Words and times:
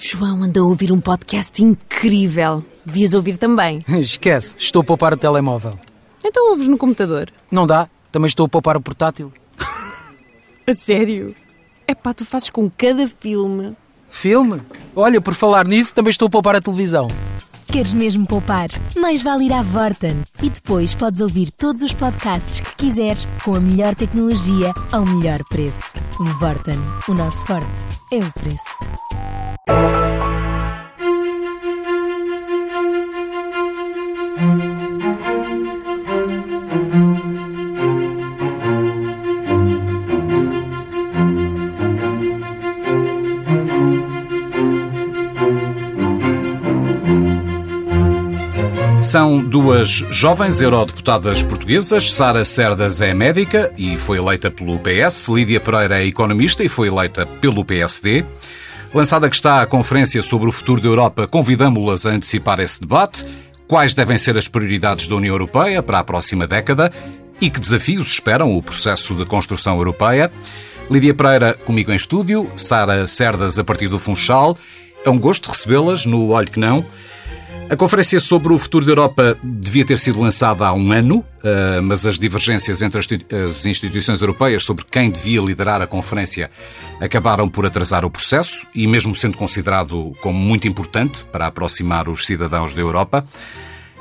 João 0.00 0.44
anda 0.44 0.60
a 0.60 0.62
ouvir 0.62 0.92
um 0.92 1.00
podcast 1.00 1.60
incrível. 1.62 2.64
Devias 2.86 3.14
ouvir 3.14 3.36
também. 3.36 3.84
Esquece, 3.98 4.54
estou 4.56 4.80
a 4.80 4.84
poupar 4.84 5.12
o 5.12 5.16
telemóvel. 5.16 5.74
Então 6.24 6.50
ouves 6.50 6.68
no 6.68 6.78
computador. 6.78 7.32
Não 7.50 7.66
dá, 7.66 7.88
também 8.12 8.28
estou 8.28 8.46
a 8.46 8.48
poupar 8.48 8.76
o 8.76 8.80
portátil. 8.80 9.32
A 10.68 10.72
sério? 10.72 11.34
É 11.86 11.94
pá, 11.96 12.14
tu 12.14 12.24
fazes 12.24 12.48
com 12.48 12.70
cada 12.70 13.08
filme. 13.08 13.76
Filme? 14.08 14.62
Olha, 14.94 15.20
por 15.20 15.34
falar 15.34 15.66
nisso, 15.66 15.92
também 15.94 16.10
estou 16.10 16.28
a 16.28 16.30
poupar 16.30 16.54
a 16.54 16.60
televisão. 16.60 17.08
Queres 17.70 17.92
mesmo 17.92 18.26
poupar? 18.26 18.68
Mais 18.96 19.22
vale 19.22 19.44
ir 19.44 19.52
à 19.52 19.62
Vorten. 19.62 20.22
E 20.42 20.48
depois 20.48 20.94
podes 20.94 21.20
ouvir 21.20 21.50
todos 21.50 21.82
os 21.82 21.92
podcasts 21.92 22.60
que 22.60 22.86
quiseres 22.86 23.28
com 23.44 23.54
a 23.54 23.60
melhor 23.60 23.94
tecnologia 23.94 24.72
ao 24.90 25.04
melhor 25.04 25.40
preço. 25.50 25.94
Vorten. 26.40 26.78
O 27.08 27.14
nosso 27.14 27.44
forte 27.44 27.84
é 28.10 28.18
o 28.18 28.32
preço. 28.32 28.78
São 49.08 49.42
duas 49.42 50.04
jovens 50.10 50.60
eurodeputadas 50.60 51.42
portuguesas. 51.42 52.12
Sara 52.12 52.44
Cerdas 52.44 53.00
é 53.00 53.14
médica 53.14 53.72
e 53.74 53.96
foi 53.96 54.18
eleita 54.18 54.50
pelo 54.50 54.78
PS. 54.80 55.28
Lídia 55.28 55.58
Pereira 55.58 56.02
é 56.02 56.06
economista 56.06 56.62
e 56.62 56.68
foi 56.68 56.88
eleita 56.88 57.24
pelo 57.24 57.64
PSD. 57.64 58.22
Lançada 58.92 59.30
que 59.30 59.34
está 59.34 59.62
a 59.62 59.66
conferência 59.66 60.20
sobre 60.20 60.46
o 60.46 60.52
futuro 60.52 60.82
da 60.82 60.88
Europa, 60.88 61.26
convidamos-las 61.26 62.04
a 62.04 62.10
antecipar 62.10 62.60
esse 62.60 62.78
debate. 62.82 63.24
Quais 63.66 63.94
devem 63.94 64.18
ser 64.18 64.36
as 64.36 64.46
prioridades 64.46 65.08
da 65.08 65.16
União 65.16 65.32
Europeia 65.32 65.82
para 65.82 66.00
a 66.00 66.04
próxima 66.04 66.46
década 66.46 66.92
e 67.40 67.48
que 67.48 67.58
desafios 67.58 68.08
esperam 68.08 68.54
o 68.54 68.62
processo 68.62 69.14
de 69.14 69.24
construção 69.24 69.78
europeia? 69.78 70.30
Lídia 70.90 71.14
Pereira 71.14 71.54
comigo 71.54 71.90
em 71.90 71.96
estúdio, 71.96 72.52
Sara 72.56 73.06
Cerdas 73.06 73.58
a 73.58 73.64
partir 73.64 73.88
do 73.88 73.98
Funchal. 73.98 74.58
É 75.02 75.08
um 75.08 75.18
gosto 75.18 75.48
recebê-las 75.48 76.04
no 76.04 76.28
Olho 76.28 76.50
que 76.50 76.60
Não. 76.60 76.84
A 77.70 77.76
conferência 77.76 78.18
sobre 78.18 78.50
o 78.50 78.58
futuro 78.58 78.86
da 78.86 78.92
Europa 78.92 79.38
devia 79.42 79.84
ter 79.84 79.98
sido 79.98 80.22
lançada 80.22 80.66
há 80.66 80.72
um 80.72 80.90
ano, 80.90 81.22
eh, 81.44 81.82
mas 81.82 82.06
as 82.06 82.18
divergências 82.18 82.80
entre 82.80 82.98
as 82.98 83.66
instituições 83.66 84.22
europeias 84.22 84.64
sobre 84.64 84.86
quem 84.90 85.10
devia 85.10 85.42
liderar 85.42 85.82
a 85.82 85.86
conferência 85.86 86.50
acabaram 86.98 87.46
por 87.46 87.66
atrasar 87.66 88.06
o 88.06 88.10
processo 88.10 88.66
e, 88.74 88.86
mesmo 88.86 89.14
sendo 89.14 89.36
considerado 89.36 90.14
como 90.22 90.38
muito 90.38 90.66
importante 90.66 91.26
para 91.26 91.46
aproximar 91.46 92.08
os 92.08 92.24
cidadãos 92.24 92.72
da 92.72 92.80
Europa, 92.80 93.26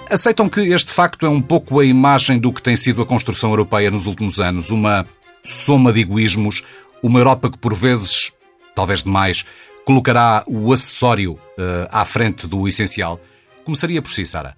aceitam 0.09 0.47
que 0.47 0.61
este 0.61 0.93
facto 0.93 1.25
é 1.25 1.29
um 1.29 1.41
pouco 1.41 1.81
a 1.81 1.85
imagem 1.85 2.39
do 2.39 2.53
que 2.53 2.61
tem 2.61 2.77
sido 2.77 3.01
a 3.01 3.05
construção 3.05 3.49
europeia 3.49 3.91
nos 3.91 4.07
últimos 4.07 4.39
anos, 4.39 4.71
uma 4.71 5.05
soma 5.43 5.91
de 5.91 5.99
egoísmos, 5.99 6.63
uma 7.03 7.19
Europa 7.19 7.51
que, 7.51 7.57
por 7.57 7.73
vezes, 7.73 8.31
talvez 8.73 9.03
demais, 9.03 9.43
colocará 9.83 10.45
o 10.47 10.71
acessório 10.71 11.37
eh, 11.57 11.87
à 11.91 12.05
frente 12.05 12.47
do 12.47 12.65
essencial. 12.65 13.19
Começaria 13.67 14.01
por 14.01 14.09
si, 14.09 14.25
Sara. 14.25 14.55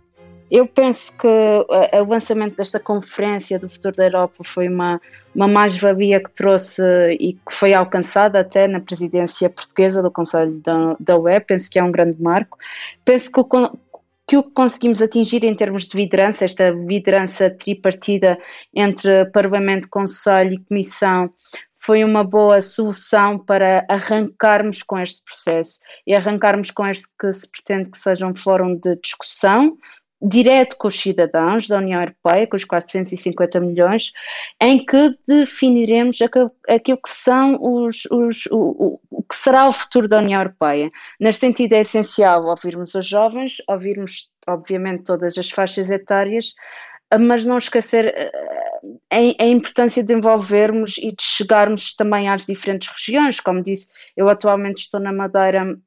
Eu 0.52 0.68
penso 0.68 1.18
que 1.18 1.28
o 1.28 2.06
lançamento 2.06 2.56
desta 2.58 2.80
conferência 2.80 3.58
do 3.58 3.68
futuro 3.68 3.96
da 3.96 4.06
Europa 4.06 4.44
foi 4.44 4.68
uma, 4.68 5.02
uma 5.34 5.48
mais-valia 5.48 6.22
que 6.22 6.32
trouxe 6.32 6.84
e 7.20 7.34
que 7.34 7.52
foi 7.52 7.74
alcançada 7.74 8.40
até 8.40 8.68
na 8.68 8.80
presidência 8.80 9.50
portuguesa 9.50 10.04
do 10.04 10.12
Conselho 10.12 10.62
da, 10.64 10.96
da 11.00 11.18
UE. 11.18 11.40
Penso 11.40 11.72
que 11.72 11.80
é 11.80 11.84
um 11.84 11.92
grande 11.92 12.22
marco. 12.22 12.56
Penso 13.04 13.32
que 13.32 13.40
o, 13.40 13.46
que 14.28 14.38
o 14.38 14.44
que 14.44 14.52
conseguimos 14.52 15.02
atingir 15.02 15.44
em 15.44 15.56
termos 15.56 15.88
de 15.88 15.98
liderança, 15.98 16.46
esta 16.46 16.70
liderança 16.70 17.50
tripartida 17.50 18.38
entre 18.76 19.26
Parlamento, 19.32 19.88
Conselho 19.90 20.54
e 20.54 20.64
Comissão, 20.66 21.32
foi 21.80 22.04
uma 22.04 22.24
boa 22.24 22.62
solução 22.62 23.40
para 23.40 23.86
arrancarmos 23.90 24.84
com 24.84 25.00
este 25.00 25.24
processo 25.24 25.80
e 26.06 26.14
arrancarmos 26.14 26.72
com 26.72 26.86
este 26.86 27.08
que 27.20 27.32
se 27.32 27.50
pretende 27.50 27.90
que 27.90 27.98
seja 27.98 28.28
um 28.28 28.36
fórum 28.36 28.76
de 28.76 28.96
discussão 28.98 29.78
direto 30.22 30.76
com 30.78 30.88
os 30.88 31.00
cidadãos 31.00 31.68
da 31.68 31.78
União 31.78 32.02
Europeia, 32.02 32.46
com 32.46 32.56
os 32.56 32.66
450 32.66 33.60
milhões, 33.62 34.12
em 34.62 34.86
que 34.86 35.16
definiremos 35.28 36.20
aquilo 36.22 36.98
que 36.98 37.10
são 37.10 37.58
os, 37.62 38.06
os 38.12 38.46
o, 38.48 39.00
o, 39.10 39.24
que 39.24 39.36
será 39.36 39.68
o 39.68 39.72
futuro 39.72 40.08
da 40.08 40.18
União 40.18 40.42
Europeia. 40.42 40.92
Neste 41.20 41.40
sentido 41.40 41.74
é 41.74 41.82
essencial 41.82 42.46
ouvirmos 42.46 42.96
os 42.96 43.06
jovens, 43.06 43.58
ouvirmos 43.68 44.30
obviamente 44.48 45.04
todas 45.04 45.38
as 45.38 45.50
faixas 45.50 45.90
etárias, 45.90 46.54
mas 47.18 47.46
não 47.46 47.58
esquecer 47.58 48.14
a, 49.10 49.46
importância 49.46 50.04
de 50.04 50.14
envolvermos 50.14 50.98
e 50.98 51.08
de 51.08 51.24
chegarmos 51.24 51.96
também 51.96 52.30
às 52.30 52.46
diferentes 52.46 52.90
regiões. 52.90 53.40
Como 53.40 53.64
disse, 53.64 53.92
eu 54.16 54.30
atualmente 54.30 54.82
estou 54.82 55.00
na 55.00 55.12
Madeira 55.12 55.78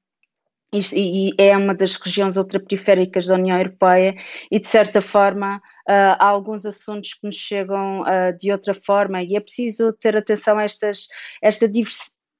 e, 0.72 1.34
é 1.36 1.56
uma 1.56 1.74
das 1.74 1.96
regiões 1.96 2.36
ultraperiféricas 2.36 3.26
da 3.26 3.34
União 3.34 3.58
Europeia 3.58 4.14
e 4.50 4.58
de 4.58 4.66
certa 4.66 5.02
forma 5.02 5.56
uh, 5.56 6.16
há 6.18 6.26
alguns 6.26 6.64
assuntos 6.64 7.14
que 7.14 7.26
nos 7.26 7.36
chegam 7.36 8.00
uh, 8.00 8.34
de 8.38 8.50
outra 8.50 8.72
forma 8.72 9.22
e 9.22 9.36
é 9.36 9.40
preciso 9.40 9.92
ter 9.92 10.16
atenção 10.16 10.58
a 10.58 10.64
estas, 10.64 11.08
esta 11.42 11.70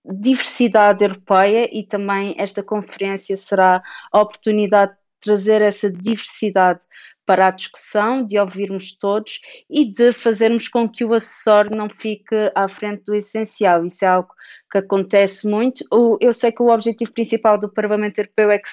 diversidade 0.05 1.05
europeia 1.05 1.69
e 1.71 1.87
também 1.87 2.35
esta 2.39 2.63
conferência 2.63 3.37
será 3.37 3.83
a 4.11 4.21
oportunidade 4.21 4.93
de 4.93 4.99
trazer 5.21 5.61
essa 5.61 5.91
diversidade 5.91 6.81
para 7.25 7.47
a 7.47 7.51
discussão, 7.51 8.25
de 8.25 8.39
ouvirmos 8.39 8.97
todos 8.97 9.41
e 9.71 9.85
de 9.85 10.13
fazermos 10.13 10.69
com 10.69 10.89
que 10.89 11.05
o 11.05 11.15
acessório 11.15 11.75
não 11.77 11.89
fique 11.89 12.35
à 12.55 12.69
frente 12.69 13.05
do 13.05 13.15
essencial. 13.15 13.85
Isso 13.87 14.05
é 14.05 14.09
algo 14.09 14.31
que 14.71 14.79
acontece 14.79 15.49
muito. 15.49 15.85
Eu 16.21 16.33
sei 16.33 16.53
que 16.53 16.63
o 16.63 16.71
objetivo 16.71 17.13
principal 17.13 17.59
do 17.59 17.73
Parlamento 17.73 18.19
Europeu 18.19 18.51
é 18.51 18.59
que 18.59 18.69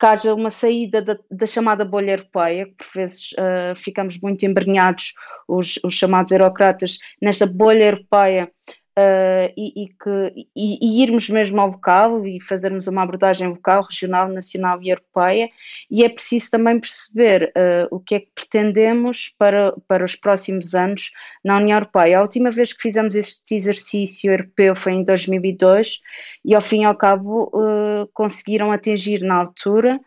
que 0.00 0.06
haja 0.06 0.34
uma 0.34 0.48
saída 0.48 1.02
da, 1.02 1.18
da, 1.30 1.44
chamada 1.44 1.84
bolha 1.84 2.12
europeia, 2.12 2.64
que 2.64 2.72
por 2.72 2.86
vezes 2.94 3.32
uh, 3.32 3.76
ficamos 3.76 4.18
muito 4.18 4.46
embrenhados, 4.46 5.12
os, 5.46 5.78
os, 5.84 5.92
chamados 5.92 6.32
eurocratas, 6.32 6.96
nesta 7.20 7.46
bolha 7.46 7.84
europeia 7.84 8.50
uh, 8.98 9.52
e, 9.56 9.84
e, 9.84 9.88
que, 9.88 10.46
e, 10.56 10.78
e, 10.80 11.02
irmos 11.02 11.28
mesmo 11.28 11.60
ao 11.60 11.68
local 11.68 12.26
e 12.26 12.40
fazermos 12.40 12.86
uma 12.86 13.02
abordagem 13.02 13.48
local, 13.48 13.82
regional, 13.82 14.28
nacional 14.28 14.82
e 14.82 14.90
europeia, 14.90 15.48
e 15.90 16.04
é 16.04 16.08
preciso 16.08 16.50
também 16.50 16.78
perceber 16.78 17.52
uh, 17.56 17.94
o 17.94 18.00
que 18.00 18.14
é 18.14 18.20
que 18.20 18.30
pretendemos 18.34 19.28
para, 19.38 19.72
para 19.86 20.04
os 20.04 20.14
próximos 20.14 20.74
anos 20.74 21.10
na 21.44 21.56
União 21.56 21.76
Europeia. 21.76 22.18
A 22.18 22.22
última 22.22 22.50
vez 22.50 22.72
que 22.72 22.82
fizemos 22.82 23.14
este 23.14 23.54
exercício 23.54 24.30
europeu 24.32 24.74
foi 24.74 24.92
em 24.92 25.04
2002 25.04 26.00
e 26.44 26.54
ao 26.54 26.60
fim 26.60 26.82
e 26.82 26.84
ao 26.84 26.94
cabo 26.94 27.50
uh, 27.54 28.06
conseguiram 28.12 28.72
atingir 28.72 29.22
na 29.22 29.36
altura 29.36 30.00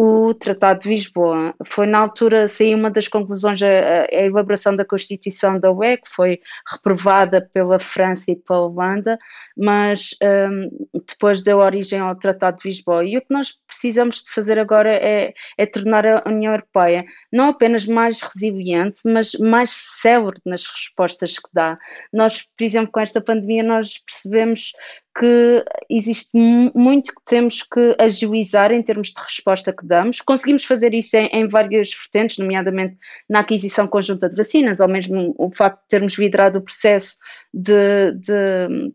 o 0.00 0.32
Tratado 0.32 0.82
de 0.82 0.90
Lisboa. 0.90 1.52
Foi 1.66 1.84
na 1.84 1.98
altura, 1.98 2.46
saiu 2.46 2.78
uma 2.78 2.88
das 2.88 3.08
conclusões, 3.08 3.60
a, 3.60 3.66
a, 3.66 4.24
elaboração 4.24 4.76
da 4.76 4.84
Constituição 4.84 5.58
da 5.58 5.72
UE, 5.72 5.96
que 5.96 6.08
foi 6.08 6.40
reprovada 6.70 7.50
pela 7.52 7.80
França 7.80 8.30
e 8.30 8.36
pela 8.36 8.60
Holanda, 8.60 9.18
mas 9.56 10.10
um, 10.22 10.86
depois 11.04 11.42
deu 11.42 11.58
origem 11.58 11.98
ao 11.98 12.14
Tratado 12.14 12.58
de 12.58 12.68
Lisboa. 12.68 13.04
E 13.04 13.18
o 13.18 13.20
que 13.20 13.34
nós 13.34 13.58
precisamos 13.66 14.22
de 14.22 14.30
fazer 14.30 14.56
agora 14.56 14.94
é, 14.94 15.34
é 15.58 15.66
tornar 15.66 16.06
a 16.06 16.22
União 16.28 16.52
Europeia 16.52 17.04
não 17.32 17.48
apenas 17.48 17.84
mais 17.84 18.20
resiliente, 18.20 19.00
mas 19.04 19.32
mais 19.32 19.70
célere 20.00 20.40
nas 20.46 20.64
respostas 20.64 21.40
que 21.40 21.48
dá. 21.52 21.76
Nós, 22.12 22.46
por 22.56 22.62
exemplo, 22.62 22.92
com 22.92 23.00
esta 23.00 23.20
pandemia, 23.20 23.64
nós 23.64 23.98
percebemos 23.98 24.70
que 25.18 25.64
existe 25.90 26.30
muito 26.74 27.12
que 27.12 27.24
temos 27.24 27.62
que 27.62 27.96
agilizar 27.98 28.70
em 28.70 28.82
termos 28.82 29.08
de 29.08 29.20
resposta 29.20 29.72
que 29.72 29.84
damos. 29.84 30.20
Conseguimos 30.20 30.64
fazer 30.64 30.94
isso 30.94 31.16
em, 31.16 31.26
em 31.32 31.48
várias 31.48 31.90
vertentes, 31.90 32.38
nomeadamente 32.38 32.96
na 33.28 33.40
aquisição 33.40 33.86
conjunta 33.86 34.28
de 34.28 34.36
vacinas, 34.36 34.80
ou 34.80 34.88
mesmo 34.88 35.34
o 35.36 35.50
facto 35.50 35.80
de 35.82 35.88
termos 35.88 36.14
liderado 36.18 36.58
o 36.58 36.62
processo 36.62 37.16
de, 37.52 38.12
de 38.12 38.92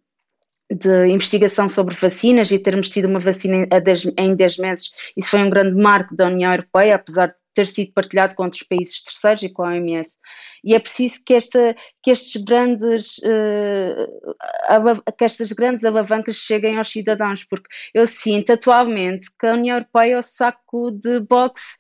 de 0.72 1.08
investigação 1.08 1.68
sobre 1.68 1.96
vacinas 1.96 2.50
e 2.50 2.58
termos 2.58 2.90
tido 2.90 3.08
uma 3.08 3.20
vacina 3.20 3.68
em 4.18 4.36
10 4.36 4.58
meses, 4.58 4.92
isso 5.16 5.30
foi 5.30 5.44
um 5.44 5.50
grande 5.50 5.76
marco 5.80 6.16
da 6.16 6.28
União 6.28 6.52
Europeia, 6.52 6.96
apesar 6.96 7.28
de 7.28 7.36
ter 7.54 7.68
sido 7.68 7.94
partilhado 7.94 8.36
com 8.36 8.44
outros 8.44 8.64
países 8.64 9.04
terceiros 9.04 9.44
e 9.44 9.50
com 9.50 9.64
a 9.64 9.70
OMS. 9.70 10.18
E 10.64 10.74
é 10.74 10.80
preciso 10.80 11.24
que 11.26 11.34
esta, 11.34 11.76
que 12.04 12.12
estes 12.12 12.44
grandes 12.44 13.18
uh, 13.20 15.14
que 15.18 15.24
estas 15.24 15.52
grandes 15.54 15.86
alavancas 15.86 16.36
cheguem 16.36 16.78
aos 16.78 16.92
cidadãos, 16.92 17.44
porque 17.46 17.70
eu 17.94 18.06
sinto 18.06 18.52
atualmente 18.52 19.28
que 19.40 19.48
a 19.48 19.54
União 19.54 19.78
Europeia 19.78 20.16
é 20.16 20.20
o 20.20 20.22
saco 20.22 20.92
de 20.92 21.22
boxe 21.22 21.78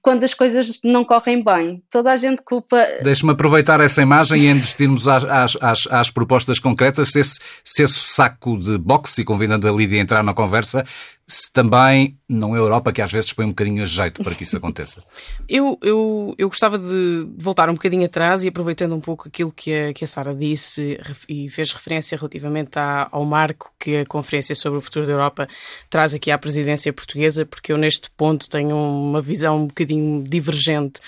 quando 0.00 0.24
as 0.24 0.32
coisas 0.32 0.78
não 0.84 1.04
correm 1.04 1.42
bem. 1.42 1.82
Toda 1.90 2.12
a 2.12 2.16
gente 2.16 2.42
culpa. 2.42 2.76
Deixe-me 3.02 3.32
aproveitar 3.32 3.80
essa 3.80 4.00
imagem 4.00 4.42
e 4.42 4.50
investirmos 4.50 5.08
às, 5.08 5.24
às, 5.24 5.56
às, 5.60 5.86
às, 5.90 6.10
propostas 6.10 6.58
concretas, 6.58 7.10
se 7.10 7.20
esse, 7.20 7.40
se 7.64 7.82
esse 7.82 7.98
saco 7.98 8.58
de 8.58 8.78
boxe, 8.78 9.22
e 9.22 9.24
convidando 9.24 9.68
a 9.68 9.72
Lídia 9.72 9.98
a 9.98 10.02
entrar 10.02 10.22
na 10.22 10.32
conversa, 10.32 10.84
se 11.28 11.52
também 11.52 12.16
não 12.28 12.54
é 12.54 12.58
a 12.58 12.62
Europa 12.62 12.92
que 12.92 13.02
às 13.02 13.10
vezes 13.10 13.32
põe 13.32 13.44
um 13.44 13.50
bocadinho 13.50 13.82
a 13.82 13.86
jeito 13.86 14.22
para 14.22 14.34
que 14.34 14.44
isso 14.44 14.56
aconteça. 14.56 15.02
eu, 15.48 15.76
eu, 15.82 16.34
eu 16.38 16.48
gostava 16.48 16.78
de 16.78 17.28
voltar 17.36 17.68
um 17.68 17.74
bocadinho 17.74 18.04
atrás 18.04 18.44
e 18.44 18.48
aproveitando 18.48 18.94
um 18.94 19.00
pouco 19.00 19.28
aquilo 19.28 19.52
que 19.56 19.72
a, 19.72 19.94
que 19.94 20.04
a 20.04 20.06
Sara 20.06 20.34
disse 20.34 20.98
e 21.28 21.48
fez 21.48 21.72
referência 21.72 22.18
relativamente 22.18 22.78
à, 22.78 23.08
ao 23.10 23.24
marco 23.24 23.72
que 23.78 23.98
a 23.98 24.06
Conferência 24.06 24.54
sobre 24.54 24.78
o 24.78 24.82
Futuro 24.82 25.06
da 25.06 25.12
Europa 25.12 25.48
traz 25.88 26.12
aqui 26.12 26.30
à 26.30 26.38
presidência 26.38 26.92
portuguesa, 26.92 27.46
porque 27.46 27.72
eu 27.72 27.78
neste 27.78 28.10
ponto 28.10 28.48
tenho 28.48 28.76
uma 28.76 29.22
visão 29.22 29.62
um 29.62 29.66
bocadinho 29.66 30.22
divergente, 30.22 31.00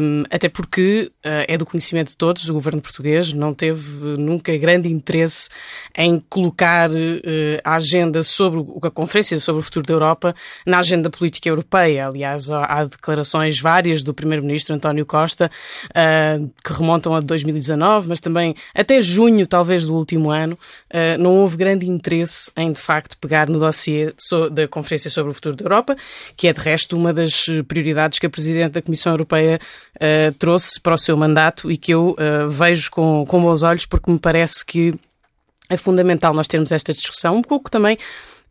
um, 0.00 0.22
até 0.30 0.48
porque 0.48 1.12
uh, 1.18 1.44
é 1.46 1.56
do 1.56 1.66
conhecimento 1.66 2.08
de 2.08 2.16
todos, 2.16 2.48
o 2.48 2.54
governo 2.54 2.80
português 2.80 3.32
não 3.32 3.54
teve 3.54 4.16
nunca 4.18 4.56
grande 4.56 4.90
interesse 4.90 5.48
em 5.94 6.18
colocar 6.28 6.90
uh, 6.90 6.94
a 7.62 7.76
agenda 7.76 8.22
sobre 8.22 8.60
o 8.60 8.80
a 8.86 8.90
Conferência 8.90 9.38
sobre 9.40 9.60
o 9.60 9.62
futuro 9.62 9.86
da 9.86 9.94
Europa 9.94 10.34
na 10.64 10.78
agenda 10.78 11.10
política 11.10 11.48
europeia. 11.48 12.06
Aliás, 12.06 12.50
há 12.50 12.84
declarações 12.84 13.60
várias 13.60 14.02
do 14.02 14.14
primeiro-ministro 14.14 14.74
António 14.74 15.04
Costa 15.04 15.50
uh, 15.90 16.50
que 16.64 16.72
remontam 16.72 17.14
a 17.14 17.20
2019, 17.20 17.75
mas 18.08 18.20
também 18.20 18.54
até 18.74 19.00
junho, 19.02 19.46
talvez, 19.46 19.86
do 19.86 19.94
último 19.94 20.30
ano, 20.30 20.58
uh, 20.92 21.18
não 21.18 21.36
houve 21.36 21.56
grande 21.56 21.88
interesse 21.88 22.50
em, 22.56 22.72
de 22.72 22.80
facto, 22.80 23.16
pegar 23.18 23.48
no 23.48 23.58
dossiê 23.58 24.14
da 24.52 24.66
Conferência 24.66 25.10
sobre 25.10 25.30
o 25.30 25.34
Futuro 25.34 25.56
da 25.56 25.64
Europa, 25.64 25.96
que 26.36 26.48
é, 26.48 26.52
de 26.52 26.60
resto, 26.60 26.96
uma 26.96 27.12
das 27.12 27.46
prioridades 27.68 28.18
que 28.18 28.26
a 28.26 28.30
Presidente 28.30 28.72
da 28.72 28.82
Comissão 28.82 29.12
Europeia 29.12 29.60
uh, 29.96 30.32
trouxe 30.38 30.80
para 30.80 30.94
o 30.94 30.98
seu 30.98 31.16
mandato 31.16 31.70
e 31.70 31.76
que 31.76 31.92
eu 31.92 32.16
vejo 32.48 32.90
com, 32.90 33.24
com 33.26 33.42
bons 33.42 33.62
olhos, 33.62 33.86
porque 33.86 34.10
me 34.10 34.18
parece 34.18 34.64
que 34.64 34.94
é 35.68 35.76
fundamental 35.76 36.32
nós 36.32 36.46
termos 36.46 36.72
esta 36.72 36.92
discussão, 36.92 37.36
um 37.36 37.42
pouco 37.42 37.70
também 37.70 37.98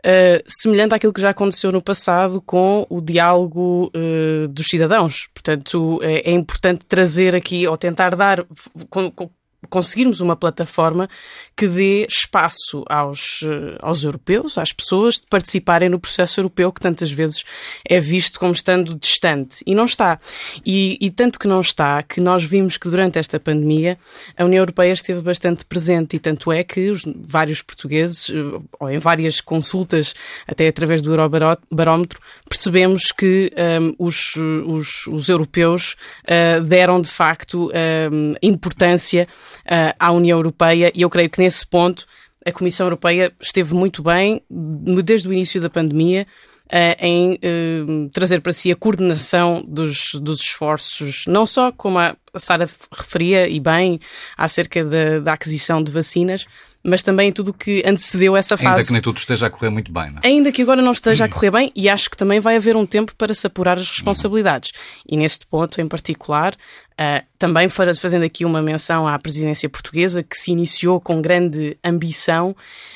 Uh, 0.05 0.37
semelhante 0.45 0.93
àquilo 0.93 1.11
que 1.11 1.19
já 1.19 1.31
aconteceu 1.31 1.71
no 1.71 1.81
passado 1.81 2.39
com 2.39 2.85
o 2.91 3.01
diálogo 3.01 3.91
uh, 3.95 4.47
dos 4.47 4.67
cidadãos. 4.67 5.27
Portanto, 5.33 5.99
é, 6.03 6.29
é, 6.29 6.31
importante 6.31 6.85
trazer 6.85 7.35
aqui, 7.35 7.65
ou 7.67 7.75
tentar 7.75 8.15
dar, 8.15 8.45
com, 8.87 9.09
com, 9.09 9.27
conseguirmos 9.65 10.19
uma 10.19 10.35
plataforma 10.35 11.09
que 11.55 11.67
dê 11.67 12.05
espaço 12.09 12.83
aos, 12.89 13.41
eh, 13.43 13.77
aos 13.81 14.03
europeus, 14.03 14.57
às 14.57 14.71
pessoas, 14.71 15.15
de 15.15 15.27
participarem 15.29 15.89
no 15.89 15.99
processo 15.99 16.39
europeu 16.39 16.71
que 16.71 16.81
tantas 16.81 17.11
vezes 17.11 17.43
é 17.87 17.99
visto 17.99 18.39
como 18.39 18.53
estando 18.53 18.95
distante. 18.95 19.63
E 19.65 19.73
não 19.73 19.85
está. 19.85 20.19
E, 20.65 20.97
e 20.99 21.09
tanto 21.09 21.39
que 21.39 21.47
não 21.47 21.61
está, 21.61 22.03
que 22.03 22.19
nós 22.19 22.43
vimos 22.43 22.77
que 22.77 22.89
durante 22.89 23.17
esta 23.17 23.39
pandemia 23.39 23.97
a 24.37 24.43
União 24.43 24.61
Europeia 24.61 24.93
esteve 24.93 25.21
bastante 25.21 25.65
presente 25.65 26.15
e 26.15 26.19
tanto 26.19 26.51
é 26.51 26.63
que 26.63 26.89
os, 26.89 27.03
vários 27.27 27.61
portugueses, 27.61 28.29
eh, 28.29 28.33
ou 28.79 28.89
em 28.89 28.99
várias 28.99 29.39
consultas, 29.41 30.13
até 30.47 30.67
através 30.67 31.01
do 31.01 31.11
Eurobarómetro, 31.11 32.19
percebemos 32.47 33.11
que 33.11 33.51
um, 33.55 33.61
ehm, 33.61 33.95
os, 33.97 34.35
os, 34.35 35.07
os, 35.07 35.29
europeus 35.29 35.95
uh, 36.23 36.61
deram 36.63 37.01
de 37.01 37.09
facto 37.09 37.67
um, 37.67 37.71
ehm, 37.73 38.35
importância 38.41 39.27
uh, 39.61 39.95
à 39.99 40.11
União 40.11 40.37
Europeia 40.37 40.91
e 40.93 41.01
eu 41.01 41.09
creio 41.09 41.29
que 41.29 41.41
nesse 41.41 41.65
ponto 41.65 42.05
a 42.45 42.51
Comissão 42.51 42.85
Europeia 42.85 43.33
esteve 43.41 43.73
muito 43.73 44.03
bem 44.03 44.41
desde 44.49 45.27
o 45.27 45.33
início 45.33 45.59
da 45.59 45.69
pandemia 45.69 46.27
uh, 46.65 46.95
em 46.99 47.33
uh, 47.33 48.09
trazer 48.13 48.41
para 48.41 48.53
si 48.53 48.71
a 48.71 48.75
coordenação 48.75 49.63
dos, 49.67 50.13
dos 50.15 50.41
esforços, 50.41 51.25
não 51.27 51.45
só 51.45 51.71
como 51.71 51.97
a 51.99 52.15
Sara 52.35 52.69
referia 52.91 53.47
e 53.47 53.59
bem 53.59 53.99
acerca 54.37 54.83
da, 54.83 55.19
da 55.19 55.33
aquisição 55.33 55.81
de 55.81 55.91
vacinas, 55.91 56.45
mas 56.85 57.01
também 57.01 57.31
tudo 57.31 57.49
o 57.49 57.53
que 57.53 57.83
antecedeu 57.85 58.37
essa 58.37 58.55
fase. 58.55 58.69
Ainda 58.69 58.83
que 58.85 58.93
nem 58.93 59.01
tudo 59.01 59.17
esteja 59.17 59.47
a 59.47 59.49
correr 59.49 59.69
muito 59.69 59.91
bem, 59.91 60.11
não 60.11 60.19
é? 60.23 60.27
Ainda 60.27 60.51
que 60.51 60.61
agora 60.61 60.81
não 60.81 60.91
esteja 60.91 61.25
a 61.25 61.29
correr 61.29 61.51
bem, 61.51 61.71
e 61.75 61.89
acho 61.89 62.09
que 62.09 62.15
também 62.15 62.39
vai 62.39 62.55
haver 62.55 62.75
um 62.75 62.85
tempo 62.85 63.15
para 63.15 63.33
se 63.33 63.47
apurar 63.47 63.77
as 63.77 63.89
responsabilidades. 63.89 64.71
E 65.09 65.17
neste 65.17 65.47
ponto 65.47 65.81
em 65.81 65.87
particular, 65.87 66.55
Uh, 66.95 67.21
também 67.37 67.67
fazendo 67.67 68.23
aqui 68.23 68.45
uma 68.45 68.61
menção 68.61 69.05
à 69.05 69.19
presidência 69.19 69.67
portuguesa, 69.67 70.23
que 70.23 70.37
se 70.37 70.51
iniciou 70.51 71.01
com 71.01 71.21
grande 71.21 71.77
ambição. 71.83 72.55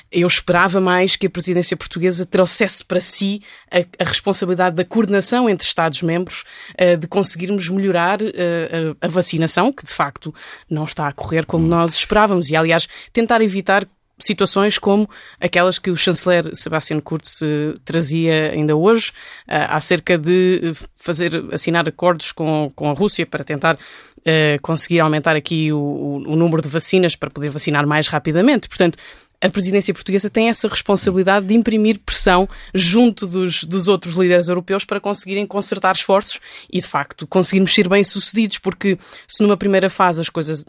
Eu 0.10 0.26
esperava 0.26 0.80
mais 0.80 1.18
que 1.18 1.28
a 1.28 1.30
presidência 1.30 1.76
portuguesa 1.76 2.26
trouxesse 2.26 2.84
para 2.84 3.02
si 3.02 3.42
a, 3.70 3.80
a 4.02 4.08
responsabilidade 4.08 4.78
da 4.78 4.86
coordenação 4.86 5.50
entre 5.50 5.68
Estados-membros, 5.68 6.46
uh, 6.82 6.96
de 6.96 7.08
conseguirmos 7.08 7.68
melhorar 7.68 8.22
uh, 8.22 8.96
a, 9.02 9.06
a, 9.06 9.10
vacinação, 9.10 9.70
que 9.70 9.86
de 9.86 9.92
facto 9.92 10.34
não 10.70 10.86
está 10.86 11.06
a 11.06 11.12
correr 11.12 11.46
como 11.46 11.68
nós 11.68 11.94
esperávamos. 11.94 12.50
E, 12.50 12.56
aliás, 12.56 12.88
tentar 13.12 13.42
evitar 13.42 13.79
situações 14.19 14.77
como 14.77 15.10
aquelas 15.39 15.80
que 15.80 15.89
o 15.89 15.95
chanceler 15.95 16.56
Sebastian 16.56 17.00
Kurz 17.00 17.42
uh, 17.42 17.80
trazia 17.86 18.51
ainda 18.51 18.75
hoje, 18.75 19.10
uh, 19.48 19.69
acerca 19.69 20.18
de 20.18 20.62
eh, 20.63 20.86
fazer 20.98 21.45
assinar 21.51 21.88
acordos 21.88 22.31
com, 22.31 22.71
com 22.75 22.89
a 22.89 22.94
Rússia 22.94 23.25
para 23.25 23.44
tentar 23.44 23.75
uh, 23.75 24.62
conseguir 24.62 25.00
aumentar 25.00 25.36
aqui 25.36 25.71
o, 25.71 26.24
o, 26.27 26.36
número 26.36 26.62
de 26.62 26.69
vacinas 26.69 27.16
para 27.16 27.30
poder 27.30 27.50
vacinar 27.50 27.88
mais 27.88 28.07
rapidamente. 28.07 28.68
Portanto, 28.68 28.98
a 29.42 29.50
presidência 29.50 29.94
portuguesa 29.94 30.30
tem 30.30 30.50
essa 30.50 30.68
responsabilidade 30.68 31.45
de 31.48 31.54
imprimir 31.54 32.00
pressão 32.06 32.48
junto 32.74 33.25
dos, 33.25 33.63
dos 33.63 33.88
outros 33.88 34.16
líderes 34.16 34.50
europeus 34.50 34.83
para 34.83 35.00
conseguirem 35.00 35.48
consertar 35.48 35.95
esforços 35.95 36.39
e, 36.69 36.81
de 36.81 36.88
facto, 36.88 37.25
conseguirmos 37.25 37.74
ser 37.74 37.88
bem-sucedidos, 37.88 38.57
porque 38.57 38.98
se 39.25 39.42
numa 39.42 39.56
primeira 39.56 39.89
fase 39.89 40.19
as 40.19 40.30
coisas 40.30 40.66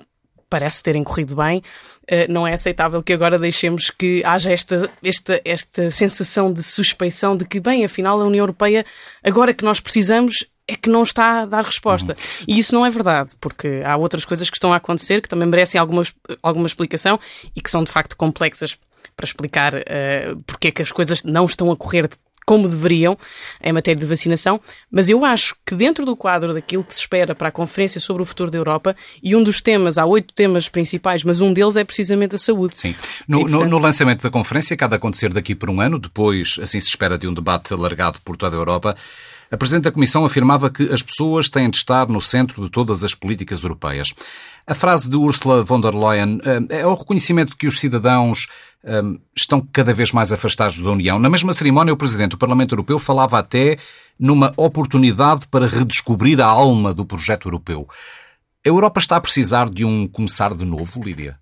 parece 0.51 0.83
terem 0.83 1.05
corrido 1.05 1.37
bem, 1.37 1.63
eh, 2.07 2.27
não 2.29 2.47
é 2.47 2.53
aceitável 2.53 3.03
que 3.03 3.13
agora 3.13 3.39
deixemos 3.39 3.89
que 3.89 4.23
haja 4.25 4.53
esta, 4.53 4.91
esta, 5.03 5.41
esta 5.45 5.91
sensação 5.91 6.53
de 6.53 6.63
suspeição 6.63 7.37
de 7.37 7.47
que, 7.47 7.61
bem, 7.61 7.85
afinal, 7.85 8.21
a 8.21 8.25
União 8.25 8.43
Europeia, 8.43 8.85
agora 9.25 9.55
que 9.55 9.65
nós 9.65 9.79
precisamos, 9.79 10.45
é 10.67 10.77
que 10.77 10.91
não 10.91 11.03
está 11.03 11.43
a 11.43 11.47
dar 11.47 11.65
resposta. 11.65 12.13
Uhum. 12.13 12.45
E 12.49 12.59
isso 12.59 12.75
não 12.75 12.85
é 12.85 12.91
verdade, 12.91 13.31
porque 13.41 13.83
há 13.85 13.97
outras 13.97 14.25
coisas 14.25 14.51
que 14.51 14.57
estão 14.57 14.73
a 14.73 14.77
acontecer 14.77 15.21
que 15.21 15.29
também 15.29 15.49
merecem 15.49 15.81
alguma, 15.81 16.03
alguma 16.43 16.67
explicação 16.67 17.19
e 17.55 17.61
que 17.61 17.71
são 17.71 17.83
de 17.83 17.91
facto 17.91 18.17
complexas 18.17 18.77
para 19.17 19.27
explicar 19.27 19.75
uh, 19.75 20.41
porque 20.47 20.69
é 20.69 20.71
que 20.71 20.83
as 20.83 20.93
coisas 20.93 21.25
não 21.25 21.47
estão 21.47 21.71
a 21.71 21.77
correr 21.77 22.09
como 22.51 22.69
deveriam 22.69 23.17
em 23.63 23.73
matéria 23.73 24.01
de 24.01 24.07
vacinação, 24.09 24.61
mas 24.91 25.09
eu 25.09 25.25
acho 25.25 25.55
que 25.65 25.73
dentro 25.73 26.05
do 26.05 26.17
quadro 26.17 26.53
daquilo 26.53 26.83
que 26.83 26.93
se 26.93 26.99
espera 26.99 27.33
para 27.33 27.47
a 27.47 27.53
Conferência 27.53 28.01
sobre 28.01 28.25
o 28.25 28.27
Futuro 28.27 28.51
da 28.51 28.59
Europa, 28.59 28.97
e 29.23 29.37
um 29.37 29.45
dos 29.45 29.61
temas, 29.61 29.97
há 29.97 30.05
oito 30.05 30.35
temas 30.35 30.69
principais, 30.69 31.23
mas 31.23 31.41
um 31.41 31.53
deles 31.53 31.77
é 31.77 31.85
precisamente 31.85 32.35
a 32.35 32.39
saúde. 32.39 32.77
Sim. 32.77 32.97
No, 33.29 33.39
e, 33.39 33.43
portanto... 33.43 33.63
no, 33.63 33.71
no 33.71 33.79
lançamento 33.79 34.25
da 34.25 34.31
conferência, 34.31 34.77
que 34.77 34.83
há 34.83 34.89
de 34.89 34.97
acontecer 34.97 35.33
daqui 35.33 35.55
por 35.55 35.71
um 35.71 35.81
ano, 35.81 35.97
depois, 35.97 36.59
assim 36.61 36.81
se 36.81 36.89
espera, 36.89 37.17
de 37.17 37.29
um 37.29 37.33
debate 37.33 37.73
alargado 37.73 38.19
por 38.25 38.37
toda 38.37 38.57
a 38.57 38.59
Europa, 38.59 38.97
a 39.49 39.57
Presidente 39.57 39.85
da 39.85 39.93
Comissão 39.93 40.25
afirmava 40.25 40.71
que 40.71 40.93
as 40.93 41.03
pessoas 41.03 41.49
têm 41.49 41.69
de 41.71 41.77
estar 41.77 42.09
no 42.09 42.21
centro 42.21 42.65
de 42.65 42.71
todas 42.71 43.03
as 43.03 43.17
políticas 43.17 43.63
europeias. 43.65 44.13
A 44.65 44.75
frase 44.75 45.09
de 45.09 45.17
Ursula 45.17 45.65
von 45.65 45.81
der 45.81 45.93
Leyen 45.93 46.41
eh, 46.45 46.81
é 46.81 46.87
o 46.87 46.95
reconhecimento 46.95 47.51
de 47.51 47.57
que 47.57 47.67
os 47.67 47.81
cidadãos 47.81 48.47
estão 49.37 49.67
cada 49.73 49.93
vez 49.93 50.13
mais 50.13 50.33
afastados 50.33 50.81
da 50.81 50.91
União. 50.91 51.19
Na 51.19 51.29
mesma 51.29 51.53
cerimónia, 51.53 51.93
o 51.93 51.97
Presidente 51.97 52.31
do 52.31 52.39
Parlamento 52.39 52.73
Europeu 52.73 52.99
falava 52.99 53.39
até 53.39 53.77
numa 54.19 54.53
oportunidade 54.57 55.47
para 55.49 55.67
redescobrir 55.67 56.41
a 56.41 56.47
alma 56.47 56.93
do 56.93 57.05
projeto 57.05 57.49
europeu. 57.49 57.89
A 58.65 58.69
Europa 58.69 59.01
está 59.01 59.17
a 59.17 59.21
precisar 59.21 59.71
de 59.71 59.85
um 59.85 60.07
começar 60.07 60.55
de 60.55 60.65
novo, 60.65 61.03
Lídia? 61.03 61.39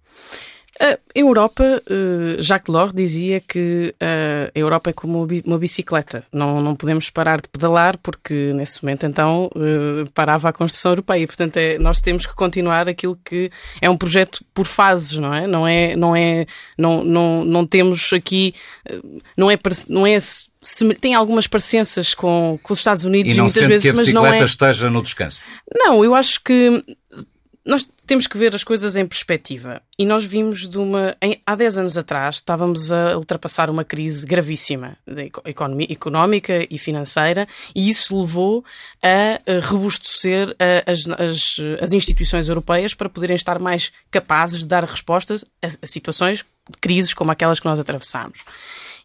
A 0.80 0.96
Europa, 1.12 1.64
eh, 1.64 2.40
Jacques 2.40 2.72
Delors 2.72 2.92
dizia 2.94 3.40
que 3.40 3.92
eh, 3.98 4.52
a 4.54 4.58
Europa 4.58 4.90
é 4.90 4.92
como 4.92 5.26
uma 5.44 5.58
bicicleta. 5.58 6.22
Não, 6.32 6.60
não 6.60 6.76
podemos 6.76 7.10
parar 7.10 7.40
de 7.40 7.48
pedalar 7.48 7.98
porque 7.98 8.52
nesse 8.54 8.82
momento 8.84 9.04
então 9.04 9.50
eh, 9.56 10.08
parava 10.14 10.48
a 10.48 10.52
construção 10.52 10.92
europeia. 10.92 11.26
Portanto, 11.26 11.56
é, 11.56 11.78
nós 11.78 12.00
temos 12.00 12.26
que 12.26 12.34
continuar 12.34 12.88
aquilo 12.88 13.18
que 13.24 13.50
é 13.80 13.90
um 13.90 13.96
projeto 13.96 14.44
por 14.54 14.66
fases, 14.66 15.18
não 15.18 15.34
é? 15.34 15.48
Não 15.48 15.66
é, 15.66 15.96
não 15.96 16.14
é, 16.14 16.46
não, 16.76 17.02
não, 17.02 17.44
não 17.44 17.66
temos 17.66 18.12
aqui, 18.12 18.54
não 19.36 19.50
é, 19.50 19.58
não 19.88 20.06
é 20.06 20.18
tem 21.00 21.14
algumas 21.14 21.46
parecenças 21.46 22.14
com, 22.14 22.58
com 22.62 22.72
os 22.72 22.78
Estados 22.78 23.04
Unidos 23.04 23.32
e, 23.32 23.36
não 23.36 23.44
muitas 23.44 23.66
vezes, 23.66 23.82
que 23.82 23.88
a 23.88 23.94
mas 23.94 24.12
não 24.12 24.26
é... 24.26 24.44
esteja 24.44 24.88
no 24.90 25.02
descanso. 25.02 25.42
Não, 25.74 26.04
eu 26.04 26.14
acho 26.14 26.40
que 26.42 26.84
nós 27.68 27.86
temos 28.06 28.26
que 28.26 28.38
ver 28.38 28.54
as 28.54 28.64
coisas 28.64 28.96
em 28.96 29.06
perspectiva. 29.06 29.82
E 29.98 30.06
nós 30.06 30.24
vimos 30.24 30.66
de 30.66 30.78
uma. 30.78 31.14
Em, 31.20 31.38
há 31.44 31.54
10 31.54 31.76
anos 31.76 31.98
atrás 31.98 32.36
estávamos 32.36 32.90
a 32.90 33.18
ultrapassar 33.18 33.68
uma 33.68 33.84
crise 33.84 34.24
gravíssima 34.24 34.96
economia, 35.44 35.86
económica 35.90 36.66
e 36.70 36.78
financeira, 36.78 37.46
e 37.74 37.90
isso 37.90 38.18
levou 38.18 38.64
a, 39.02 39.52
a 39.52 39.66
robustecer 39.66 40.56
as, 40.86 41.06
as, 41.20 41.56
as, 41.82 41.92
instituições 41.92 42.48
europeias 42.48 42.94
para 42.94 43.10
poderem 43.10 43.36
estar 43.36 43.58
mais 43.58 43.92
capazes 44.10 44.60
de 44.60 44.66
dar 44.66 44.82
respostas 44.84 45.44
a, 45.62 45.66
a 45.66 45.86
situações 45.86 46.46
crises 46.80 47.12
como 47.12 47.30
aquelas 47.30 47.60
que 47.60 47.66
nós 47.66 47.78
atravessamos. 47.78 48.38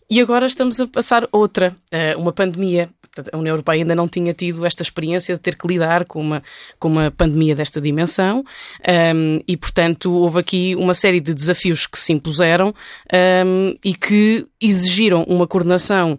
E 0.09 0.19
agora 0.19 0.45
estamos 0.45 0.79
a 0.79 0.87
passar 0.87 1.27
outra, 1.31 1.75
eh, 1.91 2.15
uma 2.15 2.31
pandemia. 2.31 2.89
A 3.31 3.37
União 3.37 3.53
Europeia 3.53 3.83
ainda 3.83 3.93
não 3.95 4.07
tinha 4.07 4.33
tido 4.33 4.65
esta 4.65 4.81
experiência 4.81 5.35
de 5.35 5.41
ter 5.41 5.55
que 5.55 5.67
lidar 5.67 6.05
com 6.05 6.19
uma, 6.19 6.41
com 6.79 6.87
uma 6.87 7.11
pandemia 7.11 7.53
desta 7.53 7.79
dimensão 7.79 8.43
e, 9.47 9.55
portanto, 9.55 10.11
houve 10.11 10.39
aqui 10.39 10.75
uma 10.75 10.95
série 10.95 11.19
de 11.19 11.31
desafios 11.31 11.85
que 11.85 11.99
se 11.99 12.11
impuseram 12.11 12.73
e 13.83 13.93
que 13.93 14.47
exigiram 14.59 15.21
uma 15.27 15.45
coordenação 15.45 16.17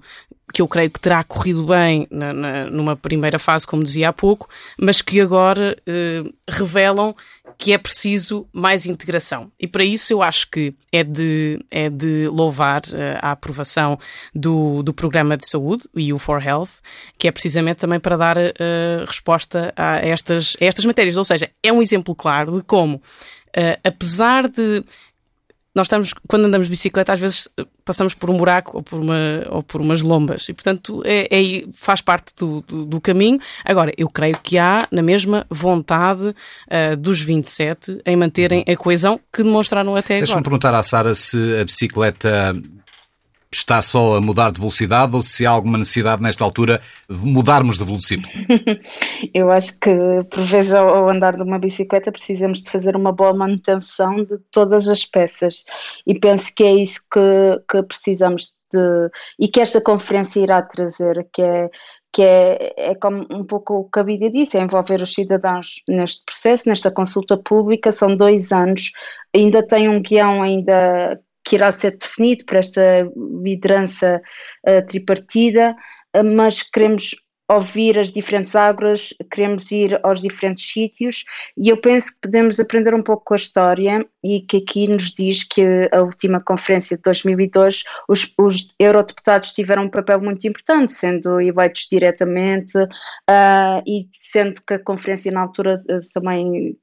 que 0.53 0.63
eu 0.63 0.69
creio 0.69 0.91
que 0.91 1.01
terá 1.01 1.25
corrido 1.25 1.65
bem 1.65 2.07
na, 2.11 2.33
na, 2.33 2.67
numa 2.67 2.97
primeira 2.97 3.39
fase, 3.39 3.67
como 3.67 3.83
dizia 3.83 4.11
há 4.11 4.13
pouco, 4.13 4.49
mas 4.79 5.01
que 5.01 5.21
agora 5.21 5.77
eh, 5.87 6.23
revelam 6.49 7.15
que 7.59 7.73
é 7.73 7.79
preciso 7.79 8.47
mais 8.53 8.87
integração. 8.87 9.51
E 9.59 9.67
para 9.67 9.85
isso 9.85 10.13
eu 10.13 10.23
acho 10.23 10.51
que 10.51 10.75
é 10.93 11.03
de, 11.03 11.59
é 11.71 11.89
de 11.89 12.29
louvar 12.29 12.83
eh, 12.93 13.19
a 13.21 13.31
aprovação 13.33 13.99
do, 14.35 14.83
do 14.83 14.93
programa 14.93 15.37
de 15.37 15.49
saúde, 15.49 15.85
o 15.95 16.01
EU 16.01 16.19
for 16.19 16.45
Health, 16.45 16.81
que 17.19 17.29
é 17.29 17.33
precisamente 17.33 17.79
também 17.79 17.99
para 17.99 18.17
dar 18.17 18.37
eh, 18.37 19.05
resposta 19.07 19.73
a 19.77 19.97
estas, 19.99 20.57
a 20.61 20.65
estas 20.65 20.85
matérias. 20.85 21.17
Ou 21.17 21.25
seja, 21.25 21.51
é 21.63 21.73
um 21.73 21.81
exemplo 21.81 22.15
claro 22.15 22.59
de 22.59 22.63
como, 22.63 23.01
eh, 23.57 23.79
apesar 23.85 24.49
de 24.49 24.85
nós 25.75 25.87
estamos, 25.87 26.13
quando 26.29 26.45
andamos 26.45 26.69
de 26.69 26.71
bicicleta, 26.71 27.13
às 27.13 27.19
vezes 27.19 27.49
eh, 27.59 27.67
passamos 27.85 28.15
por 28.15 28.31
um 28.31 28.37
buraco 28.37 28.77
ou 28.77 28.83
por, 28.83 29.01
uma, 29.01 29.45
ou 29.51 29.63
por 29.63 29.81
umas 29.81 30.03
lombas. 30.03 30.49
E, 30.49 30.53
portanto, 30.53 31.03
é, 31.05 31.27
é 31.31 31.65
faz 31.73 32.01
parte 32.01 32.33
do, 32.37 32.61
do, 32.61 32.85
do, 32.85 33.01
caminho. 33.01 33.41
Agora, 33.65 33.93
eu 33.99 34.09
creio 34.09 34.39
que 34.41 34.57
há, 34.57 34.87
na 34.93 35.03
mesma, 35.03 35.45
vontade 35.51 36.29
uh, 36.29 36.97
dos 36.97 37.21
27 37.21 38.03
em 38.07 38.17
manterem 38.17 38.65
a 38.69 38.77
coesão 38.77 39.19
que 39.33 39.43
demonstraram 39.43 39.97
até 39.97 40.15
agora. 40.15 40.27
Deixa-me 40.27 40.45
perguntar 40.45 40.75
à 40.75 40.83
Sara 40.83 41.13
se 41.13 41.59
a 41.59 41.65
bicicleta 41.65 42.55
está 43.57 43.81
só 43.83 44.17
a 44.17 44.21
mudar 44.21 44.51
de 44.53 44.61
velocidade 44.61 45.15
ou 45.15 45.23
se 45.23 45.47
há 45.47 45.51
alguma 45.51 45.79
necessidade 45.79 46.23
nesta 46.23 46.45
altura 46.45 46.81
de 47.09 47.27
mudarmos 47.27 47.79
de 47.79 47.85
velocípedo? 47.85 48.29
Eu 49.33 49.51
acho 49.51 49.79
que 49.79 49.91
por 50.31 50.43
vezes 50.43 50.73
ao 50.73 51.09
andar 51.09 51.37
de 51.37 51.43
uma 51.43 51.59
bicicleta 51.59 52.13
precisamos 52.13 52.63
de 52.63 52.71
fazer 52.71 52.97
uma 52.97 53.13
boa 53.13 53.33
manutenção 53.33 54.25
de 54.25 54.39
todas 54.51 54.89
as 54.89 55.05
peças. 55.05 55.65
E 56.07 56.19
penso 56.19 56.53
que 56.55 56.65
é 56.65 56.75
isso 56.75 57.01
que, 57.13 57.63
que 57.71 57.83
precisamos 57.83 58.53
de 58.73 59.11
e 59.39 59.49
que 59.49 59.61
esta 59.61 59.81
conferência 59.81 60.41
irá 60.41 60.63
trazer, 60.63 61.27
que 61.33 61.43
é 61.43 61.71
que 62.15 62.23
é, 62.23 62.73
é 62.77 62.95
como 62.95 63.27
um 63.29 63.45
pouco 63.45 63.75
o 63.75 63.91
que 63.91 63.99
a 63.99 64.05
Bíblia 64.05 64.31
disse, 64.31 64.57
é 64.57 64.61
envolver 64.61 65.03
os 65.03 65.13
cidadãos 65.13 65.83
neste 65.89 66.25
processo, 66.25 66.69
nesta 66.69 66.89
consulta 66.89 67.37
pública, 67.37 67.91
são 67.91 68.17
dois 68.17 68.53
anos, 68.53 68.93
ainda 69.35 69.67
tem 69.67 69.89
um 69.89 70.01
guião 70.01 70.41
ainda 70.41 71.21
que 71.45 71.57
irá 71.57 71.71
ser 71.73 71.97
definido 71.97 72.45
para 72.45 72.59
esta 72.59 73.09
liderança 73.43 74.21
uh, 74.67 74.87
tripartida, 74.87 75.77
uh, 76.17 76.25
mas 76.25 76.63
queremos 76.63 77.15
ouvir 77.49 77.99
as 77.99 78.13
diferentes 78.13 78.57
águas, 78.57 79.13
queremos 79.31 79.71
ir 79.71 80.01
aos 80.03 80.23
diferentes 80.23 80.67
sítios 80.67 81.25
e 81.57 81.69
eu 81.69 81.77
penso 81.77 82.13
que 82.13 82.21
podemos 82.23 82.59
aprender 82.59 82.95
um 82.95 83.03
pouco 83.03 83.25
com 83.25 83.35
a 83.35 83.37
história 83.37 84.07
e 84.23 84.41
que 84.41 84.59
aqui 84.59 84.89
nos 84.89 85.13
diz 85.13 85.45
que 85.45 85.89
a 85.93 86.01
última 86.01 86.41
conferência 86.41 86.97
de 86.97 87.03
2002 87.03 87.83
os, 88.09 88.33
os 88.39 88.69
eurodeputados 88.79 89.53
tiveram 89.53 89.85
um 89.85 89.91
papel 89.91 90.21
muito 90.21 90.47
importante, 90.47 90.93
sendo 90.93 91.41
eleitos 91.41 91.87
diretamente 91.91 92.79
uh, 92.79 93.83
e 93.87 94.09
sendo 94.15 94.61
que 94.67 94.75
a 94.75 94.79
conferência 94.79 95.31
na 95.31 95.43
altura 95.43 95.83
uh, 95.91 96.09
também 96.15 96.79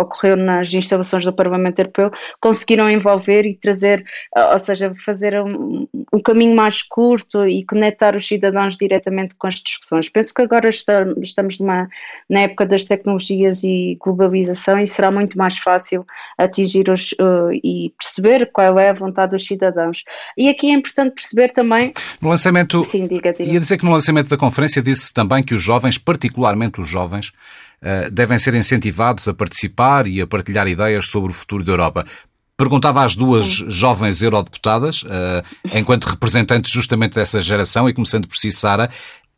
ocorreu 0.00 0.36
nas 0.36 0.72
instalações 0.72 1.24
do 1.24 1.32
Parlamento 1.32 1.78
Europeu, 1.78 2.10
conseguiram 2.40 2.88
envolver 2.90 3.46
e 3.46 3.54
trazer, 3.54 4.04
ou 4.52 4.58
seja, 4.58 4.94
fazer 5.04 5.40
um, 5.40 5.86
um 6.12 6.20
caminho 6.20 6.54
mais 6.54 6.82
curto 6.82 7.46
e 7.46 7.64
conectar 7.64 8.14
os 8.14 8.26
cidadãos 8.26 8.76
diretamente 8.76 9.34
com 9.36 9.46
as 9.46 9.54
discussões. 9.54 10.08
Penso 10.08 10.34
que 10.34 10.42
agora 10.42 10.68
estamos 10.68 11.58
numa, 11.58 11.88
na 12.28 12.40
época 12.40 12.66
das 12.66 12.84
tecnologias 12.84 13.62
e 13.64 13.96
globalização 14.00 14.78
e 14.78 14.86
será 14.86 15.10
muito 15.10 15.38
mais 15.38 15.58
fácil 15.58 16.06
atingir 16.38 16.90
os, 16.90 17.12
uh, 17.12 17.52
e 17.52 17.92
perceber 17.98 18.50
qual 18.52 18.78
é 18.78 18.90
a 18.90 18.92
vontade 18.92 19.32
dos 19.32 19.46
cidadãos. 19.46 20.04
E 20.36 20.48
aqui 20.48 20.70
é 20.70 20.74
importante 20.74 21.14
perceber 21.14 21.52
também. 21.52 21.92
No 22.20 22.28
lançamento. 22.28 22.82
Sim, 22.84 23.06
diga, 23.06 23.32
diga. 23.32 23.50
Ia 23.50 23.60
dizer 23.60 23.78
que 23.78 23.84
no 23.84 23.92
lançamento 23.92 24.28
da 24.28 24.36
conferência 24.36 24.82
disse 24.82 25.12
também 25.12 25.42
que 25.42 25.54
os 25.54 25.62
jovens, 25.62 25.98
particularmente 25.98 26.80
os 26.80 26.88
jovens, 26.88 27.32
devem 28.12 28.38
ser 28.38 28.54
incentivados 28.54 29.26
a 29.26 29.34
participar 29.34 30.06
e 30.06 30.20
a 30.20 30.26
partilhar 30.26 30.68
ideias 30.68 31.08
sobre 31.08 31.30
o 31.30 31.34
futuro 31.34 31.64
da 31.64 31.72
Europa. 31.72 32.04
Perguntava 32.56 33.04
às 33.04 33.16
duas 33.16 33.56
Sim. 33.56 33.70
jovens 33.70 34.22
eurodeputadas, 34.22 35.02
uh, 35.02 35.42
enquanto 35.72 36.04
representantes 36.04 36.70
justamente 36.70 37.14
dessa 37.14 37.40
geração, 37.40 37.88
e 37.88 37.92
começando 37.92 38.28
por 38.28 38.36
si, 38.36 38.52
Sara, 38.52 38.88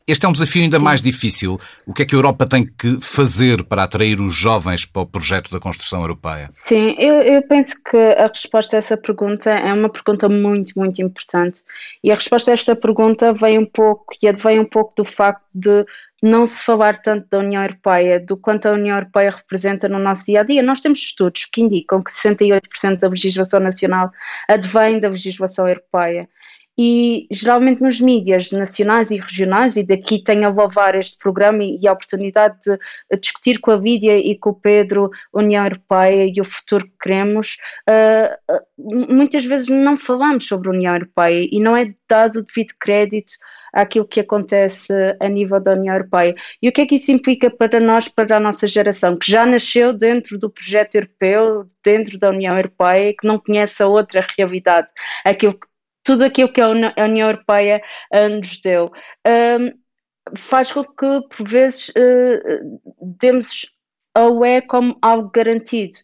este 0.06 0.26
é 0.26 0.28
um 0.28 0.32
desafio 0.32 0.62
ainda 0.62 0.78
Sim. 0.78 0.84
mais 0.84 1.00
difícil. 1.00 1.58
O 1.86 1.94
que 1.94 2.02
é 2.02 2.04
que 2.04 2.14
a 2.14 2.18
Europa 2.18 2.46
tem 2.46 2.66
que 2.66 2.98
fazer 3.00 3.64
para 3.64 3.84
atrair 3.84 4.20
os 4.20 4.34
jovens 4.34 4.84
para 4.84 5.02
o 5.02 5.06
projeto 5.06 5.50
da 5.50 5.58
construção 5.58 6.02
europeia? 6.02 6.48
Sim, 6.52 6.94
eu, 6.98 7.14
eu, 7.22 7.40
penso 7.42 7.82
que 7.82 7.96
a 7.96 8.26
resposta 8.26 8.76
a 8.76 8.78
essa 8.78 8.96
pergunta 8.96 9.50
é 9.50 9.72
uma 9.72 9.88
pergunta 9.88 10.28
muito, 10.28 10.72
muito 10.76 11.00
importante. 11.00 11.62
E 12.02 12.12
a 12.12 12.14
resposta 12.14 12.50
a 12.50 12.54
esta 12.54 12.76
pergunta 12.76 13.32
vem 13.32 13.58
um 13.58 13.64
pouco, 13.64 14.14
e 14.22 14.28
advém 14.28 14.60
um 14.60 14.66
pouco 14.66 14.92
do 14.94 15.04
facto 15.04 15.44
de 15.54 15.86
não 16.24 16.46
se 16.46 16.64
falar 16.64 17.02
tanto 17.02 17.28
da 17.28 17.38
União 17.38 17.62
Europeia, 17.62 18.18
do 18.18 18.34
quanto 18.34 18.66
a 18.66 18.72
União 18.72 18.96
Europeia 18.96 19.30
representa 19.30 19.90
no 19.90 19.98
nosso 19.98 20.24
dia 20.24 20.40
a 20.40 20.42
dia. 20.42 20.62
Nós 20.62 20.80
temos 20.80 21.00
estudos 21.00 21.44
que 21.44 21.60
indicam 21.60 22.02
que 22.02 22.10
68% 22.10 22.98
da 22.98 23.08
legislação 23.08 23.60
nacional 23.60 24.10
advém 24.48 24.98
da 24.98 25.10
legislação 25.10 25.68
europeia 25.68 26.26
e 26.76 27.26
geralmente 27.30 27.80
nos 27.80 28.00
mídias 28.00 28.50
nacionais 28.50 29.10
e 29.10 29.16
regionais, 29.16 29.76
e 29.76 29.86
daqui 29.86 30.22
tenho 30.22 30.46
a 30.46 30.50
louvar 30.50 30.94
este 30.94 31.18
programa 31.18 31.62
e, 31.62 31.78
e 31.80 31.86
a 31.86 31.92
oportunidade 31.92 32.58
de 32.64 33.18
discutir 33.18 33.60
com 33.60 33.70
a 33.70 33.76
Vídia 33.76 34.16
e 34.18 34.36
com 34.36 34.50
o 34.50 34.54
Pedro 34.54 35.10
União 35.32 35.64
Europeia 35.64 36.30
e 36.34 36.40
o 36.40 36.44
futuro 36.44 36.84
que 36.84 36.98
queremos, 37.00 37.56
uh, 37.88 38.54
muitas 39.12 39.44
vezes 39.44 39.68
não 39.68 39.96
falamos 39.96 40.46
sobre 40.46 40.68
a 40.68 40.72
União 40.72 40.94
Europeia 40.94 41.48
e 41.50 41.60
não 41.60 41.76
é 41.76 41.94
dado 42.08 42.40
o 42.40 42.44
devido 42.44 42.74
crédito 42.78 43.32
àquilo 43.72 44.06
que 44.06 44.20
acontece 44.20 44.92
a 45.20 45.28
nível 45.28 45.60
da 45.60 45.72
União 45.72 45.94
Europeia. 45.94 46.34
E 46.62 46.68
o 46.68 46.72
que 46.72 46.82
é 46.82 46.86
que 46.86 46.94
isso 46.94 47.10
implica 47.10 47.50
para 47.50 47.80
nós, 47.80 48.08
para 48.08 48.36
a 48.36 48.40
nossa 48.40 48.66
geração, 48.66 49.16
que 49.16 49.30
já 49.30 49.44
nasceu 49.44 49.92
dentro 49.92 50.38
do 50.38 50.50
projeto 50.50 50.94
europeu, 50.94 51.66
dentro 51.84 52.18
da 52.18 52.30
União 52.30 52.56
Europeia, 52.56 53.14
que 53.18 53.26
não 53.26 53.38
conhece 53.38 53.82
a 53.82 53.86
outra 53.86 54.26
realidade, 54.36 54.88
aquilo 55.24 55.54
que 55.54 55.66
tudo 56.04 56.24
aquilo 56.24 56.52
que 56.52 56.60
a 56.60 56.68
União 56.68 57.28
Europeia 57.30 57.82
uh, 58.12 58.28
nos 58.28 58.60
deu. 58.60 58.92
Faz 60.36 60.72
com 60.72 60.84
que, 60.84 61.20
por 61.28 61.48
vezes, 61.48 61.88
uh, 61.90 62.80
demos 63.20 63.66
ou 64.16 64.44
é 64.44 64.60
como 64.60 64.96
algo 65.02 65.30
garantido. 65.30 65.98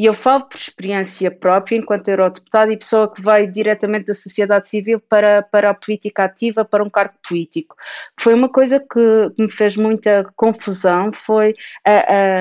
E 0.00 0.06
eu 0.06 0.14
falo 0.14 0.44
por 0.44 0.56
experiência 0.56 1.30
própria, 1.30 1.76
enquanto 1.76 2.08
eurodeputada 2.08 2.72
e 2.72 2.76
pessoa 2.78 3.12
que 3.12 3.20
vai 3.20 3.46
diretamente 3.46 4.06
da 4.06 4.14
sociedade 4.14 4.66
civil 4.66 4.98
para, 4.98 5.42
para 5.42 5.68
a 5.68 5.74
política 5.74 6.24
ativa, 6.24 6.64
para 6.64 6.82
um 6.82 6.88
cargo 6.88 7.12
político. 7.28 7.76
Foi 8.18 8.32
uma 8.32 8.48
coisa 8.48 8.80
que 8.80 9.30
me 9.38 9.52
fez 9.52 9.76
muita 9.76 10.24
confusão, 10.34 11.12
foi 11.12 11.54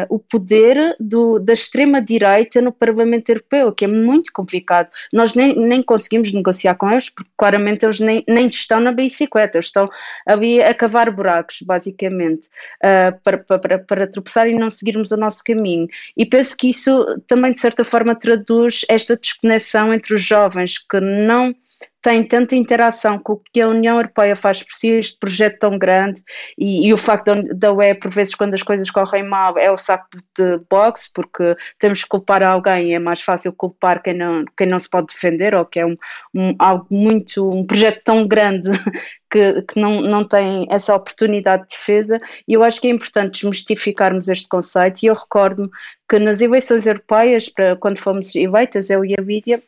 o 0.07 0.17
poder 0.17 0.95
do, 1.01 1.37
da 1.37 1.51
extrema-direita 1.51 2.61
no 2.61 2.71
Parlamento 2.71 3.27
Europeu, 3.27 3.73
que 3.73 3.83
é 3.83 3.89
muito 3.89 4.31
complicado. 4.31 4.89
Nós 5.11 5.35
nem, 5.35 5.53
nem 5.53 5.83
conseguimos 5.83 6.33
negociar 6.33 6.75
com 6.75 6.89
eles, 6.89 7.09
porque 7.09 7.29
claramente 7.35 7.83
eles 7.85 7.99
nem, 7.99 8.23
nem 8.25 8.47
estão 8.47 8.79
na 8.79 8.93
bicicleta, 8.93 9.57
eles 9.57 9.65
estão 9.65 9.89
ali 10.25 10.63
a 10.63 10.73
cavar 10.73 11.11
buracos, 11.11 11.61
basicamente, 11.61 12.47
uh, 12.81 13.19
para, 13.21 13.37
para, 13.37 13.79
para 13.79 14.07
tropeçar 14.07 14.47
e 14.47 14.57
não 14.57 14.69
seguirmos 14.69 15.11
o 15.11 15.17
nosso 15.17 15.43
caminho. 15.43 15.89
E 16.15 16.25
penso 16.25 16.55
que 16.55 16.69
isso 16.69 17.21
também, 17.27 17.48
de 17.53 17.59
certa 17.59 17.83
forma, 17.83 18.15
traduz 18.15 18.85
esta 18.89 19.15
desconexão 19.15 19.93
entre 19.93 20.13
os 20.13 20.21
jovens 20.21 20.77
que 20.77 20.99
não 20.99 21.53
tem 22.01 22.23
tanta 22.25 22.55
interação 22.55 23.19
com 23.19 23.33
o 23.33 23.41
que 23.51 23.59
a 23.59 23.67
União 23.67 23.97
Europeia 23.97 24.35
faz 24.35 24.63
por 24.63 24.73
si, 24.73 24.91
este 24.91 25.19
projeto 25.19 25.59
tão 25.59 25.77
grande, 25.77 26.21
e, 26.57 26.87
e 26.87 26.93
o 26.93 26.97
facto 26.97 27.35
da 27.53 27.73
UE, 27.73 27.93
por 27.95 28.11
vezes, 28.11 28.33
quando 28.35 28.53
as 28.53 28.63
coisas 28.63 28.89
correm 28.89 29.23
mal, 29.23 29.57
é 29.57 29.69
o 29.69 29.77
saco 29.77 30.07
de 30.37 30.59
boxe, 30.69 31.09
porque 31.13 31.55
temos 31.77 32.03
que 32.03 32.09
culpar 32.09 32.41
alguém 32.41 32.89
e 32.91 32.93
é 32.93 32.99
mais 32.99 33.21
fácil 33.21 33.51
culpar 33.53 34.01
quem 34.01 34.13
não, 34.13 34.45
quem 34.57 34.67
não 34.67 34.79
se 34.79 34.89
pode 34.89 35.07
defender, 35.07 35.53
ou 35.53 35.65
que 35.65 35.79
é 35.79 35.85
um, 35.85 35.97
um 36.33 36.55
algo 36.57 36.87
muito, 36.89 37.49
um 37.49 37.65
projeto 37.65 38.01
tão 38.03 38.27
grande 38.27 38.71
que, 39.29 39.61
que, 39.63 39.79
não, 39.79 40.01
não 40.01 40.25
tem 40.27 40.67
essa 40.69 40.95
oportunidade 40.95 41.63
de 41.63 41.69
defesa, 41.69 42.21
e 42.47 42.53
eu 42.53 42.63
acho 42.63 42.79
que 42.79 42.87
é 42.87 42.91
importante 42.91 43.41
desmistificarmos 43.41 44.29
este 44.29 44.47
conceito, 44.47 45.03
e 45.03 45.07
eu 45.07 45.15
recordo-me 45.15 45.69
que 46.09 46.17
nas 46.17 46.41
eleições 46.41 46.87
europeias, 46.87 47.49
para, 47.49 47.75
quando 47.75 47.99
fomos 47.99 48.33
eleitas, 48.35 48.89
eu 48.89 49.03
e 49.03 49.13
a 49.13 49.21
Lídia, 49.21 49.61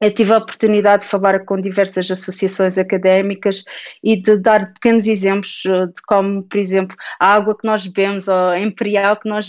eu 0.00 0.12
tive 0.12 0.32
a 0.32 0.38
oportunidade 0.38 1.02
de 1.04 1.10
falar 1.10 1.44
com 1.44 1.60
diversas 1.60 2.10
associações 2.10 2.78
académicas 2.78 3.64
e 4.02 4.16
de 4.16 4.36
dar 4.36 4.72
pequenos 4.72 5.06
exemplos 5.06 5.62
eh, 5.66 5.86
de 5.86 6.02
como, 6.06 6.42
por 6.44 6.58
exemplo, 6.58 6.96
a 7.18 7.34
água 7.34 7.56
que 7.56 7.66
nós 7.66 7.86
bebemos, 7.86 8.28
ou 8.28 8.34
a 8.34 8.60
imperial 8.60 9.16
que 9.16 9.28
nós 9.28 9.48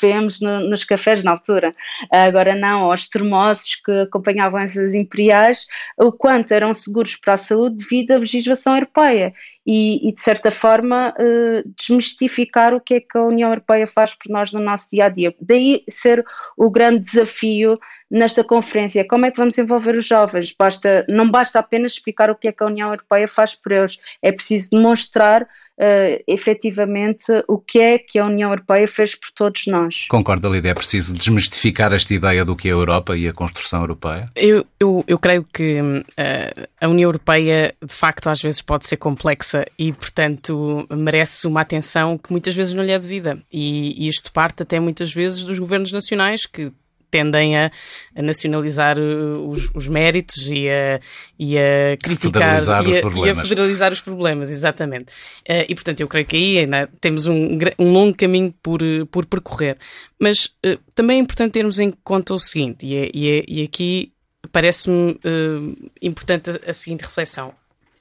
bebemos 0.00 0.40
no, 0.40 0.60
nos 0.60 0.84
cafés 0.84 1.22
na 1.22 1.32
altura. 1.32 1.74
Agora 2.10 2.54
não, 2.54 2.84
ou 2.84 2.94
os 2.94 3.08
termossos 3.08 3.76
que 3.84 3.92
acompanhavam 4.02 4.60
essas 4.60 4.94
imperiais, 4.94 5.66
o 5.98 6.12
quanto 6.12 6.52
eram 6.52 6.72
seguros 6.74 7.16
para 7.16 7.34
a 7.34 7.36
saúde 7.36 7.76
devido 7.76 8.12
à 8.12 8.18
legislação 8.18 8.74
europeia 8.74 9.34
e, 9.66 10.08
e, 10.08 10.12
de 10.12 10.20
certa 10.20 10.50
forma 10.50 11.14
uh, 11.18 11.72
desmistificar 11.76 12.74
o 12.74 12.80
que 12.80 12.94
é 12.94 13.00
que 13.00 13.18
a 13.18 13.22
União 13.22 13.50
Europeia 13.50 13.86
faz 13.86 14.14
por 14.14 14.30
nós 14.30 14.52
no 14.52 14.60
nosso 14.60 14.88
dia 14.90 15.04
a 15.04 15.08
dia. 15.08 15.34
Daí 15.40 15.84
ser 15.88 16.24
o 16.56 16.70
grande 16.70 17.00
desafio 17.00 17.78
nesta 18.10 18.42
conferência. 18.42 19.06
Como 19.06 19.26
é 19.26 19.30
que 19.30 19.38
vamos 19.38 19.56
envolver 19.58 19.96
os 19.96 20.06
jovens? 20.06 20.54
Basta, 20.58 21.04
não 21.08 21.30
basta 21.30 21.58
apenas 21.58 21.92
explicar 21.92 22.30
o 22.30 22.34
que 22.34 22.48
é 22.48 22.52
que 22.52 22.62
a 22.62 22.66
União 22.66 22.88
Europeia 22.88 23.28
faz 23.28 23.54
por 23.54 23.72
eles, 23.72 23.98
é 24.22 24.32
preciso 24.32 24.70
demonstrar 24.70 25.46
uh, 25.80 26.22
efetivamente 26.26 27.24
o 27.48 27.58
que 27.58 27.80
é 27.80 27.98
que 27.98 28.18
a 28.18 28.26
União 28.26 28.50
Europeia 28.50 28.86
fez 28.86 29.14
por 29.14 29.30
todos 29.30 29.66
nós. 29.66 30.06
Concorda, 30.08 30.48
Lídia? 30.48 30.70
É 30.70 30.74
preciso 30.74 31.12
desmistificar 31.14 31.92
esta 31.92 32.12
ideia 32.12 32.44
do 32.44 32.54
que 32.54 32.68
é 32.68 32.72
a 32.72 32.74
Europa 32.74 33.16
e 33.16 33.26
a 33.26 33.32
construção 33.32 33.80
europeia? 33.80 34.28
Eu, 34.36 34.66
eu, 34.78 35.04
eu 35.08 35.18
creio 35.18 35.44
que 35.44 35.80
uh, 35.80 36.68
a 36.80 36.88
União 36.88 37.08
Europeia, 37.08 37.74
de 37.84 37.94
facto, 37.94 38.28
às 38.28 38.40
vezes 38.42 38.60
pode 38.60 38.86
ser 38.86 38.98
complexa 38.98 39.64
e, 39.78 39.92
portanto, 39.92 40.86
merece 40.90 41.46
uma 41.46 41.62
atenção 41.62 42.18
que 42.18 42.30
muitas 42.30 42.54
vezes 42.54 42.74
não 42.74 42.84
lhe 42.84 42.92
é 42.92 42.98
devida. 42.98 43.38
E, 43.52 44.04
e 44.04 44.08
isto 44.08 44.32
parte 44.32 44.62
até 44.62 44.78
muitas 44.78 45.12
vezes 45.12 45.44
dos 45.44 45.58
governos 45.58 45.92
nacionais 45.92 46.44
que 46.44 46.72
tendem 47.10 47.56
a, 47.56 47.70
a 48.14 48.22
nacionalizar 48.22 48.98
uh, 48.98 49.48
os, 49.48 49.70
os, 49.74 49.88
méritos 49.88 50.46
e 50.46 50.68
a, 50.68 51.00
e 51.38 51.58
a 51.58 51.96
criticar 52.02 52.60
federalizar 52.60 52.86
e, 52.86 53.22
a, 53.22 53.26
e 53.26 53.30
a, 53.30 53.36
federalizar 53.36 53.92
os 53.92 54.00
problemas, 54.00 54.50
exatamente. 54.50 55.12
Uh, 55.48 55.66
e 55.68 55.74
portanto 55.74 56.00
eu 56.00 56.08
creio 56.08 56.26
que 56.26 56.36
aí 56.36 56.66
né, 56.66 56.88
temos 57.00 57.26
um, 57.26 57.58
um, 57.78 57.92
longo 57.92 58.16
caminho 58.16 58.54
por, 58.62 58.82
uh, 58.82 59.06
por 59.06 59.26
percorrer. 59.26 59.76
Mas 60.18 60.46
uh, 60.64 60.78
também 60.94 61.18
é 61.18 61.20
importante 61.20 61.52
termos 61.52 61.78
em 61.78 61.90
conta 62.04 62.34
o 62.34 62.38
seguinte, 62.38 62.86
e, 62.86 62.96
é, 62.96 63.10
e, 63.12 63.28
é, 63.28 63.44
e 63.48 63.62
aqui 63.62 64.12
parece-me 64.52 65.12
uh, 65.12 65.90
importante 66.00 66.50
a, 66.50 66.70
a, 66.70 66.72
seguinte 66.72 67.02
reflexão. 67.02 67.54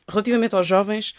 Relativamente 0.07 0.55
aos 0.55 0.65
jovens, 0.65 1.13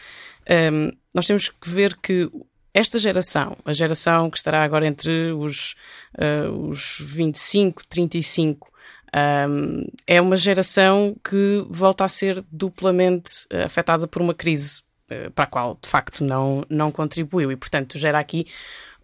nós 1.14 1.24
temos 1.24 1.48
que 1.48 1.70
ver 1.70 1.96
que 2.02 2.28
esta 2.72 2.98
geração, 2.98 3.56
a 3.64 3.72
geração 3.72 4.30
que 4.30 4.36
estará 4.36 4.62
agora 4.62 4.86
entre 4.86 5.32
os, 5.32 5.74
uh, 6.18 6.68
os 6.68 6.98
25, 7.00 7.86
35, 7.86 8.70
um, 9.14 9.86
é 10.06 10.20
uma 10.20 10.36
geração 10.36 11.16
que 11.28 11.64
volta 11.68 12.04
a 12.04 12.08
ser 12.08 12.44
duplamente 12.50 13.44
uh, 13.52 13.64
afetada 13.66 14.06
por 14.06 14.22
uma 14.22 14.34
crise 14.34 14.82
uh, 15.10 15.30
para 15.32 15.44
a 15.44 15.46
qual, 15.48 15.78
de 15.82 15.88
facto, 15.88 16.24
não, 16.24 16.64
não 16.68 16.92
contribuiu. 16.92 17.50
E, 17.50 17.56
portanto, 17.56 17.98
gera 17.98 18.18
aqui 18.20 18.46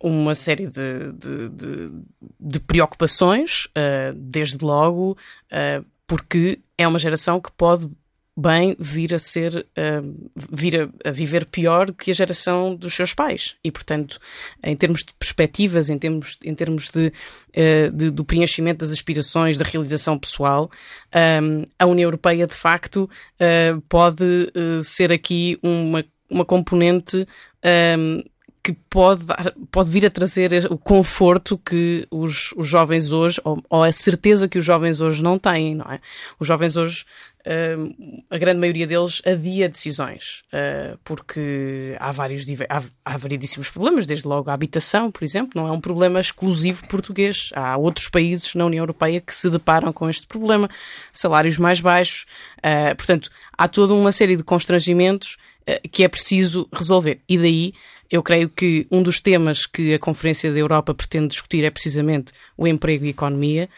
uma 0.00 0.34
série 0.34 0.66
de, 0.66 1.12
de, 1.12 1.48
de, 1.48 1.90
de 2.38 2.60
preocupações, 2.60 3.66
uh, 3.66 4.14
desde 4.14 4.64
logo, 4.64 5.16
porque 6.06 6.60
é 6.78 6.86
uma 6.86 7.00
geração 7.00 7.40
que 7.40 7.50
pode 7.50 7.90
bem 8.36 8.76
vir 8.78 9.14
a 9.14 9.18
ser, 9.18 9.66
uh, 9.78 10.28
vir 10.52 10.82
a, 10.82 11.08
a, 11.08 11.10
viver 11.10 11.46
pior 11.46 11.92
que 11.92 12.10
a 12.10 12.14
geração 12.14 12.74
dos 12.74 12.92
seus 12.94 13.14
pais. 13.14 13.56
E, 13.64 13.70
portanto, 13.70 14.20
em 14.62 14.76
termos 14.76 15.02
de 15.04 15.14
perspectivas, 15.14 15.88
em 15.88 15.98
termos, 15.98 16.38
em 16.44 16.54
termos 16.54 16.90
de, 16.90 17.06
uh, 17.08 17.90
de 17.90 18.10
do 18.10 18.24
preenchimento 18.24 18.80
das 18.80 18.92
aspirações, 18.92 19.56
da 19.56 19.64
realização 19.64 20.18
pessoal, 20.18 20.70
um, 21.42 21.64
a 21.78 21.86
União 21.86 22.06
Europeia, 22.06 22.46
de 22.46 22.54
facto, 22.54 23.08
uh, 23.40 23.80
pode 23.88 24.52
ser 24.84 25.12
aqui 25.12 25.58
uma, 25.62 26.04
uma 26.30 26.44
componente 26.44 27.26
um, 27.98 28.22
que 28.66 28.72
pode, 28.90 29.24
pode 29.70 29.88
vir 29.88 30.04
a 30.04 30.10
trazer 30.10 30.66
o 30.72 30.76
conforto 30.76 31.56
que 31.56 32.04
os, 32.10 32.52
os 32.56 32.66
jovens 32.66 33.12
hoje, 33.12 33.40
ou, 33.44 33.62
ou, 33.70 33.84
a 33.84 33.92
certeza 33.92 34.48
que 34.48 34.58
os 34.58 34.64
jovens 34.64 35.00
hoje 35.00 35.22
não 35.22 35.38
têm, 35.38 35.76
não 35.76 35.84
é? 35.84 36.00
Os 36.36 36.48
jovens 36.48 36.76
hoje, 36.76 37.04
uh, 37.46 38.24
a 38.28 38.36
grande 38.36 38.58
maioria 38.58 38.84
deles 38.84 39.22
adia 39.24 39.68
decisões, 39.68 40.42
uh, 40.52 40.98
porque 41.04 41.96
há 42.00 42.10
vários, 42.10 42.44
há, 42.68 42.82
há 43.04 43.16
variedíssimos 43.16 43.70
problemas, 43.70 44.04
desde 44.04 44.26
logo 44.26 44.50
a 44.50 44.52
habitação, 44.52 45.12
por 45.12 45.22
exemplo, 45.22 45.52
não 45.54 45.68
é 45.68 45.70
um 45.70 45.80
problema 45.80 46.18
exclusivo 46.18 46.88
português. 46.88 47.50
Há 47.54 47.76
outros 47.76 48.08
países 48.08 48.52
na 48.56 48.66
União 48.66 48.82
Europeia 48.82 49.20
que 49.20 49.32
se 49.32 49.48
deparam 49.48 49.92
com 49.92 50.10
este 50.10 50.26
problema, 50.26 50.68
salários 51.12 51.56
mais 51.56 51.78
baixos, 51.78 52.26
uh, 52.58 52.96
portanto, 52.96 53.30
há 53.56 53.68
toda 53.68 53.94
uma 53.94 54.10
série 54.10 54.34
de 54.34 54.42
constrangimentos 54.42 55.36
que 55.90 56.04
é 56.04 56.08
preciso 56.08 56.68
resolver. 56.72 57.18
E 57.28 57.36
daí 57.36 57.74
eu 58.10 58.22
creio 58.22 58.48
que 58.48 58.86
um 58.90 59.02
dos 59.02 59.20
temas 59.20 59.66
que 59.66 59.94
a 59.94 59.98
Conferência 59.98 60.52
da 60.52 60.58
Europa 60.58 60.94
pretende 60.94 61.28
discutir 61.28 61.64
é 61.64 61.70
precisamente 61.70 62.32
o 62.56 62.66
emprego 62.66 63.04
e 63.04 63.08
a 63.08 63.10
economia. 63.10 63.68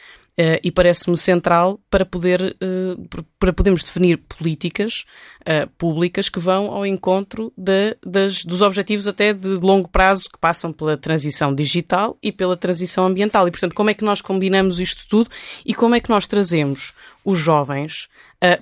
Uh, 0.41 0.55
e 0.63 0.71
parece-me 0.71 1.17
central 1.17 1.81
para 1.91 2.07
poder 2.07 2.41
uh, 2.63 3.27
para 3.41 3.53
podermos 3.53 3.83
definir 3.83 4.19
políticas 4.19 5.05
uh, 5.41 5.69
públicas 5.77 6.29
que 6.29 6.39
vão 6.39 6.71
ao 6.71 6.87
encontro 6.87 7.53
de, 7.57 7.97
das, 8.07 8.45
dos 8.45 8.63
objetivos 8.63 9.09
até 9.09 9.33
de 9.33 9.49
longo 9.49 9.89
prazo 9.89 10.31
que 10.33 10.39
passam 10.39 10.73
pela 10.73 10.97
transição 10.97 11.53
digital 11.53 12.17
e 12.23 12.31
pela 12.31 12.57
transição 12.57 13.05
ambiental. 13.05 13.49
E, 13.49 13.51
portanto, 13.51 13.75
como 13.75 13.91
é 13.91 13.95
que 13.95 14.05
nós 14.05 14.21
combinamos 14.21 14.79
isto 14.79 15.09
tudo 15.09 15.29
e 15.67 15.75
como 15.75 15.97
é 15.97 16.01
que 16.01 16.09
nós 16.09 16.25
trazemos 16.29 16.93
os 17.25 17.37
jovens 17.37 18.09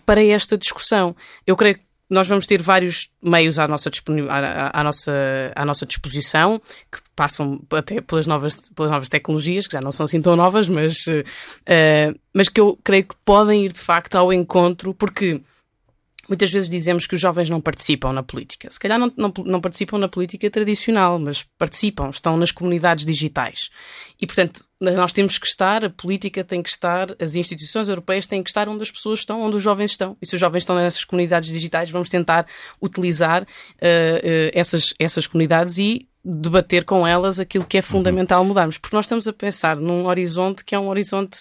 para 0.07 0.25
esta 0.25 0.57
discussão? 0.57 1.15
Eu 1.47 1.57
creio 1.57 1.75
que 1.75 1.86
nós 2.09 2.29
vamos 2.29 2.47
ter 2.47 2.63
vários 2.63 3.11
meios 3.23 3.59
à 3.59 3.67
nossa, 3.67 3.91
à, 4.29 4.81
à, 4.81 4.85
nossa, 4.85 5.13
à 5.55 5.65
nossa 5.65 5.85
disposição, 5.85 6.61
que 6.91 7.01
passam 7.15 7.61
até 7.73 8.01
pelas 8.01 8.27
novas, 8.27 8.57
pelas 8.71 8.91
novas 8.91 9.09
tecnologias, 9.09 9.67
que 9.67 9.73
já 9.73 9.81
não 9.81 9.91
são 9.91 10.05
assim 10.05 10.21
tão 10.23 10.37
novas, 10.37 10.69
mas, 10.69 11.07
uh, 11.07 12.19
mas 12.33 12.49
que 12.49 12.61
eu 12.61 12.79
creio 12.85 13.05
que 13.05 13.17
podem 13.25 13.65
ir 13.65 13.73
de 13.73 13.81
facto 13.81 14.15
ao 14.15 14.33
encontro, 14.33 14.95
porque 14.95 15.41
Muitas 16.29 16.51
vezes 16.51 16.69
dizemos 16.69 17.07
que 17.07 17.15
os 17.15 17.21
jovens 17.21 17.49
não 17.49 17.61
participam 17.61 18.13
na 18.13 18.23
política. 18.23 18.69
Se 18.71 18.79
calhar 18.79 18.99
não, 18.99 19.13
não, 19.17 19.33
não, 19.45 19.61
participam 19.61 19.99
na 19.99 20.09
política 20.09 20.51
tradicional, 20.51 21.19
mas 21.19 21.45
participam, 21.59 22.11
estão 22.11 22.37
nas 22.37 22.51
comunidades 22.51 23.05
digitais. 23.05 23.71
E, 24.21 24.27
portanto, 24.27 24.65
nós 24.81 25.13
temos 25.13 25.39
que 25.39 25.47
estar, 25.47 25.85
a 25.85 25.91
política 25.91 26.45
tem 26.45 26.63
que 26.63 26.69
estar, 26.69 27.15
as 27.21 27.35
instituições 27.35 27.89
europeias 27.89 28.27
têm 28.27 28.43
que 28.43 28.51
estar 28.51 28.69
onde 28.69 28.83
as 28.83 28.91
pessoas 28.91 29.21
estão, 29.21 29.41
onde 29.41 29.57
os 29.57 29.63
jovens 29.63 29.93
estão. 29.93 30.17
E 30.21 30.27
se 30.27 30.35
os 30.35 30.41
jovens 30.41 30.63
estão 30.63 30.77
nessas 30.77 31.05
comunidades 31.05 31.49
digitais, 31.49 31.91
vamos 31.91 32.09
tentar 32.09 32.47
utilizar 32.83 33.43
uh, 33.43 33.47
uh, 33.47 34.51
essas, 34.53 34.95
essas 34.99 35.27
comunidades 35.27 35.79
e 35.79 36.09
debater 36.25 36.85
com 36.85 37.07
elas 37.07 37.39
aquilo 37.39 37.65
que 37.65 37.79
é 37.79 37.83
fundamental 37.83 38.45
mudarmos. 38.45 38.79
Porque 38.79 38.97
nós 38.97 39.05
estamos 39.05 39.29
a 39.29 39.33
pensar 39.33 39.77
num 39.77 40.07
horizonte 40.07 40.65
que 40.65 40.75
é 40.75 40.79
um 40.79 40.89
horizonte 40.89 41.41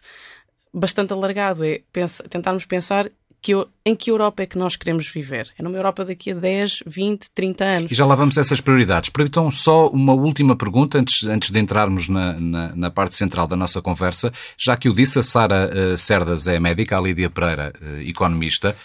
bastante 0.71 1.11
alargado. 1.11 1.65
É 1.65 1.81
pensar, 1.91 2.23
tentarmos 2.29 2.65
pensar 2.65 3.09
que 3.45 3.53
eu, 3.53 3.67
em 3.85 3.93
que 3.93 4.09
Europa 4.09 4.41
é 4.41 4.47
que 4.47 4.57
nós 4.57 4.75
queremos 4.75 5.07
viver? 5.07 5.53
É 5.55 5.61
numa 5.61 5.77
Europa 5.77 6.03
daqui 6.03 6.31
a 6.31 6.33
10, 6.33 6.81
20, 6.87 7.29
30 7.29 7.63
anos. 7.63 7.91
E 7.91 7.93
já 7.93 8.03
lá 8.03 8.15
vamos 8.15 8.39
essas 8.39 8.59
prioridades. 8.59 9.11
Então, 9.19 9.51
só 9.51 9.87
uma 9.89 10.13
última 10.13 10.55
pergunta 10.55 10.97
antes, 10.97 11.23
antes 11.23 11.51
de 11.51 11.59
entrarmos 11.59 12.09
na, 12.09 12.33
na, 12.39 12.75
na 12.75 12.89
parte 12.89 13.15
central 13.15 13.45
da 13.45 13.55
nossa 13.55 13.83
conversa. 13.83 14.33
Já 14.57 14.75
que 14.75 14.89
o 14.89 14.95
disse, 14.95 15.19
a 15.19 15.23
Sara 15.23 15.69
uh, 15.69 15.95
Cerdas 15.95 16.47
é 16.47 16.59
médica, 16.59 16.97
a 16.97 17.01
Lídia 17.01 17.29
Pereira, 17.29 17.71
uh, 17.79 18.01
economista. 18.01 18.75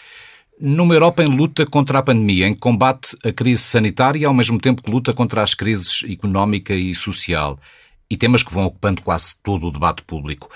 Numa 0.59 0.93
Europa 0.93 1.23
em 1.23 1.35
luta 1.35 1.65
contra 1.65 1.97
a 1.97 2.03
pandemia, 2.03 2.47
em 2.47 2.53
combate 2.53 3.17
a 3.25 3.31
crise 3.31 3.63
sanitária 3.63 4.19
e 4.19 4.25
ao 4.25 4.33
mesmo 4.33 4.59
tempo 4.59 4.83
que 4.83 4.91
luta 4.91 5.11
contra 5.11 5.41
as 5.41 5.55
crises 5.55 6.03
económica 6.07 6.71
e 6.75 6.93
social, 6.93 7.57
e 8.07 8.15
temas 8.15 8.43
que 8.43 8.53
vão 8.53 8.65
ocupando 8.65 9.01
quase 9.01 9.33
todo 9.41 9.65
o 9.65 9.71
debate 9.71 10.03
público. 10.03 10.51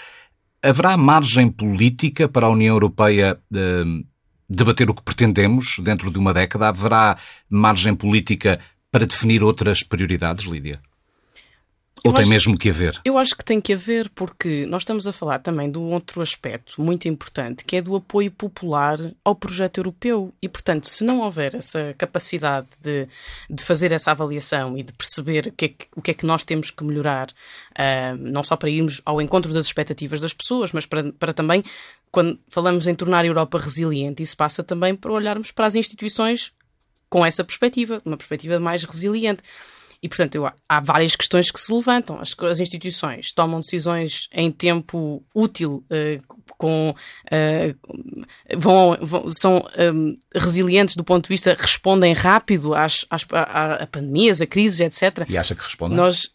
Haverá 0.67 0.97
margem 0.97 1.47
política 1.47 2.27
para 2.27 2.47
a 2.47 2.49
União 2.49 2.73
Europeia 2.73 3.39
uh, 3.53 4.05
debater 4.49 4.89
o 4.89 4.95
que 4.95 5.03
pretendemos 5.03 5.77
dentro 5.79 6.09
de 6.09 6.17
uma 6.17 6.33
década? 6.33 6.69
Haverá 6.69 7.17
margem 7.47 7.93
política 7.93 8.59
para 8.91 9.05
definir 9.05 9.43
outras 9.43 9.83
prioridades, 9.83 10.45
Lídia? 10.45 10.81
Ou 12.07 12.13
tem 12.13 12.25
mesmo 12.25 12.57
que 12.57 12.69
haver? 12.69 12.99
Eu 13.03 13.17
acho 13.17 13.35
que 13.35 13.43
tem 13.43 13.59
que 13.59 13.73
haver, 13.73 14.09
porque 14.09 14.65
nós 14.65 14.83
estamos 14.83 15.07
a 15.07 15.11
falar 15.11 15.39
também 15.39 15.71
de 15.71 15.77
um 15.77 15.93
outro 15.93 16.21
aspecto 16.21 16.81
muito 16.81 17.07
importante, 17.07 17.65
que 17.65 17.75
é 17.75 17.81
do 17.81 17.95
apoio 17.95 18.31
popular 18.31 18.97
ao 19.23 19.35
projeto 19.35 19.79
europeu. 19.79 20.33
E, 20.41 20.47
portanto, 20.47 20.89
se 20.89 21.03
não 21.03 21.21
houver 21.21 21.55
essa 21.55 21.95
capacidade 21.97 22.67
de, 22.81 23.07
de 23.49 23.63
fazer 23.63 23.91
essa 23.91 24.11
avaliação 24.11 24.77
e 24.77 24.83
de 24.83 24.93
perceber 24.93 25.47
o 25.47 25.51
que 25.51 25.65
é 25.65 25.69
que, 25.69 25.87
o 25.95 26.01
que, 26.01 26.11
é 26.11 26.13
que 26.13 26.25
nós 26.25 26.43
temos 26.43 26.69
que 26.69 26.83
melhorar, 26.83 27.29
uh, 27.29 28.15
não 28.17 28.43
só 28.43 28.55
para 28.55 28.69
irmos 28.69 29.01
ao 29.05 29.21
encontro 29.21 29.53
das 29.53 29.65
expectativas 29.65 30.21
das 30.21 30.33
pessoas, 30.33 30.71
mas 30.71 30.85
para, 30.85 31.11
para 31.13 31.33
também, 31.33 31.63
quando 32.11 32.39
falamos 32.49 32.87
em 32.87 32.95
tornar 32.95 33.23
a 33.23 33.27
Europa 33.27 33.57
resiliente, 33.57 34.21
isso 34.21 34.37
passa 34.37 34.63
também 34.63 34.95
para 34.95 35.11
olharmos 35.11 35.51
para 35.51 35.65
as 35.65 35.75
instituições 35.75 36.53
com 37.09 37.25
essa 37.25 37.43
perspectiva, 37.43 38.01
uma 38.05 38.17
perspectiva 38.17 38.59
mais 38.59 38.83
resiliente. 38.83 39.41
E, 40.01 40.07
portanto, 40.07 40.35
eu, 40.35 40.49
há 40.67 40.79
várias 40.79 41.15
questões 41.15 41.51
que 41.51 41.59
se 41.59 41.71
levantam. 41.73 42.19
As, 42.19 42.35
as 42.39 42.59
instituições 42.59 43.31
tomam 43.33 43.59
decisões 43.59 44.27
em 44.31 44.51
tempo 44.51 45.23
útil, 45.33 45.83
uh, 45.89 46.35
com, 46.57 46.95
uh, 47.25 48.57
vão, 48.57 48.97
vão, 49.01 49.25
são 49.29 49.63
um, 49.77 50.15
eh, 50.33 50.39
resilientes 50.39 50.95
do 50.95 51.03
ponto 51.03 51.23
de 51.23 51.29
vista, 51.29 51.55
respondem 51.59 52.13
rápido 52.13 52.73
às, 52.73 53.05
às 53.09 53.25
a, 53.31 53.83
a 53.83 53.87
pandemias, 53.87 54.41
a 54.41 54.45
crises, 54.45 54.79
etc. 54.79 55.25
E 55.27 55.37
acha 55.37 55.55
que 55.55 55.63
respondem? 55.63 55.97
Nós 55.97 56.31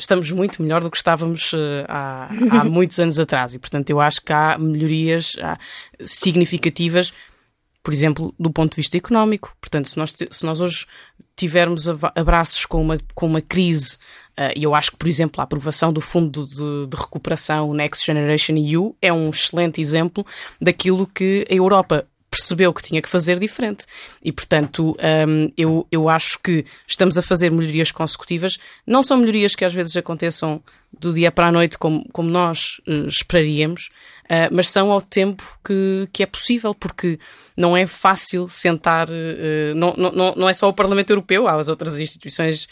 estamos 0.00 0.30
muito 0.30 0.62
melhor 0.62 0.82
do 0.82 0.90
que 0.90 0.96
estávamos 0.96 1.52
uh, 1.52 1.84
há, 1.86 2.30
há 2.50 2.64
muitos 2.64 2.98
anos 2.98 3.18
atrás. 3.18 3.54
E, 3.54 3.58
portanto, 3.58 3.90
eu 3.90 4.00
acho 4.00 4.20
que 4.22 4.32
há 4.32 4.56
melhorias 4.58 5.36
há 5.40 5.58
significativas 6.00 7.12
por 7.82 7.92
exemplo, 7.92 8.34
do 8.38 8.50
ponto 8.50 8.70
de 8.72 8.76
vista 8.76 8.96
económico. 8.96 9.56
Portanto, 9.60 9.88
se 9.88 9.96
nós, 9.96 10.14
se 10.30 10.44
nós 10.44 10.60
hoje 10.60 10.86
tivermos 11.34 11.88
abraços 12.14 12.66
com 12.66 12.82
uma, 12.82 12.98
com 13.14 13.26
uma 13.26 13.40
crise, 13.40 13.94
uh, 14.38 14.52
e 14.54 14.62
eu 14.62 14.74
acho 14.74 14.90
que, 14.90 14.96
por 14.98 15.08
exemplo, 15.08 15.40
a 15.40 15.44
aprovação 15.44 15.92
do 15.92 16.00
Fundo 16.00 16.46
de, 16.46 16.86
de 16.86 16.96
Recuperação 16.96 17.72
Next 17.72 18.04
Generation 18.04 18.56
EU 18.56 18.94
é 19.00 19.12
um 19.12 19.30
excelente 19.30 19.80
exemplo 19.80 20.26
daquilo 20.60 21.06
que 21.06 21.46
a 21.50 21.54
Europa 21.54 22.06
percebeu 22.30 22.72
que 22.72 22.82
tinha 22.82 23.02
que 23.02 23.08
fazer 23.08 23.38
diferente. 23.38 23.84
E, 24.22 24.30
portanto, 24.30 24.96
um, 25.28 25.50
eu, 25.56 25.86
eu 25.90 26.08
acho 26.08 26.38
que 26.38 26.64
estamos 26.86 27.18
a 27.18 27.22
fazer 27.22 27.50
melhorias 27.50 27.90
consecutivas. 27.90 28.58
Não 28.86 29.02
são 29.02 29.16
melhorias 29.16 29.54
que 29.54 29.64
às 29.64 29.74
vezes 29.74 29.96
aconteçam 29.96 30.62
do 30.98 31.12
dia 31.12 31.30
para 31.30 31.46
a 31.46 31.52
noite 31.52 31.78
como, 31.78 32.06
como 32.12 32.28
nós 32.28 32.80
uh, 32.86 33.06
esperaríamos, 33.06 33.90
uh, 34.24 34.52
mas 34.52 34.68
são 34.68 34.90
ao 34.90 35.00
tempo 35.00 35.58
que, 35.64 36.08
que 36.12 36.22
é 36.22 36.26
possível, 36.26 36.74
porque 36.74 37.18
não 37.56 37.76
é 37.76 37.86
fácil 37.86 38.48
sentar, 38.48 39.08
uh, 39.08 39.74
não, 39.74 39.94
não, 39.96 40.34
não 40.34 40.48
é 40.48 40.52
só 40.52 40.68
o 40.68 40.72
Parlamento 40.72 41.10
Europeu, 41.10 41.46
há 41.46 41.54
as 41.54 41.68
outras 41.68 41.98
instituições 41.98 42.68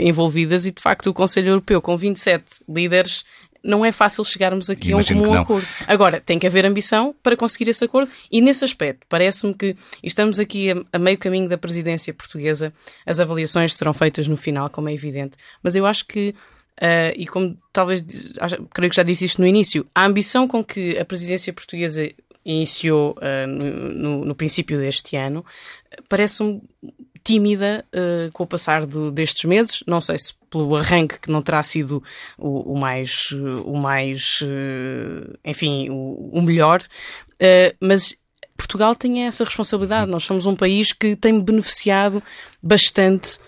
envolvidas 0.00 0.64
e, 0.64 0.70
de 0.70 0.80
facto, 0.80 1.08
o 1.08 1.14
Conselho 1.14 1.48
Europeu, 1.48 1.82
com 1.82 1.96
27 1.96 2.62
líderes, 2.68 3.24
não 3.62 3.84
é 3.84 3.92
fácil 3.92 4.24
chegarmos 4.24 4.70
aqui 4.70 4.90
Imagino 4.90 5.20
a 5.20 5.22
um 5.22 5.26
comum 5.28 5.40
acordo. 5.40 5.66
Agora, 5.86 6.20
tem 6.20 6.38
que 6.38 6.46
haver 6.46 6.64
ambição 6.64 7.14
para 7.22 7.36
conseguir 7.36 7.70
esse 7.70 7.84
acordo 7.84 8.10
e 8.30 8.40
nesse 8.40 8.64
aspecto, 8.64 9.06
parece-me 9.08 9.54
que 9.54 9.76
estamos 10.02 10.38
aqui 10.38 10.70
a, 10.70 10.76
a, 10.92 10.98
meio 10.98 11.18
caminho 11.18 11.48
da 11.48 11.58
presidência 11.58 12.12
portuguesa, 12.12 12.72
as 13.04 13.20
avaliações 13.20 13.74
serão 13.74 13.92
feitas 13.92 14.26
no 14.26 14.36
final, 14.36 14.68
como 14.70 14.88
é 14.88 14.94
evidente, 14.94 15.36
mas 15.62 15.74
eu 15.74 15.86
acho 15.86 16.06
que 16.06 16.34
Uh, 16.80 17.12
e 17.14 17.26
como 17.26 17.58
talvez, 17.74 18.02
creio 18.72 18.88
que 18.88 18.96
já 18.96 19.02
disse 19.02 19.26
isto 19.26 19.38
no 19.38 19.46
início, 19.46 19.84
a 19.94 20.06
ambição 20.06 20.48
com 20.48 20.64
que 20.64 20.98
a 20.98 21.04
presidência 21.04 21.52
portuguesa 21.52 22.10
iniciou 22.42 23.14
uh, 23.18 23.46
no, 23.46 23.92
no, 23.92 24.24
no, 24.24 24.34
princípio 24.34 24.78
deste 24.78 25.14
ano 25.14 25.44
parece-me 26.08 26.62
tímida 27.22 27.84
uh, 27.94 28.32
com 28.32 28.44
o 28.44 28.46
passar 28.46 28.86
do, 28.86 29.10
destes 29.10 29.44
meses. 29.44 29.82
Não 29.86 30.00
sei 30.00 30.18
se 30.18 30.32
pelo 30.50 30.76
arranque 30.76 31.18
que 31.18 31.30
não 31.30 31.40
terá 31.40 31.62
sido 31.62 32.02
o, 32.36 32.74
o 32.74 32.78
mais, 32.78 33.30
o 33.64 33.76
mais, 33.76 34.40
uh, 34.42 35.38
enfim, 35.44 35.88
o, 35.90 36.30
o 36.32 36.42
melhor, 36.42 36.80
uh, 36.80 37.76
mas 37.80 38.16
Portugal 38.56 38.94
tem 38.94 39.26
essa 39.26 39.44
responsabilidade. 39.44 40.10
Nós 40.10 40.24
somos 40.24 40.44
um 40.44 40.54
país 40.54 40.92
que 40.92 41.16
tem 41.16 41.40
beneficiado 41.40 42.22
bastante 42.62 43.38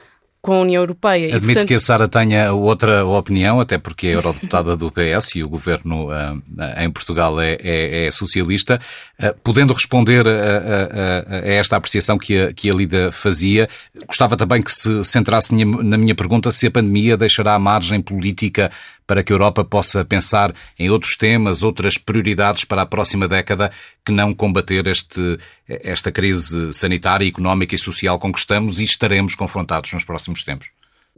com 0.42 0.54
a 0.54 0.60
União 0.60 0.82
Europeia. 0.82 1.36
Admito 1.36 1.44
e, 1.44 1.46
portanto... 1.46 1.68
que 1.68 1.74
a 1.74 1.80
Sara 1.80 2.08
tenha 2.08 2.52
outra 2.52 3.06
opinião, 3.06 3.60
até 3.60 3.78
porque 3.78 4.08
é 4.08 4.14
eurodeputada 4.16 4.76
do 4.76 4.90
PS 4.90 5.36
e 5.36 5.44
o 5.44 5.48
governo 5.48 6.08
uh, 6.08 6.42
em 6.78 6.90
Portugal 6.90 7.40
é, 7.40 7.56
é, 7.62 8.06
é 8.06 8.10
socialista. 8.10 8.80
Uh, 9.22 9.32
podendo 9.44 9.72
responder 9.72 10.26
a, 10.26 10.30
a, 10.30 11.36
a, 11.36 11.38
esta 11.46 11.76
apreciação 11.76 12.18
que 12.18 12.36
a, 12.36 12.52
que 12.52 12.68
a 12.68 12.74
Lida 12.74 13.12
fazia, 13.12 13.68
gostava 14.04 14.36
também 14.36 14.60
que 14.60 14.72
se 14.72 15.04
centrasse 15.04 15.54
na 15.54 15.96
minha 15.96 16.14
pergunta 16.14 16.50
se 16.50 16.66
a 16.66 16.70
pandemia 16.72 17.16
deixará 17.16 17.56
margem 17.56 18.00
política 18.00 18.68
para 19.12 19.22
que 19.22 19.30
a 19.30 19.34
Europa 19.34 19.62
possa 19.62 20.06
pensar 20.06 20.54
em 20.78 20.88
outros 20.88 21.18
temas, 21.18 21.62
outras 21.62 21.98
prioridades 21.98 22.64
para 22.64 22.80
a 22.80 22.86
próxima 22.86 23.28
década 23.28 23.70
que 24.02 24.10
não 24.10 24.32
combater 24.32 24.86
este, 24.86 25.38
esta 25.68 26.10
crise 26.10 26.72
sanitária, 26.72 27.28
económica 27.28 27.74
e 27.74 27.78
social 27.78 28.18
com 28.18 28.32
que 28.32 28.38
estamos 28.38 28.80
e 28.80 28.84
estaremos 28.84 29.34
confrontados 29.34 29.92
nos 29.92 30.02
próximos 30.02 30.42
tempos? 30.42 30.70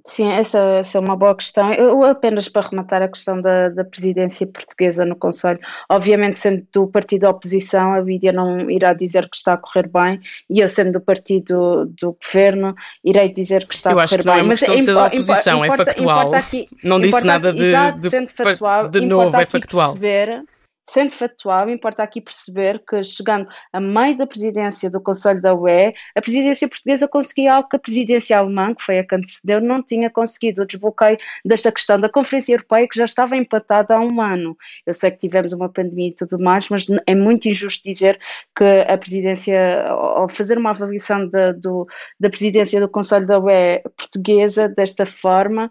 Sim, 0.07 0.31
essa, 0.33 0.59
essa, 0.59 0.99
é 0.99 1.01
uma 1.01 1.17
boa 1.17 1.35
questão. 1.35 1.73
Eu 1.73 2.05
apenas 2.05 2.47
para 2.47 2.69
rematar 2.69 3.01
a 3.01 3.09
questão 3.09 3.41
da, 3.41 3.71
da 3.71 3.83
presidência 3.83 4.47
portuguesa 4.47 5.03
no 5.03 5.17
Conselho, 5.17 5.59
obviamente 5.89 6.39
sendo 6.39 6.67
do 6.75 6.87
partido 6.87 7.23
da 7.23 7.31
oposição, 7.31 7.95
a 7.95 8.03
Vídia 8.03 8.31
não 8.31 8.71
irá 8.71 8.93
dizer 8.93 9.31
que 9.31 9.37
está 9.37 9.55
a 9.55 9.57
correr 9.57 9.89
bem, 9.89 10.21
e 10.51 10.61
eu 10.61 10.69
sendo 10.69 10.93
do 10.93 11.01
partido 11.01 11.87
do 11.99 12.19
governo, 12.23 12.75
irei 13.03 13.33
dizer 13.33 13.67
que 13.67 13.75
está 13.75 13.93
eu 13.93 13.99
a 13.99 14.07
correr 14.07 14.23
bem. 14.23 14.41
É 14.41 14.43
Mas 14.43 14.63
é 14.63 14.83
da 14.83 15.07
oposição, 15.07 15.65
importa, 15.65 15.83
é 15.83 15.87
factual. 15.87 16.35
Aqui, 16.35 16.65
não 16.83 17.01
disse 17.01 17.25
nada 17.25 17.51
de, 17.51 17.65
exato, 17.65 18.03
de, 18.03 18.27
factual, 18.27 18.91
de 18.91 19.01
novo, 19.01 19.37
é 19.39 19.47
factual. 19.47 19.93
Perceber, 19.93 20.45
Sendo 20.87 21.13
factual, 21.13 21.71
importa 21.71 22.03
aqui 22.03 22.21
perceber 22.21 22.79
que, 22.87 23.03
chegando 23.03 23.49
a 23.73 23.81
meio 23.81 24.19
da 24.19 24.27
presidência 24.27 24.91
do 24.91 25.01
Conselho 25.01 25.41
da 25.41 25.55
UE, 25.55 25.95
a 26.15 26.21
presidência 26.21 26.69
portuguesa 26.69 27.09
conseguia 27.09 27.55
algo 27.55 27.69
que 27.69 27.77
a 27.77 27.79
presidência 27.79 28.39
alemã, 28.39 28.75
que 28.75 28.83
foi 28.83 28.99
a 28.99 29.07
que 29.07 29.15
antecedeu, 29.15 29.61
não 29.63 29.83
tinha 29.83 30.11
conseguido, 30.11 30.63
o 30.63 30.67
desbloqueio 30.67 31.17
desta 31.45 31.73
questão 31.73 31.99
da 31.99 32.09
Conferência 32.09 32.53
Europeia, 32.53 32.87
que 32.87 32.99
já 32.99 33.07
estava 33.07 33.35
empatada 33.35 33.95
há 33.95 34.01
um 34.01 34.21
ano. 34.21 34.57
Eu 34.87 34.93
sei 34.93 35.11
que 35.11 35.19
tivemos 35.19 35.53
uma 35.53 35.71
pandemia 35.71 36.09
e 36.09 36.15
tudo 36.15 36.39
mais, 36.39 36.69
mas 36.69 36.87
é 37.07 37.15
muito 37.15 37.49
injusto 37.49 37.83
dizer 37.83 38.19
que 38.55 38.65
a 38.87 38.99
presidência, 38.99 39.87
ao 39.89 40.29
fazer 40.29 40.59
uma 40.59 40.71
avaliação 40.71 41.27
da, 41.29 41.53
do, 41.53 41.87
da 42.21 42.29
presidência 42.29 42.79
do 42.79 42.89
Conselho 42.89 43.27
da 43.27 43.39
UE 43.39 43.81
portuguesa 43.97 44.69
desta 44.69 45.07
forma, 45.07 45.71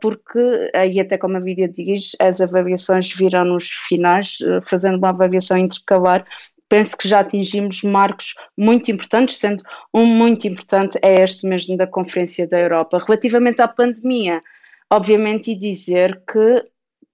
porque, 0.00 0.70
aí 0.74 0.98
até 0.98 1.16
como 1.16 1.36
a 1.36 1.40
Vídia 1.40 1.68
diz, 1.68 2.16
as 2.18 2.40
avaliações 2.40 3.12
virão 3.12 3.44
nos 3.44 3.68
finais, 3.68 4.38
ah, 4.46 4.60
fazendo 4.62 4.98
uma 4.98 5.10
avaliação 5.10 5.56
intercalar, 5.56 6.26
penso 6.68 6.96
que 6.96 7.08
já 7.08 7.20
atingimos 7.20 7.82
marcos 7.82 8.34
muito 8.56 8.90
importantes, 8.90 9.38
sendo 9.38 9.62
um 9.92 10.06
muito 10.06 10.46
importante 10.46 10.98
é 11.02 11.22
este 11.22 11.46
mesmo 11.46 11.76
da 11.76 11.86
Conferência 11.86 12.46
da 12.46 12.58
Europa. 12.58 12.98
Relativamente 13.06 13.60
à 13.60 13.68
pandemia, 13.68 14.42
obviamente, 14.90 15.50
e 15.52 15.58
dizer 15.58 16.20
que 16.30 16.64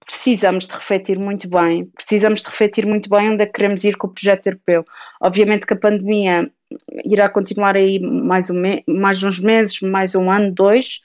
precisamos 0.04 0.66
de 0.66 0.74
refletir 0.74 1.18
muito 1.18 1.48
bem, 1.48 1.86
precisamos 1.86 2.40
de 2.40 2.48
refletir 2.48 2.86
muito 2.86 3.10
bem 3.10 3.30
onde 3.30 3.42
é 3.42 3.46
que 3.46 3.52
queremos 3.52 3.82
ir 3.82 3.96
com 3.96 4.06
o 4.06 4.12
projeto 4.12 4.46
europeu. 4.46 4.84
Obviamente 5.20 5.66
que 5.66 5.74
a 5.74 5.78
pandemia 5.78 6.50
irá 7.04 7.28
continuar 7.28 7.76
aí 7.76 7.98
mais, 7.98 8.48
um 8.50 8.62
mais 8.86 9.22
uns 9.22 9.40
meses, 9.40 9.80
mais 9.80 10.14
um 10.14 10.30
ano, 10.30 10.52
dois, 10.52 11.00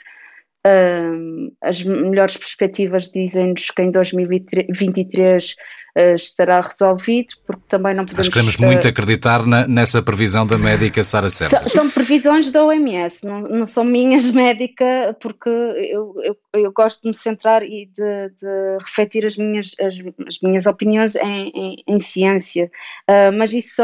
as 1.62 1.82
melhores 1.84 2.38
perspectivas 2.38 3.10
dizem-nos 3.10 3.72
que 3.72 3.82
em 3.82 3.90
2023 3.90 5.56
uh, 5.98 6.16
estará 6.16 6.62
resolvido, 6.62 7.34
porque 7.46 7.64
também 7.68 7.96
não 7.96 8.06
podemos... 8.06 8.28
Nós 8.28 8.34
queremos 8.34 8.56
uh, 8.56 8.62
muito 8.64 8.88
acreditar 8.88 9.46
na, 9.46 9.68
nessa 9.68 10.02
previsão 10.02 10.46
da 10.46 10.58
médica 10.58 11.04
Sara 11.04 11.30
Serra. 11.30 11.68
São, 11.68 11.90
previsões 11.90 12.52
da 12.52 12.64
OMS, 12.64 13.26
não, 13.26 13.42
não 13.42 13.66
são 13.66 13.84
minhas 13.84 14.30
médica, 14.34 15.16
porque 15.20 15.50
eu, 15.50 16.14
eu, 16.24 16.38
eu, 16.54 16.72
gosto 16.72 17.02
de 17.02 17.10
me 17.10 17.16
centrar 17.16 17.64
e 17.64 17.88
de, 17.88 18.30
de 18.30 18.78
refletir 18.82 19.26
as 19.26 19.38
minhas, 19.38 19.76
as, 19.80 19.96
as 20.28 20.40
minhas 20.42 20.66
opiniões 20.66 21.16
em, 21.16 21.52
em, 21.56 21.84
em 21.88 22.00
ciência, 22.00 22.70
ah, 23.08 23.32
mas 23.32 23.54
isso, 23.54 23.82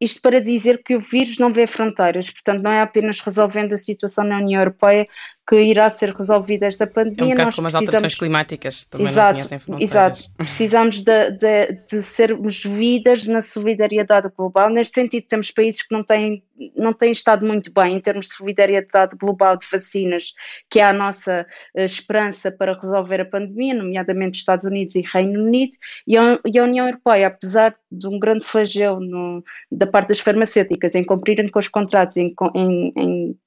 isto 0.00 0.20
para 0.20 0.40
dizer 0.40 0.82
que 0.82 0.96
o 0.96 1.00
vírus 1.00 1.38
não 1.38 1.52
vê 1.52 1.66
fronteiras, 1.66 2.30
portanto 2.30 2.62
não 2.62 2.70
é 2.70 2.80
apenas 2.80 3.20
resolvendo 3.20 3.74
a 3.74 3.78
situação 3.78 4.24
na 4.24 4.38
União 4.38 4.60
Europeia 4.60 5.06
que 5.46 5.60
irá 5.60 5.88
ser 5.88 6.12
resolvida 6.12 6.66
esta 6.66 6.86
pandemia. 6.86 7.34
É 7.34 7.36
um 7.36 7.44
nós 7.44 7.54
como 7.54 7.66
precisamos... 7.66 7.74
as 7.74 7.80
alterações 7.80 8.14
climáticas, 8.18 8.86
também 8.86 9.06
exato, 9.06 9.26
não 9.26 9.36
conhecem 9.36 9.58
fronteiras. 9.60 9.90
Exato, 9.90 10.22
precisamos 10.36 11.02
de, 11.02 11.30
de, 11.32 11.72
de, 11.88 12.02
sermos 12.02 12.64
vidas 12.64 13.28
na 13.28 13.40
solidariedade 13.40 14.28
global. 14.36 14.68
Neste 14.70 14.94
sentido, 14.94 15.24
temos 15.28 15.52
países 15.52 15.82
que 15.82 15.94
não 15.94 16.02
têm, 16.02 16.42
não 16.74 16.92
têm 16.92 17.12
estado 17.12 17.46
muito 17.46 17.72
bem 17.72 17.94
em 17.94 18.00
termos 18.00 18.26
de 18.26 18.34
solidariedade 18.34 19.16
global 19.16 19.56
de 19.56 19.66
vacinas, 19.70 20.34
que 20.68 20.80
é 20.80 20.84
a 20.84 20.92
nossa 20.92 21.46
uh, 21.76 21.80
esperança 21.80 22.50
para 22.50 22.72
resolver 22.72 23.20
a 23.20 23.24
pandemia, 23.24 23.74
nomeadamente 23.74 24.38
Estados 24.38 24.64
Unidos 24.64 24.96
e 24.96 25.02
Reino 25.02 25.44
Unido, 25.44 25.76
e 26.08 26.16
a, 26.16 26.40
e 26.44 26.58
a 26.58 26.64
União 26.64 26.86
Europeia, 26.86 27.28
apesar 27.28 27.76
de 27.90 28.08
um 28.08 28.18
grande 28.18 28.44
flagelo 28.44 28.98
no, 28.98 29.44
da 29.70 29.86
parte 29.86 30.08
das 30.08 30.18
farmacêuticas 30.18 30.96
em 30.96 31.04
cumprirem 31.04 31.48
com 31.48 31.60
os 31.60 31.68
contratos, 31.68 32.16
em, 32.16 32.34
em, 32.56 32.92
em 32.96 33.38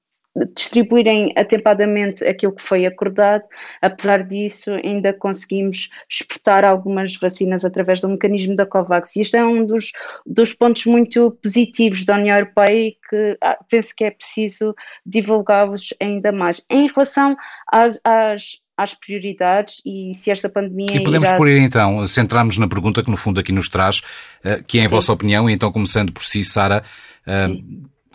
distribuírem 0.54 1.32
atempadamente 1.36 2.24
aquilo 2.24 2.54
que 2.54 2.62
foi 2.62 2.86
acordado. 2.86 3.42
Apesar 3.82 4.22
disso, 4.22 4.72
ainda 4.84 5.12
conseguimos 5.12 5.88
exportar 6.08 6.64
algumas 6.64 7.16
vacinas 7.16 7.64
através 7.64 8.00
do 8.00 8.08
mecanismo 8.08 8.54
da 8.54 8.66
COVAX. 8.66 9.16
E 9.16 9.22
este 9.22 9.36
é 9.36 9.44
um 9.44 9.64
dos, 9.66 9.92
dos 10.24 10.52
pontos 10.52 10.86
muito 10.86 11.32
positivos 11.42 12.04
da 12.04 12.16
União 12.16 12.36
Europeia 12.36 12.88
e 12.88 12.96
que 13.08 13.38
ah, 13.42 13.58
penso 13.68 13.94
que 13.96 14.04
é 14.04 14.10
preciso 14.10 14.74
divulgá-los 15.04 15.92
ainda 16.00 16.30
mais. 16.30 16.64
Em 16.70 16.86
relação 16.88 17.36
às, 17.70 18.00
às 18.04 18.60
às 18.76 18.94
prioridades 18.94 19.82
e 19.84 20.10
se 20.14 20.30
esta 20.30 20.48
pandemia. 20.48 20.96
E 20.96 21.04
podemos 21.04 21.28
irá... 21.28 21.36
por 21.36 21.46
aí 21.46 21.58
então, 21.58 22.06
centrarmos 22.06 22.56
na 22.56 22.66
pergunta 22.66 23.02
que 23.02 23.10
no 23.10 23.16
fundo 23.16 23.38
aqui 23.38 23.52
nos 23.52 23.68
traz, 23.68 24.00
eh, 24.42 24.62
que 24.66 24.78
é 24.78 24.80
em 24.80 24.84
Sim. 24.84 24.94
vossa 24.94 25.12
opinião, 25.12 25.50
e 25.50 25.52
então 25.52 25.70
começando 25.70 26.10
por 26.10 26.22
si, 26.22 26.42
Sara, 26.42 26.82
eh, 27.26 27.48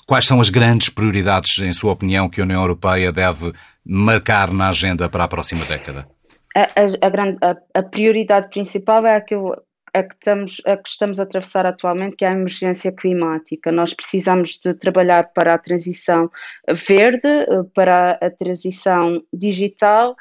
quais 0.06 0.26
são 0.26 0.39
as 0.39 0.50
grandes 0.50 0.89
prioridades, 0.89 1.58
em 1.60 1.74
sua 1.74 1.94
opinião, 1.94 2.30
que 2.30 2.41
a 2.41 2.44
União 2.44 2.62
Europeia 2.62 3.12
deve 3.12 3.52
marcar 3.86 4.52
na 4.52 4.70
agenda 4.70 5.10
para 5.10 5.24
a 5.24 5.28
próxima 5.28 5.65
década? 5.65 6.08
A, 6.56 6.62
a, 6.62 7.08
a, 7.08 7.10
grande, 7.10 7.38
a 7.74 7.84
prioridade 7.84 8.50
principal 8.50 9.06
é 9.06 9.15
a 9.15 9.22
que 9.22 9.36
eu 9.36 9.56
a 9.96 10.04
que, 10.04 10.13
estamos, 10.13 10.62
a 10.65 10.76
que 10.76 10.89
estamos 10.89 11.20
a 11.20 11.24
atravessar 11.24 11.65
atualmente, 11.65 12.18
que 12.18 12.26
é 12.26 12.28
a 12.28 12.32
emergência 12.32 12.91
climática. 12.91 13.72
Nós 13.72 13.94
precisamos 13.94 14.60
de 14.62 14.74
trabalhar 14.74 15.32
para 15.34 15.54
a 15.54 15.58
transição 15.58 16.30
verde, 16.70 17.30
para 17.74 18.20
a 18.22 18.30
transição 18.30 19.24
digital 19.34 20.15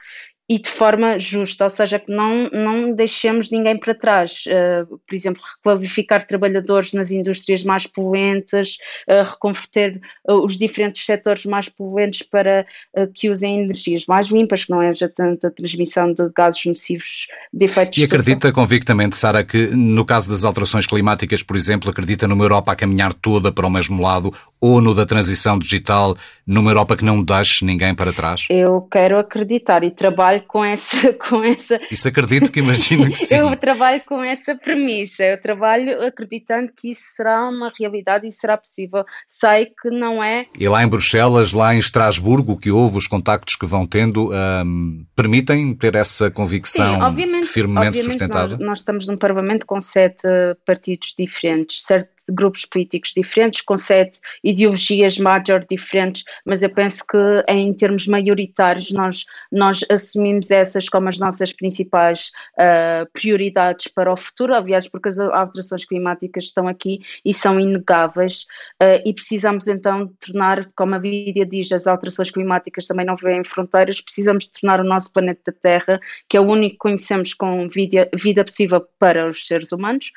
e 0.47 0.59
de 0.59 0.69
forma 0.69 1.19
justa, 1.19 1.65
ou 1.65 1.71
seja, 1.71 1.99
que 1.99 2.13
não, 2.13 2.51
não 2.51 2.93
deixemos 2.93 3.51
ninguém 3.51 3.79
para 3.79 3.95
trás. 3.95 4.45
Uh, 4.47 4.99
por 4.99 5.15
exemplo, 5.15 5.43
requalificar 5.57 6.27
trabalhadores 6.27 6.93
nas 6.93 7.11
indústrias 7.11 7.65
mais 7.65 7.87
poluentes, 7.87 8.77
uh, 9.09 9.25
reconverter 9.25 9.99
uh, 10.29 10.35
os 10.45 10.59
diferentes 10.59 11.07
setores 11.07 11.47
mais 11.47 11.69
poluentes 11.69 12.23
para 12.23 12.67
que 13.15 13.31
usem 13.31 13.63
energias 13.65 14.07
mais 14.07 14.29
limpas, 14.29 14.65
que 14.65 14.71
não 14.71 14.81
haja 14.81 15.09
tanta 15.09 15.51
transmissão 15.51 16.13
de 16.13 16.29
gases 16.35 16.65
nocivos 16.65 17.27
de 17.53 17.65
efeitos. 17.65 17.99
E 17.99 18.05
acredita 18.05 18.53
convictamente, 18.53 19.17
Sara, 19.17 19.43
que 19.43 19.69
no 19.69 20.05
caso 20.05 20.29
das 20.29 20.45
alterações 20.45 20.87
climáticas, 20.87 21.43
por 21.43 21.57
exemplo, 21.57 21.91
acredita 21.91 22.29
numa 22.29 22.45
Europa 22.45 22.73
a 22.73 22.77
caminhar 22.77 23.13
toda 23.15 23.51
para 23.51 23.67
o 23.67 23.71
mesmo 23.71 24.01
lado 24.01 24.33
ou 24.61 24.81
no 24.81 24.95
da 24.95 25.07
transição 25.07 25.59
digital, 25.59 26.17
numa 26.47 26.71
Europa 26.71 26.97
que 26.97 27.05
não 27.05 27.23
deixe 27.23 27.65
ninguém 27.65 27.95
para 27.95 28.13
trás? 28.13 28.47
Eu 28.49 28.83
quero 28.83 29.19
acreditar 29.19 29.83
e 29.85 29.91
trabalho 29.91 30.34
trabalho 30.35 30.45
com 30.47 30.65
essa, 30.65 31.13
com 31.15 31.45
essa. 31.45 31.81
Isso 31.91 32.09
acredito 32.09 32.51
que 32.51 32.61
imagino 32.61 33.11
que 33.11 33.19
sim. 33.19 33.37
eu 33.37 33.57
trabalho 33.57 34.03
com 34.07 34.23
essa 34.23 34.55
premissa, 34.55 35.25
eu 35.25 35.41
trabalho 35.41 36.03
acreditando 36.07 36.73
que 36.75 36.91
isso 36.91 37.03
será 37.17 37.49
uma 37.49 37.73
realidade 37.79 38.27
e 38.27 38.33
será 38.33 38.57
possível. 38.57 39.05
Sei 39.29 39.67
que 39.67 39.91
não 39.91 40.23
é. 40.23 40.47
E 40.59 40.69
lá 40.69 40.83
em 40.83 40.89
Bruxelas, 40.89 41.53
lá 41.53 41.75
em 41.75 41.79
Estrasburgo, 41.79 42.53
o 42.53 42.59
que 42.59 42.71
houve, 42.71 42.99
os 42.99 43.07
contactos 43.07 43.57
que 43.57 43.67
vão 43.67 43.87
tendo, 43.87 44.33
um, 44.33 45.05
permitem 45.15 45.75
ter 45.75 45.95
essa 45.95 46.31
convicção 46.31 46.95
sim, 46.95 47.03
obviamente, 47.03 47.47
firmemente 47.47 47.89
obviamente 47.89 48.11
sustentada? 48.11 48.57
Nós, 48.57 48.67
nós 48.67 48.79
estamos 48.79 49.09
num 49.09 49.17
Parlamento 49.17 49.67
com 49.67 49.81
sete 49.81 50.27
partidos 50.67 51.15
diferentes, 51.17 51.83
certo? 51.85 52.14
Grupos 52.31 52.65
políticos 52.65 53.13
diferentes, 53.17 53.61
com 53.61 53.77
sete 53.77 54.21
ideologias 54.43 55.19
major 55.19 55.61
diferentes, 55.69 56.25
mas 56.45 56.63
eu 56.63 56.71
penso 56.71 57.05
que 57.07 57.45
em 57.49 57.73
termos 57.75 58.07
maioritários 58.07 58.93
nós, 58.93 59.25
nós 59.51 59.85
assumimos 59.91 60.51
essas 60.51 60.89
como 60.89 61.09
as 61.09 61.19
nossas 61.19 61.53
principais 61.53 62.31
uh, 62.59 63.11
prioridades 63.13 63.89
para 63.89 64.13
o 64.13 64.17
futuro, 64.17 64.55
aliás, 64.55 64.89
porque 64.89 65.09
as 65.09 65.19
alterações 65.19 65.85
climáticas 65.85 66.45
estão 66.45 66.69
aqui 66.69 67.01
e 67.25 67.33
são 67.33 67.59
inegáveis. 67.59 68.47
Uh, 68.83 69.01
e 69.05 69.13
precisamos 69.13 69.69
então 69.69 70.13
tornar, 70.25 70.71
como 70.77 70.95
a 70.95 70.99
Lídia 70.99 71.47
diz, 71.47 71.71
as 71.73 71.87
alterações 71.87 72.31
climáticas 72.31 72.87
também 72.87 73.07
não 73.07 73.17
vêem 73.17 73.45
fronteiras, 73.45 74.01
precisamos 74.01 74.49
tornar 74.49 74.81
o 74.81 74.85
nosso 74.85 75.13
planeta 75.13 75.53
Terra, 75.53 76.01
que 76.29 76.37
é 76.37 76.41
o 76.41 76.45
único 76.45 76.75
que 76.75 76.79
conhecemos 76.79 77.35
com 77.35 77.69
vida, 77.69 78.09
vida 78.15 78.45
possível 78.45 78.85
para 78.99 79.29
os 79.29 79.47
seres 79.47 79.73
humanos, 79.73 80.11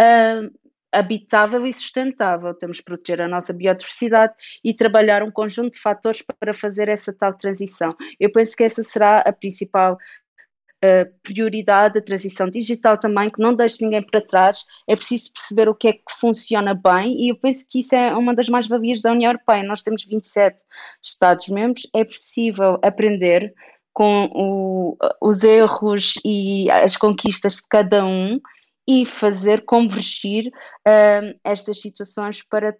uh, 0.00 0.50
habitável 0.92 1.66
e 1.66 1.72
sustentável. 1.72 2.54
Temos 2.54 2.78
que 2.78 2.84
proteger 2.84 3.22
a 3.22 3.28
nossa 3.28 3.52
biodiversidade 3.52 4.34
e 4.62 4.74
trabalhar 4.74 5.22
um 5.22 5.30
conjunto 5.30 5.72
de 5.72 5.80
fatores 5.80 6.22
para 6.38 6.52
fazer 6.52 6.88
essa 6.88 7.12
tal 7.12 7.32
transição. 7.34 7.96
Eu 8.20 8.30
penso 8.30 8.56
que 8.56 8.64
essa 8.64 8.82
será 8.82 9.18
a 9.18 9.32
principal 9.32 9.96
Uh, 10.84 11.06
prioridade, 11.22 11.96
a 11.96 12.02
transição 12.02 12.50
digital 12.50 12.98
também, 12.98 13.30
que 13.30 13.40
não 13.40 13.54
deixe 13.54 13.84
ninguém 13.84 14.02
para 14.02 14.20
trás. 14.20 14.64
É 14.88 14.96
preciso 14.96 15.32
perceber 15.32 15.68
o 15.68 15.76
que 15.76 15.86
é 15.86 15.92
que 15.92 16.02
funciona 16.18 16.74
bem 16.74 17.22
e 17.22 17.28
eu 17.28 17.36
penso 17.36 17.68
que 17.70 17.78
isso 17.78 17.94
é 17.94 18.12
uma 18.16 18.34
das 18.34 18.48
mais-valias 18.48 19.00
da 19.00 19.12
União 19.12 19.30
Europeia. 19.30 19.62
Nós 19.62 19.84
temos 19.84 20.04
27 20.04 20.56
Estados-membros, 21.00 21.88
é 21.94 22.02
possível 22.02 22.80
aprender 22.82 23.54
com 23.92 24.28
o, 24.34 24.96
os 25.20 25.44
erros 25.44 26.14
e 26.24 26.68
as 26.68 26.96
conquistas 26.96 27.58
de 27.58 27.68
cada 27.68 28.04
um 28.04 28.40
e 28.88 29.06
fazer 29.06 29.64
convergir 29.64 30.48
uh, 30.48 31.38
estas 31.44 31.80
situações 31.80 32.42
para 32.42 32.76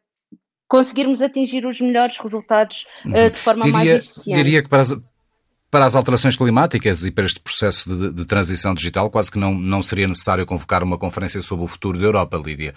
conseguirmos 0.68 1.20
atingir 1.20 1.66
os 1.66 1.80
melhores 1.80 2.18
resultados 2.18 2.86
uh, 3.04 3.30
de 3.30 3.36
forma 3.36 3.64
diria, 3.64 3.78
mais 3.78 3.88
eficiente. 3.88 4.36
Diria 4.36 4.62
que 4.62 4.68
para 4.68 4.82
as, 4.82 4.96
para 5.70 5.84
as 5.86 5.94
alterações 5.94 6.36
climáticas 6.36 7.04
e 7.04 7.10
para 7.10 7.24
este 7.24 7.40
processo 7.40 7.88
de, 7.88 8.12
de, 8.12 8.26
transição 8.26 8.74
digital, 8.74 9.10
quase 9.10 9.30
que 9.30 9.38
não, 9.38 9.54
não 9.54 9.82
seria 9.82 10.08
necessário 10.08 10.44
convocar 10.44 10.82
uma 10.82 10.98
conferência 10.98 11.40
sobre 11.40 11.64
o 11.64 11.68
futuro 11.68 11.98
da 11.98 12.04
Europa, 12.04 12.36
Lídia. 12.36 12.74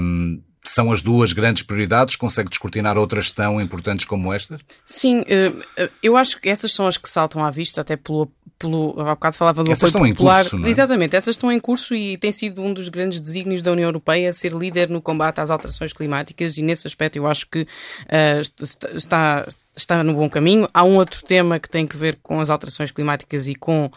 Um, 0.00 0.42
são 0.64 0.90
as 0.90 1.02
duas 1.02 1.32
grandes 1.32 1.62
prioridades? 1.62 2.16
Consegue 2.16 2.48
descortinar 2.48 2.96
outras 2.96 3.30
tão 3.30 3.60
importantes 3.60 4.06
como 4.06 4.32
estas? 4.32 4.60
Sim, 4.84 5.22
eh, 5.26 5.52
eh, 5.76 5.90
eu 6.02 6.16
acho 6.16 6.40
que 6.40 6.48
essas 6.48 6.72
são 6.72 6.86
as 6.86 6.96
que 6.96 7.08
saltam 7.08 7.44
à 7.44 7.50
vista, 7.50 7.82
até 7.82 7.96
pelo. 7.96 8.32
pelo 8.58 8.94
há 8.98 9.14
bocado 9.14 9.36
falava 9.36 9.62
do 9.62 9.70
essas 9.70 9.94
apoio 9.94 10.06
estão 10.06 10.16
popular. 10.16 10.46
Em 10.46 10.48
curso, 10.48 10.66
é? 10.66 10.70
Exatamente, 10.70 11.16
essas 11.16 11.34
estão 11.34 11.52
em 11.52 11.60
curso 11.60 11.94
e 11.94 12.16
tem 12.16 12.32
sido 12.32 12.62
um 12.62 12.72
dos 12.72 12.88
grandes 12.88 13.20
desígnios 13.20 13.62
da 13.62 13.72
União 13.72 13.88
Europeia 13.88 14.32
ser 14.32 14.52
líder 14.52 14.88
no 14.88 15.02
combate 15.02 15.40
às 15.40 15.50
alterações 15.50 15.92
climáticas 15.92 16.56
e 16.56 16.62
nesse 16.62 16.86
aspecto 16.86 17.16
eu 17.16 17.26
acho 17.26 17.46
que 17.46 17.62
uh, 17.62 18.94
está, 18.94 19.46
está 19.76 20.02
no 20.02 20.14
bom 20.14 20.30
caminho. 20.30 20.66
Há 20.72 20.82
um 20.82 20.96
outro 20.96 21.22
tema 21.22 21.60
que 21.60 21.68
tem 21.68 21.86
que 21.86 21.96
ver 21.96 22.18
com 22.22 22.40
as 22.40 22.48
alterações 22.48 22.90
climáticas 22.90 23.46
e 23.46 23.54
com 23.54 23.90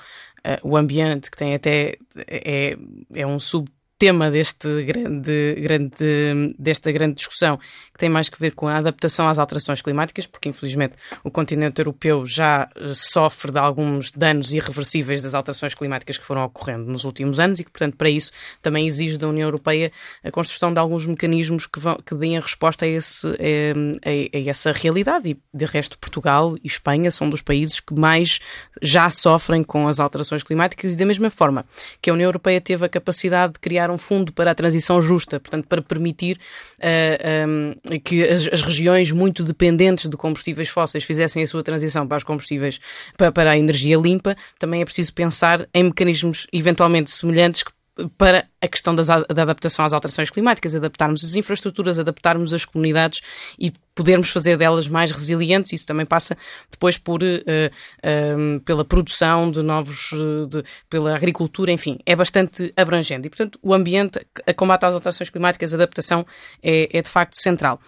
o 0.64 0.78
ambiente, 0.78 1.30
que 1.30 1.36
tem 1.36 1.56
até 1.56 1.98
é, 2.16 2.78
é 3.14 3.28
um 3.28 3.38
sub 3.38 3.68
tema 3.98 4.30
deste 4.30 4.84
grande, 4.84 5.56
grande, 5.60 6.56
desta 6.58 6.92
grande 6.92 7.16
discussão, 7.16 7.58
que 7.58 7.98
tem 7.98 8.10
mais 8.10 8.30
que 8.30 8.40
ver 8.40 8.54
com 8.54 8.68
a 8.68 8.78
adaptação 8.78 9.28
às 9.28 9.40
alterações 9.40 9.82
climáticas, 9.82 10.28
porque 10.28 10.50
infelizmente 10.50 10.94
o 11.24 11.32
continente 11.32 11.82
europeu 11.82 12.26
já 12.26 12.70
eh, 12.76 12.94
sofre 12.94 13.52
de 13.52 13.58
alguns 13.58 14.12
danos 14.12 14.54
irreversíveis 14.54 15.22
das 15.24 15.34
alterações 15.34 15.74
climáticas 15.74 16.18
que 16.18 16.26
foram 16.26 16.44
ocorrendo 16.44 16.86
nos 16.86 17.06
últimos 17.06 17.40
anos 17.40 17.60
e 17.60 17.64
que, 17.64 17.72
portanto, 17.72 17.96
para 17.96 18.10
isso 18.10 18.32
também 18.62 18.86
exige 18.86 19.18
da 19.18 19.28
União 19.28 19.48
Europeia 19.48 19.92
a 20.24 20.30
construção 20.30 20.72
de 20.72 20.80
alguns 20.80 21.06
mecanismos 21.06 21.66
que, 21.66 21.80
vão, 21.80 21.98
que 22.06 22.14
deem 22.14 22.38
a 22.38 22.42
resposta 22.42 22.86
a, 22.86 22.88
esse, 22.88 23.28
eh, 23.40 23.74
a, 24.06 24.38
a 24.38 24.50
essa 24.50 24.72
realidade. 24.72 25.30
E, 25.30 25.38
de 25.54 25.66
resto, 25.66 25.98
Portugal 25.98 26.56
e 26.64 26.68
Espanha 26.68 27.10
são 27.10 27.30
dos 27.30 27.42
países 27.42 27.80
que 27.80 27.96
mais 27.96 28.40
já 28.80 29.10
sofrem 29.10 29.64
com 29.64 29.88
as 29.88 30.00
alterações 30.00 30.44
climáticas 30.44 30.94
e, 30.94 30.98
da 30.98 31.06
mesma 31.06 31.32
forma 31.32 31.66
que 32.00 32.12
a 32.12 32.14
União 32.14 32.28
Europeia 32.28 32.62
teve 32.62 32.86
a 32.86 32.90
capacidade 32.90 33.54
de 33.54 33.60
criar 33.60 33.87
criar 33.88 33.92
um 33.92 33.98
fundo 33.98 34.32
para 34.34 34.52
a 34.52 34.56
transição 34.56 35.02
justa, 35.02 35.40
portanto, 35.40 35.68
para 35.68 35.82
permitir 35.82 36.36
uh, 36.36 36.80
eh, 36.80 37.46
um, 37.48 37.74
ehm, 37.90 38.00
que 38.00 38.24
as, 38.24 38.48
as, 38.52 38.62
regiões 38.62 39.12
muito 39.12 39.44
dependentes 39.44 40.10
de 40.10 40.18
combustíveis 40.18 40.68
fósseis 40.68 41.04
fizessem 41.04 41.42
a 41.42 41.48
sua 41.48 41.64
transição 41.64 42.08
para 42.08 42.18
os 42.18 42.24
combustíveis, 42.24 42.80
para, 43.16 43.32
para 43.32 43.52
a 43.52 43.58
energia 43.58 43.98
limpa, 43.98 44.36
também 44.60 44.82
é 44.82 44.86
preciso 44.86 45.14
pensar 45.14 45.68
em 45.74 45.84
mecanismos 45.84 46.48
eventualmente 46.52 47.12
semelhantes 47.12 47.64
que 47.64 47.72
para 48.18 48.48
a 48.62 48.68
questão 48.68 48.96
das, 48.96 49.08
da 49.08 49.42
adaptação 49.42 49.84
às 49.84 49.94
alterações 49.94 50.30
climáticas, 50.30 50.76
adaptarmos 50.76 51.24
as 51.24 51.36
infraestruturas, 51.36 51.98
adaptarmos 51.98 52.54
as 52.54 52.66
comunidades 52.66 53.22
e 53.58 53.72
podermos 53.96 54.30
fazer 54.30 54.58
delas 54.58 54.88
mais 54.88 55.12
resilientes. 55.12 55.74
Isso 55.74 55.86
também 55.86 56.06
passa 56.06 56.38
depois 56.70 56.98
por, 56.98 57.24
uh, 57.24 57.26
uh, 57.26 58.60
pela 58.62 58.86
produção 58.86 59.50
de 59.50 59.62
novos, 59.62 60.12
uh, 60.12 60.48
de, 60.48 60.64
pela 60.90 61.16
agricultura, 61.16 61.72
enfim, 61.72 61.98
é 62.06 62.16
bastante 62.16 62.72
abrangente. 62.76 63.28
E, 63.28 63.30
portanto, 63.30 63.60
o 63.62 63.74
ambiente, 63.74 64.20
a 64.46 64.54
combate 64.54 64.86
às 64.86 64.94
alterações 64.94 65.30
climáticas, 65.30 65.74
a 65.74 65.78
adaptação 65.78 66.26
é, 66.62 66.90
é 66.98 67.02
de 67.02 67.10
facto 67.10 67.40
central. 67.40 67.80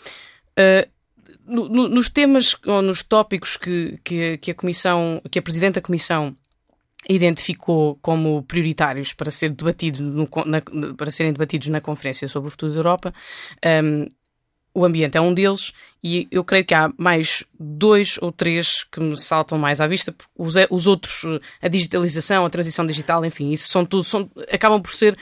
No, 1.45 1.69
no, 1.69 1.87
nos 1.87 2.09
temas 2.09 2.55
ou 2.65 2.81
nos 2.81 3.01
tópicos 3.01 3.55
que, 3.55 3.97
que, 4.03 4.37
que 4.37 4.51
a 4.51 4.53
Comissão, 4.53 5.21
que 5.31 5.39
a 5.39 5.41
Presidente 5.41 5.75
da 5.75 5.81
Comissão 5.81 6.35
identificou 7.07 7.97
como 8.01 8.43
prioritários 8.43 9.13
para, 9.13 9.31
ser 9.31 9.49
debatido 9.51 10.03
no, 10.03 10.27
na, 10.45 10.61
para 10.95 11.11
serem 11.11 11.31
debatidos 11.31 11.67
na 11.67 11.79
Conferência 11.79 12.27
sobre 12.27 12.47
o 12.47 12.51
Futuro 12.51 12.71
da 12.73 12.79
Europa. 12.79 13.13
Um, 13.83 14.05
o 14.79 14.85
ambiente 14.85 15.17
é 15.17 15.21
um 15.21 15.33
deles 15.33 15.73
e 16.01 16.25
eu 16.31 16.41
creio 16.45 16.63
que 16.63 16.73
há 16.73 16.89
mais 16.97 17.43
dois 17.59 18.17
ou 18.21 18.31
três 18.31 18.85
que 18.89 19.01
me 19.01 19.19
saltam 19.19 19.57
mais 19.57 19.81
à 19.81 19.87
vista. 19.87 20.15
Os, 20.37 20.55
os 20.69 20.87
outros, 20.87 21.25
a 21.61 21.67
digitalização, 21.67 22.45
a 22.45 22.49
transição 22.49 22.87
digital, 22.87 23.25
enfim, 23.25 23.51
isso 23.51 23.67
são 23.67 23.83
tudo, 23.83 24.05
são, 24.05 24.29
acabam 24.49 24.81
por 24.81 24.93
ser 24.93 25.17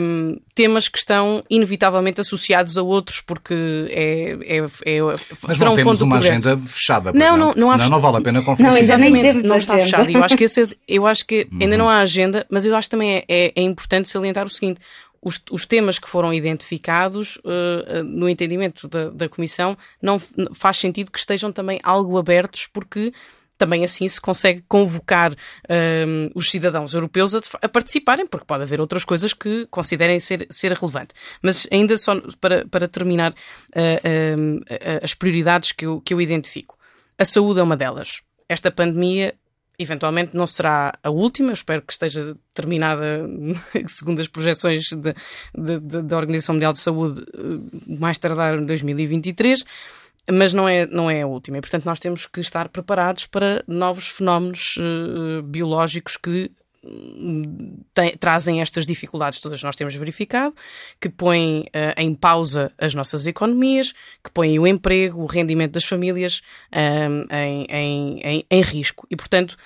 um, 0.00 0.38
temas 0.54 0.86
que 0.86 0.98
estão 0.98 1.42
inevitavelmente 1.50 2.20
associados 2.20 2.78
a 2.78 2.82
outros 2.82 3.20
porque 3.20 3.54
é, 3.90 4.36
é, 4.42 4.58
é 4.58 5.00
Mas 5.42 5.56
serão 5.56 5.72
não 5.72 5.76
temos 5.76 6.00
uma 6.00 6.18
agenda 6.18 6.56
fechada. 6.58 7.12
Não, 7.12 7.36
não, 7.36 7.52
não, 7.56 7.72
há, 7.72 7.88
não 7.88 8.00
vale 8.00 8.18
a 8.18 8.20
pena 8.20 8.42
conferência. 8.42 8.96
Não, 8.96 9.04
exatamente, 9.04 9.42
não 9.44 9.56
está 9.56 9.76
fechada. 9.78 10.08
Eu 10.08 10.22
acho 10.22 10.36
que, 10.36 10.44
esse, 10.44 10.78
eu 10.86 11.06
acho 11.08 11.26
que 11.26 11.48
uhum. 11.50 11.58
ainda 11.62 11.76
não 11.76 11.88
há 11.88 11.98
agenda, 11.98 12.46
mas 12.48 12.64
eu 12.64 12.76
acho 12.76 12.86
que 12.86 12.92
também 12.92 13.16
é, 13.16 13.24
é, 13.28 13.52
é 13.56 13.62
importante 13.62 14.08
salientar 14.08 14.46
o 14.46 14.50
seguinte: 14.50 14.80
os, 15.22 15.40
os, 15.50 15.64
temas 15.64 15.98
que 15.98 16.08
foram 16.08 16.34
identificados, 16.34 17.36
uh, 17.36 18.02
no 18.04 18.28
entendimento 18.28 18.88
da, 18.88 19.08
da, 19.10 19.28
Comissão, 19.28 19.78
não 20.00 20.20
faz 20.52 20.78
sentido 20.78 21.10
que 21.10 21.18
estejam 21.18 21.52
também 21.52 21.78
algo 21.82 22.18
abertos, 22.18 22.66
porque 22.66 23.12
também 23.56 23.84
assim 23.84 24.08
se 24.08 24.20
consegue 24.20 24.64
convocar 24.66 25.32
uh, 25.32 26.30
os 26.34 26.50
cidadãos 26.50 26.92
europeus 26.94 27.34
a, 27.34 27.40
a, 27.62 27.68
participarem, 27.68 28.26
porque 28.26 28.44
pode 28.44 28.64
haver 28.64 28.80
outras 28.80 29.04
coisas 29.04 29.32
que 29.32 29.66
considerem 29.70 30.18
ser, 30.18 30.46
ser 30.50 30.72
relevante. 30.72 31.14
Mas 31.40 31.68
ainda 31.70 31.96
só 31.96 32.20
para, 32.40 32.66
para 32.66 32.88
terminar 32.88 33.30
uh, 33.30 35.00
as 35.02 35.14
prioridades 35.14 35.70
que 35.70 35.86
eu, 35.86 36.00
que 36.00 36.12
eu 36.12 36.20
identifico. 36.20 36.76
A 37.16 37.24
saúde 37.24 37.60
é 37.60 37.62
uma 37.62 37.76
delas. 37.76 38.22
Esta 38.48 38.70
pandemia 38.70 39.34
eventualmente 39.78 40.36
não 40.36 40.46
será 40.46 40.98
a 41.02 41.10
última, 41.10 41.52
espero 41.52 41.82
que 41.82 41.92
esteja 41.92 42.36
terminada, 42.54 43.28
segundo 43.88 44.20
as 44.20 44.28
projeções 44.28 44.90
da 45.54 46.16
Organização 46.16 46.54
Mundial 46.54 46.72
de 46.72 46.80
Saúde, 46.80 47.24
eh, 47.34 47.96
mais 47.98 48.18
tardar 48.18 48.58
em 48.58 48.64
2023, 48.64 49.64
mas 50.30 50.52
não 50.52 50.68
é, 50.68 50.86
não 50.86 51.10
é 51.10 51.22
a 51.22 51.26
última. 51.26 51.58
E, 51.58 51.60
portanto, 51.60 51.84
nós 51.84 51.98
temos 51.98 52.26
que 52.26 52.40
estar 52.40 52.68
preparados 52.68 53.26
para 53.26 53.64
novos 53.66 54.08
fenómenos 54.08 54.76
uh, 54.76 55.42
biológicos 55.42 56.16
que 56.16 56.50
tem, 57.94 58.16
trazem 58.16 58.60
estas 58.60 58.84
dificuldades 58.84 59.40
todas 59.40 59.62
nós 59.62 59.76
temos 59.76 59.94
verificado, 59.94 60.54
que 61.00 61.08
põem 61.08 61.60
uh, 61.60 61.94
em 61.96 62.14
pausa 62.14 62.72
as 62.76 62.94
nossas 62.94 63.26
economias, 63.26 63.92
que 64.22 64.30
põem 64.30 64.58
o 64.58 64.66
emprego, 64.66 65.20
o 65.20 65.26
rendimento 65.26 65.72
das 65.72 65.84
famílias 65.84 66.42
uh, 66.72 67.34
em, 67.34 67.66
em, 67.68 68.20
em, 68.20 68.46
em 68.50 68.60
risco. 68.62 69.06
E, 69.10 69.16
portanto, 69.16 69.56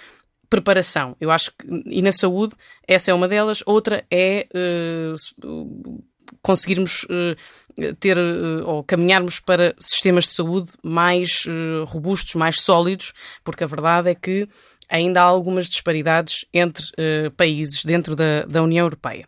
preparação. 0.50 1.16
Eu 1.20 1.31
acho 1.31 1.52
que, 1.52 1.66
e 1.87 2.02
na 2.02 2.12
saúde, 2.12 2.55
essa 2.87 3.11
é 3.11 3.14
uma 3.14 3.26
delas. 3.26 3.62
Outra 3.64 4.05
é 4.11 4.46
uh, 4.55 6.05
conseguirmos 6.42 7.05
uh, 7.05 7.94
ter 7.98 8.18
ou 8.64 8.85
caminharmos 8.85 9.40
para 9.40 9.74
sistemas 9.79 10.24
de 10.24 10.31
saúde 10.31 10.70
mais 10.83 11.46
robustos, 11.87 12.35
mais 12.35 12.61
sólidos, 12.62 13.12
porque 13.44 13.64
a 13.64 13.66
verdade 13.66 14.09
é 14.09 14.14
que 14.14 14.48
ainda 14.88 15.20
há 15.20 15.25
algumas 15.25 15.68
disparidades 15.68 16.44
entre 16.53 16.85
uh, 16.85 17.31
países 17.33 17.85
dentro 17.85 18.14
da, 18.14 18.44
da 18.46 18.62
União 18.62 18.85
Europeia. 18.87 19.27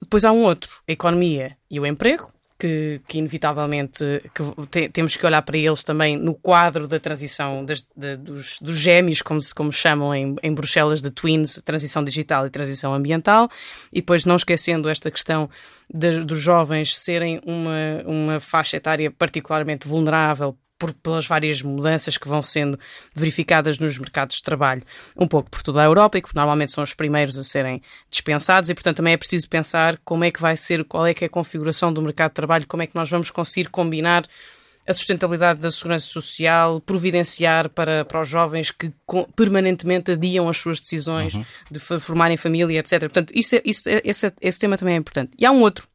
Depois 0.00 0.24
há 0.24 0.32
um 0.32 0.42
outro, 0.42 0.70
a 0.88 0.92
economia 0.92 1.56
e 1.70 1.78
o 1.78 1.86
emprego, 1.86 2.32
que, 2.60 3.00
que, 3.08 3.18
inevitavelmente 3.18 4.04
que 4.34 4.66
te, 4.66 4.88
temos 4.90 5.16
que 5.16 5.24
olhar 5.24 5.40
para 5.40 5.56
eles 5.56 5.82
também 5.82 6.16
no 6.16 6.34
quadro 6.34 6.86
da 6.86 7.00
transição 7.00 7.64
das, 7.64 7.86
de, 7.96 8.16
dos, 8.16 8.58
dos 8.60 8.76
gêmeos, 8.76 9.22
como 9.22 9.40
se 9.40 9.54
como 9.54 9.72
chamam 9.72 10.14
em, 10.14 10.34
em 10.42 10.52
Bruxelas, 10.52 11.00
de 11.00 11.10
twins, 11.10 11.60
transição 11.64 12.04
digital 12.04 12.46
e 12.46 12.50
transição 12.50 12.92
ambiental, 12.92 13.48
e 13.90 14.00
depois 14.00 14.26
não 14.26 14.36
esquecendo 14.36 14.90
esta 14.90 15.10
questão 15.10 15.48
de, 15.92 16.22
dos 16.22 16.38
jovens 16.38 16.96
serem 16.96 17.40
uma, 17.46 18.02
uma 18.04 18.40
faixa 18.40 18.76
etária 18.76 19.10
particularmente 19.10 19.88
vulnerável 19.88 20.56
por, 20.80 20.94
pelas 20.94 21.26
várias 21.26 21.60
mudanças 21.60 22.16
que 22.16 22.26
vão 22.26 22.42
sendo 22.42 22.80
verificadas 23.14 23.78
nos 23.78 23.98
mercados 23.98 24.36
de 24.36 24.42
trabalho, 24.42 24.82
um 25.14 25.28
pouco 25.28 25.50
por 25.50 25.62
toda 25.62 25.82
a 25.82 25.84
Europa 25.84 26.18
e 26.18 26.22
que 26.22 26.34
normalmente 26.34 26.72
são 26.72 26.82
os 26.82 26.94
primeiros 26.94 27.38
a 27.38 27.44
serem 27.44 27.82
dispensados 28.10 28.70
e, 28.70 28.74
portanto, 28.74 28.96
também 28.96 29.12
é 29.12 29.16
preciso 29.16 29.48
pensar 29.48 30.00
como 30.02 30.24
é 30.24 30.30
que 30.30 30.40
vai 30.40 30.56
ser, 30.56 30.82
qual 30.84 31.06
é 31.06 31.12
que 31.12 31.24
é 31.24 31.26
a 31.26 31.30
configuração 31.30 31.92
do 31.92 32.00
mercado 32.00 32.30
de 32.30 32.34
trabalho, 32.34 32.66
como 32.66 32.82
é 32.82 32.86
que 32.86 32.96
nós 32.96 33.10
vamos 33.10 33.30
conseguir 33.30 33.68
combinar 33.68 34.24
a 34.88 34.94
sustentabilidade 34.94 35.60
da 35.60 35.70
segurança 35.70 36.06
social, 36.06 36.80
providenciar 36.80 37.68
para, 37.68 38.04
para 38.04 38.22
os 38.22 38.28
jovens 38.28 38.70
que 38.70 38.90
permanentemente 39.36 40.12
adiam 40.12 40.48
as 40.48 40.56
suas 40.56 40.80
decisões 40.80 41.34
uhum. 41.34 41.44
de 41.70 41.78
formarem 41.78 42.38
família, 42.38 42.80
etc. 42.80 43.00
Portanto, 43.00 43.32
isso, 43.34 43.54
é, 43.54 43.62
isso, 43.64 43.88
é, 43.88 44.00
esse, 44.02 44.32
esse 44.40 44.58
tema 44.58 44.78
também 44.78 44.94
é 44.94 44.96
importante. 44.96 45.32
E 45.38 45.44
há 45.44 45.52
um 45.52 45.60
outro 45.60 45.86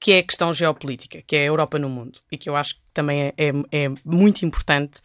que 0.00 0.12
é 0.12 0.18
a 0.20 0.22
questão 0.22 0.54
geopolítica, 0.54 1.22
que 1.26 1.34
é 1.34 1.40
a 1.40 1.46
Europa 1.46 1.78
no 1.78 1.88
mundo, 1.88 2.20
e 2.30 2.38
que 2.38 2.48
eu 2.48 2.54
acho 2.54 2.76
que 2.76 2.80
também 2.98 3.26
é, 3.26 3.34
é, 3.38 3.84
é 3.84 3.88
muito 4.04 4.44
importante, 4.44 5.00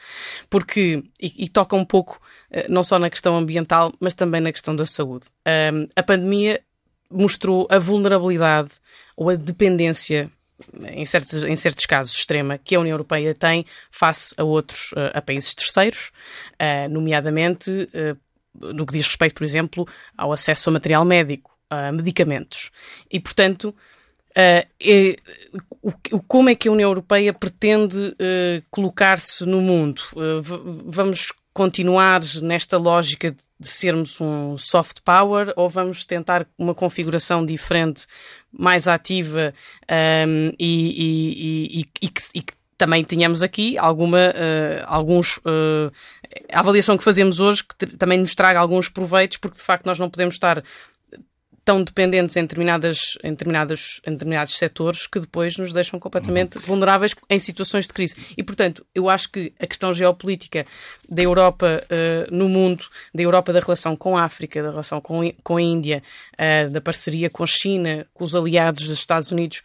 porque, 0.50 1.04
e, 1.22 1.46
e, 1.46 1.48
toca 1.48 1.76
um 1.76 1.86
pouco 1.86 2.20
eh, 2.50 2.66
não 2.68 2.84
só 2.84 2.98
na 2.98 3.08
questão 3.08 3.38
ambiental, 3.38 3.94
mas 4.00 4.16
também 4.16 4.42
na 4.42 4.52
questão 4.52 4.76
da 4.76 4.84
saúde. 4.84 5.28
Um, 5.48 5.88
a 5.96 6.02
pandemia 6.02 6.60
mostrou 7.12 7.68
a 7.70 7.78
vulnerabilidade 7.78 8.80
ou 9.16 9.30
a 9.30 9.36
dependência 9.36 10.32
em 10.86 11.06
certos, 11.06 11.44
em 11.44 11.56
certos 11.56 11.86
casos 11.86 12.16
extrema, 12.16 12.58
que 12.58 12.74
a 12.74 12.80
União 12.80 12.96
Europeia 12.96 13.36
tem 13.36 13.64
face 13.92 14.34
a 14.38 14.44
outros, 14.44 14.92
eh, 14.96 15.12
a 15.14 15.22
países 15.22 15.54
terceiros, 15.54 16.12
uh, 16.54 16.90
nomeadamente 16.90 17.90
no 18.56 18.86
que 18.86 18.94
diz 18.94 19.06
respeito, 19.06 19.36
por 19.36 19.44
exemplo, 19.44 19.88
ao 20.18 20.32
acesso 20.32 20.70
a 20.70 20.74
material 20.74 21.06
médico, 21.06 21.56
a 21.70 21.92
medicamentos. 21.92 22.72
E, 23.12 23.20
portanto, 23.20 23.76
Uh, 24.36 25.16
o, 26.12 26.20
como 26.24 26.50
é 26.50 26.56
que 26.56 26.68
a 26.68 26.72
União 26.72 26.90
Europeia 26.90 27.34
pretende 27.34 28.00
uh, 28.00 28.64
colocar-se 28.72 29.46
no 29.46 29.62
mundo? 29.62 30.02
Uh, 30.14 30.42
vamos 30.86 31.32
continuar 31.54 32.22
nesta 32.42 32.78
lógica 32.78 33.32
de 33.32 33.68
sermos 33.68 34.20
um 34.20 34.58
soft 34.58 35.02
power 35.06 35.54
ou 35.56 35.70
vamos 35.70 36.04
tentar 36.04 36.48
uma 36.58 36.74
configuração 36.74 37.46
diferente, 37.46 38.08
mais 38.52 38.88
ativa 38.88 39.54
um, 40.28 40.52
e, 40.60 40.60
e, 40.60 41.80
e, 41.80 41.86
e, 42.02 42.08
que, 42.08 42.22
e 42.34 42.42
que 42.42 42.54
também 42.76 43.04
tínhamos 43.04 43.44
aqui 43.44 43.78
alguma, 43.78 44.34
alguns, 44.88 45.40
a 46.52 46.60
avaliação 46.60 46.98
que 46.98 47.04
fazemos 47.04 47.40
hoje 47.40 47.64
que 47.64 47.86
também 47.86 48.18
nos 48.18 48.34
traga 48.34 48.60
alguns 48.60 48.90
proveitos, 48.90 49.38
porque 49.38 49.58
de 49.58 49.64
facto 49.64 49.86
nós 49.86 50.00
não 50.00 50.10
podemos 50.10 50.34
estar 50.34 50.62
tão 51.66 51.84
dependentes 51.84 52.36
em, 52.36 52.42
determinadas, 52.42 53.18
em, 53.24 53.32
determinados, 53.32 54.02
em 54.06 54.12
determinados 54.12 54.58
setores 54.58 55.08
que 55.08 55.20
depois 55.20 55.58
nos 55.58 55.72
deixam 55.72 56.00
completamente 56.00 56.58
uhum. 56.58 56.64
vulneráveis 56.64 57.16
em 57.30 57.40
situações 57.40 57.88
de 57.88 57.94
crise. 57.94 58.16
E, 58.38 58.44
portanto, 58.44 58.86
eu 58.94 59.10
acho 59.10 59.30
que 59.32 59.54
a 59.60 59.66
questão 59.66 59.94
geopolítica 59.94 60.66
da 61.08 61.22
Europa 61.22 61.84
uh, 61.86 62.36
no 62.36 62.50
mundo, 62.50 62.86
da 63.14 63.24
Europa 63.24 63.54
da 63.54 63.60
relação 63.62 63.96
com 63.96 64.18
a 64.18 64.24
África, 64.24 64.62
da 64.62 64.72
relação 64.72 65.00
com, 65.00 65.32
com 65.42 65.58
a 65.58 65.62
Índia, 65.62 66.04
uh, 66.34 66.70
da 66.70 66.82
parceria 66.82 67.30
com 67.30 67.44
a 67.44 67.48
China, 67.48 68.06
com 68.14 68.26
os 68.26 68.36
aliados 68.36 68.88
dos 68.88 68.98
Estados 68.98 69.32
Unidos, 69.32 69.62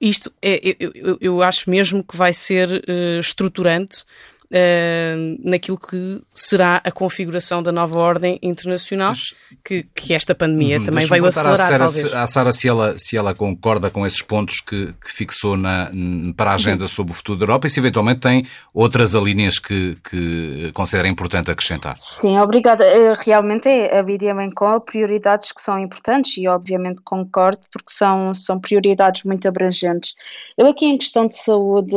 isto 0.00 0.32
é, 0.40 0.60
eu, 0.78 0.92
eu, 0.94 1.18
eu 1.20 1.42
acho 1.42 1.68
mesmo 1.68 2.04
que 2.04 2.16
vai 2.16 2.32
ser 2.32 2.68
uh, 2.68 3.18
estruturante 3.18 4.04
uh, 4.52 5.48
naquilo 5.48 5.78
que 5.78 6.20
será 6.34 6.80
a 6.84 6.90
configuração 6.90 7.62
da 7.62 7.72
nova 7.72 7.98
ordem 7.98 8.38
internacional 8.42 9.10
Mas, 9.10 9.34
que, 9.64 9.82
que, 9.94 10.14
esta 10.14 10.34
pandemia 10.34 10.78
uhum, 10.78 10.84
também 10.84 11.06
veio 11.06 11.26
acelerar. 11.26 11.82
À 11.82 11.88
Sara, 11.88 12.26
Sara 12.26 12.52
se 12.52 12.68
ela, 12.68 12.98
se 12.98 13.16
ela 13.16 13.34
concorda 13.34 13.90
com 13.90 14.06
esses 14.06 14.22
pontos 14.22 14.60
que, 14.60 14.92
que 15.00 15.10
fixou 15.10 15.56
na, 15.56 15.90
para 16.36 16.52
a 16.52 16.54
agenda 16.54 16.84
uhum. 16.84 16.88
sobre 16.88 17.12
o 17.12 17.14
futuro 17.14 17.38
da 17.38 17.44
Europa 17.44 17.66
e 17.66 17.70
se 17.70 17.80
eventualmente 17.80 18.20
tem 18.20 18.46
outras 18.72 19.14
alíneas 19.14 19.58
que, 19.58 19.96
que 20.08 20.70
considera 20.72 21.08
importante 21.08 21.50
acrescentar. 21.50 21.96
Sim, 21.96 22.38
obrigada. 22.38 22.84
Eh, 22.84 23.16
realmente 23.20 23.68
é 23.68 23.98
a 23.98 24.02
Vidia 24.02 24.34
com 24.54 24.80
prioridades 24.80 25.52
que 25.52 25.60
são 25.60 25.78
importantes 25.78 26.36
e 26.36 26.46
obviamente 26.46 27.02
concordo 27.02 27.60
porque 27.72 27.90
são, 27.90 28.32
são 28.34 28.60
prioridades 28.60 29.24
muito 29.24 29.48
abrangentes. 29.48 30.14
Eu 30.56 30.66
aqui 30.66 30.86
em 30.86 30.98
questão 30.98 31.26
de 31.26 31.36
saúde 31.36 31.96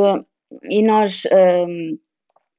e 0.64 0.82
nós 0.82 1.24
um, 1.32 1.98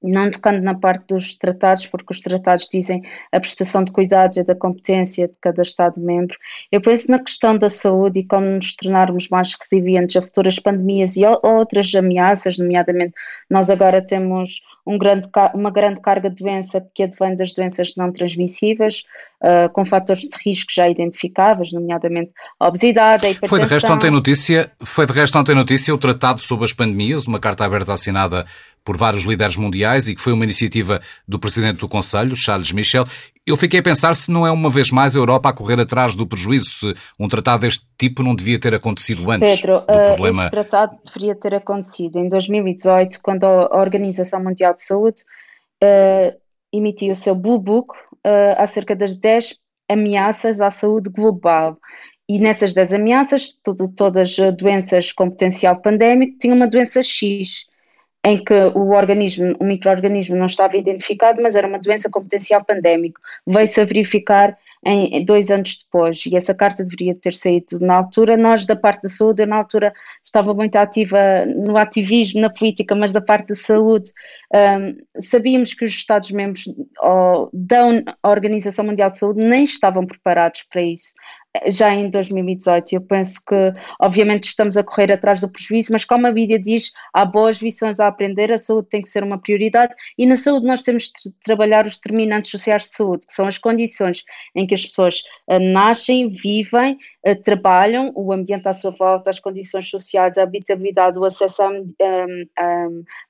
não 0.03 0.31
tocando 0.31 0.61
na 0.63 0.75
parte 0.75 1.07
dos 1.09 1.37
tratados, 1.37 1.87
porque 1.87 2.13
os 2.13 2.21
tratados 2.21 2.69
dizem 2.71 3.03
a 3.31 3.39
prestação 3.39 3.85
de 3.85 3.93
cuidados 3.93 4.37
é 4.37 4.45
da 4.45 4.55
competência 4.55 5.29
de 5.29 5.39
cada 5.41 5.63
Estado-membro. 5.63 6.37
Eu 6.71 6.81
penso 6.81 7.11
na 7.11 7.19
questão 7.19 7.57
da 7.57 7.69
saúde 7.69 8.21
e 8.21 8.27
como 8.27 8.47
nos 8.47 8.75
tornarmos 8.75 9.29
mais 9.29 9.55
resilientes 9.55 10.17
a 10.17 10.23
futuras 10.23 10.59
pandemias 10.59 11.17
e 11.17 11.23
outras 11.43 11.95
ameaças, 11.95 12.59
nomeadamente 12.59 13.15
nós 13.49 13.71
agora 13.71 14.05
temos 14.05 14.61
um 14.87 14.99
grande, 14.99 15.29
uma 15.55 15.71
grande 15.71 16.01
carga 16.01 16.29
de 16.29 16.43
doença 16.43 16.85
que 16.95 17.05
advém 17.05 17.37
das 17.37 17.53
doenças 17.53 17.95
não 17.97 18.13
transmissíveis, 18.13 19.05
uh, 19.43 19.69
com 19.73 19.85
fatores 19.85 20.23
de 20.23 20.37
risco 20.45 20.73
já 20.73 20.89
identificáveis, 20.89 21.73
nomeadamente 21.73 22.31
a 22.59 22.69
obesidade, 22.69 23.27
a 23.27 23.31
hipertensão. 23.31 23.49
Foi 23.49 23.67
de 23.67 23.73
resto 23.73 23.93
ontem 23.93 24.11
notícia, 24.11 24.71
foi 24.81 25.07
de 25.07 25.13
resto 25.13 25.39
ontem 25.39 25.55
notícia 25.55 25.95
o 25.95 25.99
Tratado 25.99 26.41
sobre 26.41 26.65
as 26.65 26.73
Pandemias, 26.73 27.27
uma 27.27 27.41
carta 27.41 27.65
aberta 27.65 27.93
assinada 27.93 28.47
por 28.85 28.97
vários 28.97 29.23
líderes 29.23 29.57
mundiais 29.57 30.09
e 30.09 30.15
que 30.15 30.21
foi 30.21 30.33
uma 30.33 30.45
iniciativa 30.45 31.01
do 31.27 31.39
Presidente 31.39 31.79
do 31.79 31.89
Conselho, 31.89 32.35
Charles 32.35 32.73
Michel. 32.73 33.05
Eu 33.47 33.57
fiquei 33.57 33.81
a 33.81 33.83
pensar 33.83 34.15
se 34.17 34.31
não 34.31 34.47
é 34.47 34.51
uma 34.51 34.71
vez 34.71 34.91
mais 34.91 35.17
a 35.17 35.19
Europa 35.19 35.49
a 35.49 35.53
correr 35.53 35.81
atrás 35.81 36.15
do 36.15 36.27
prejuízo, 36.27 36.71
se 36.71 36.95
um 37.19 37.29
tratado 37.29 37.63
deste 37.63 37.85
tipo 37.99 38.23
não 38.23 38.35
devia 38.35 38.59
ter 38.59 38.75
acontecido 38.75 39.29
antes 39.31 39.61
Pedro, 39.61 39.81
do 39.81 39.93
uh, 39.93 40.07
problema. 40.07 40.43
Esse 40.43 40.51
tratado 40.51 40.97
deveria 41.05 41.35
ter 41.35 41.55
acontecido 41.55 42.19
em 42.19 42.29
2018, 42.29 43.21
quando 43.23 43.45
a 43.45 43.81
Organização 43.81 44.43
Mundial 44.43 44.75
de 44.75 44.85
Saúde 44.85 45.23
uh, 45.83 46.37
emitiu 46.73 47.13
o 47.13 47.17
seu 47.17 47.35
Blue 47.35 47.59
Book 47.59 47.95
uh, 48.27 48.55
acerca 48.59 48.95
das 48.95 49.17
10 49.17 49.59
ameaças 49.89 50.61
à 50.61 50.71
saúde 50.71 51.11
global. 51.11 51.79
E 52.29 52.39
nessas 52.39 52.73
10 52.73 52.95
ameaças, 52.95 53.61
tudo, 53.63 53.93
todas 53.95 54.37
doenças 54.57 55.13
com 55.13 55.29
potencial 55.29 55.81
pandémico 55.81 56.39
tinham 56.39 56.57
uma 56.57 56.69
doença 56.69 57.03
X, 57.03 57.67
em 58.25 58.43
que 58.43 58.55
o 58.75 58.91
organismo, 58.91 59.57
o 59.61 59.65
microorganismo 59.65 60.37
não 60.37 60.47
estava 60.47 60.77
identificado, 60.77 61.43
mas 61.43 61.57
era 61.57 61.67
uma 61.67 61.79
doença 61.79 62.09
com 62.11 62.23
potencial 62.23 62.65
pandémico. 62.65 63.21
Veio-se 63.47 63.81
a 63.81 63.85
verificar 63.85 64.57
em 64.85 65.25
dois 65.25 65.51
anos 65.51 65.85
depois, 65.85 66.27
e 66.27 66.37
essa 66.37 66.55
carta 66.55 66.83
deveria 66.83 67.15
ter 67.15 67.35
saído 67.35 67.79
na 67.81 67.95
altura. 67.95 68.37
Nós, 68.37 68.67
da 68.67 68.75
parte 68.75 69.03
da 69.03 69.09
saúde, 69.09 69.43
eu 69.43 69.47
na 69.47 69.57
altura 69.57 69.93
estava 70.25 70.53
muito 70.53 70.75
ativa 70.77 71.47
no 71.47 71.77
ativismo, 71.77 72.41
na 72.41 72.51
política, 72.51 72.95
mas 72.95 73.13
da 73.13 73.21
parte 73.21 73.49
da 73.49 73.55
saúde, 73.55 74.11
um, 74.53 75.21
sabíamos 75.21 75.73
que 75.73 75.85
os 75.85 75.93
Estados-membros 75.93 76.65
da 77.53 77.85
Organização 78.25 78.85
Mundial 78.85 79.11
de 79.11 79.19
Saúde 79.19 79.41
nem 79.41 79.63
estavam 79.65 80.05
preparados 80.05 80.65
para 80.69 80.83
isso 80.83 81.13
já 81.67 81.95
em 81.95 82.09
2018. 82.09 82.95
Eu 82.95 83.01
penso 83.03 83.41
que, 83.47 83.73
obviamente, 84.01 84.45
estamos 84.45 84.77
a 84.77 84.83
correr 84.83 85.13
atrás 85.13 85.41
do 85.41 85.51
prejuízo, 85.51 85.93
mas 85.93 86.05
como 86.05 86.27
a 86.27 86.33
Bíblia 86.33 86.59
diz, 86.59 86.93
há 87.13 87.25
boas 87.25 87.59
lições 87.59 88.01
a 88.01 88.09
aprender, 88.09 88.51
a 88.53 88.59
saúde 88.59 88.89
tem 88.89 89.03
que 89.03 89.09
ser 89.09 89.23
uma 89.23 89.39
prioridade 89.39 89.95
e 90.17 90.27
na 90.27 90.37
saúde 90.37 90.67
nós 90.67 90.83
temos 90.83 91.05
de 91.05 91.31
trabalhar 91.45 91.87
os 91.87 91.97
determinantes 91.97 92.51
sociais 92.51 92.89
de 92.89 92.95
saúde, 92.95 93.27
que 93.27 93.33
são 93.33 93.47
as 93.47 93.59
condições 93.59 94.25
em 94.55 94.67
que 94.67 94.75
as 94.75 94.85
pessoas 94.85 95.23
uh, 95.49 95.59
nascem, 95.59 96.31
vivem, 96.31 96.97
uh, 97.27 97.43
trabalham, 97.43 98.13
o 98.15 98.33
ambiente 98.33 98.69
à 98.69 98.73
sua 98.73 98.91
volta, 98.91 99.31
as 99.31 99.39
condições 99.39 99.89
sociais, 99.89 100.39
a 100.39 100.43
habitabilidade, 100.43 101.19
o 101.19 101.25
acesso 101.25 101.63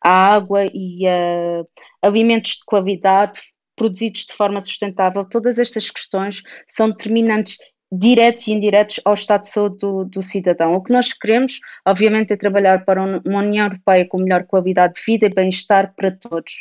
à 0.05 0.35
água 0.35 0.65
e 0.73 1.07
a 1.07 1.65
alimentos 2.03 2.57
de 2.57 2.65
qualidade 2.65 3.41
produzidos 3.77 4.27
de 4.27 4.35
forma 4.35 4.61
sustentável, 4.61 5.25
todas 5.25 5.59
estas 5.59 5.91
questões 5.91 6.43
são 6.69 6.91
determinantes 6.91 7.57
diretos 7.93 8.49
e 8.49 8.53
indiretos 8.53 8.99
ao 9.05 9.13
estado 9.13 9.43
de 9.43 9.49
saúde 9.49 9.77
do, 9.77 10.05
do, 10.07 10.23
cidadão. 10.23 10.75
O 10.75 10.83
que 10.83 10.91
nós 10.91 11.13
queremos, 11.13 11.61
obviamente, 11.85 12.33
é 12.33 12.37
trabalhar 12.37 12.87
para 12.87 13.03
uma 13.03 13.41
União 13.41 13.67
Europeia 13.67 14.09
com 14.09 14.19
melhor 14.19 14.45
qualidade 14.45 14.95
de 14.95 15.03
vida 15.05 15.27
e 15.27 15.29
bem-estar 15.29 15.93
para 15.95 16.11
todos. 16.11 16.55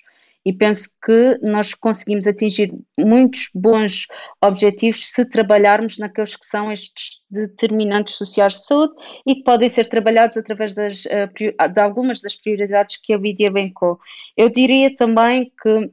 E 0.44 0.52
penso 0.52 0.90
que 1.06 1.40
nós 1.42 1.74
conseguimos 1.74 2.28
atingir 2.28 2.74
muitos 3.00 3.50
bons 3.54 4.08
objetivos 4.42 5.10
se 5.10 5.24
trabalharmos 5.24 6.00
naqueles 6.00 6.36
que 6.36 6.46
são 6.46 6.72
estes 6.72 7.22
determinantes 7.30 8.16
sociais 8.16 8.56
de 8.56 8.66
saúde 8.66 8.94
e 9.26 9.36
que 9.36 9.44
podem 9.44 9.70
ser 9.70 9.88
trabalhados 9.88 10.36
através 10.36 10.74
das, 10.74 11.06
eh, 11.06 11.28
de 11.28 11.80
algumas 11.80 12.22
das 12.22 12.36
prioridades 12.36 12.98
que 13.02 13.14
a 13.14 13.18
Lídia 13.18 13.48
elencou. 13.48 14.00
Eu 14.36 14.50
diria 14.50 14.94
também 14.96 15.52
que, 15.62 15.92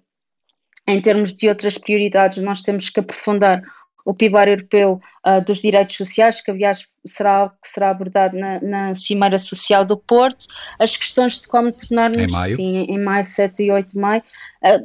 em 0.88 1.00
termos 1.00 1.32
de 1.32 1.48
outras 1.48 1.76
prioridades, 1.76 2.38
nós 2.38 2.62
temos 2.62 2.88
que 2.88 3.00
aprofundar 3.00 3.62
o 4.08 4.14
pilar 4.14 4.48
europeu 4.48 4.98
uh, 5.26 5.44
dos 5.44 5.58
direitos 5.58 5.94
sociais, 5.94 6.40
que 6.40 6.50
aliás 6.50 6.88
será 7.04 7.52
que 7.62 7.68
será 7.68 7.90
abordado 7.90 8.38
na, 8.38 8.58
na, 8.58 8.94
Cimeira 8.94 9.38
Social 9.38 9.84
do 9.84 9.98
Porto, 9.98 10.46
as 10.78 10.96
questões 10.96 11.38
de 11.38 11.46
como 11.46 11.70
tornar-nos, 11.70 12.16
em 12.16 12.26
maio. 12.26 12.56
sim, 12.56 12.78
em 12.88 12.98
maio, 12.98 13.26
7 13.26 13.64
e 13.64 13.70
8 13.70 13.90
de 13.90 13.98
maio, 13.98 14.22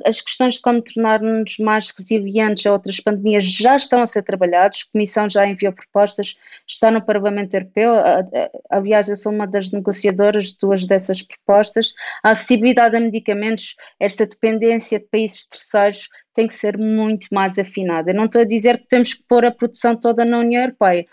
as 0.06 0.22
questões 0.22 0.56
de 0.56 0.62
como 0.62 0.82
tornar-nos 0.82 1.58
mais 1.58 1.90
resilientes 1.90 2.66
a 2.66 2.72
outras 2.72 3.00
pandemias 3.00 3.46
já 3.46 3.76
estão 3.76 4.02
a 4.02 4.06
ser 4.06 4.24
trabalhadas, 4.24 4.86
a 4.88 4.92
Comissão 4.92 5.30
já 5.30 5.48
enviou 5.48 5.74
propostas, 5.74 6.36
está 6.68 6.92
no 6.92 7.02
Parlamento 7.02 7.54
Europeu, 7.56 7.92
aliás 8.70 9.10
eu 9.10 9.18
sou 9.18 9.32
uma 9.32 9.48
das 9.48 9.72
negociadoras 9.72 10.48
de 10.48 10.58
duas 10.60 10.86
dessas 10.86 11.22
propostas, 11.22 11.94
a 12.24 12.32
acessibilidade 12.32 12.96
a 12.96 13.00
medicamentos, 13.00 13.76
esta 14.00 14.26
dependência 14.26 15.00
de 15.00 15.06
países 15.06 15.48
terceiros 15.48 16.08
tem 16.34 16.48
que 16.48 16.54
ser 16.54 16.78
muito 16.78 17.28
mais 17.32 17.60
afinada. 17.60 18.12
Eu 18.12 18.16
não 18.16 18.26
estou 18.26 18.42
a 18.42 18.46
dizer 18.46 18.80
que 18.80 18.88
temos 18.88 19.14
que 19.14 19.24
pôr 19.28 19.46
a 19.46 19.52
produção 19.52 19.96
toda 19.96 20.26
na 20.26 20.40
União 20.40 20.64
Europeia. 20.64 21.06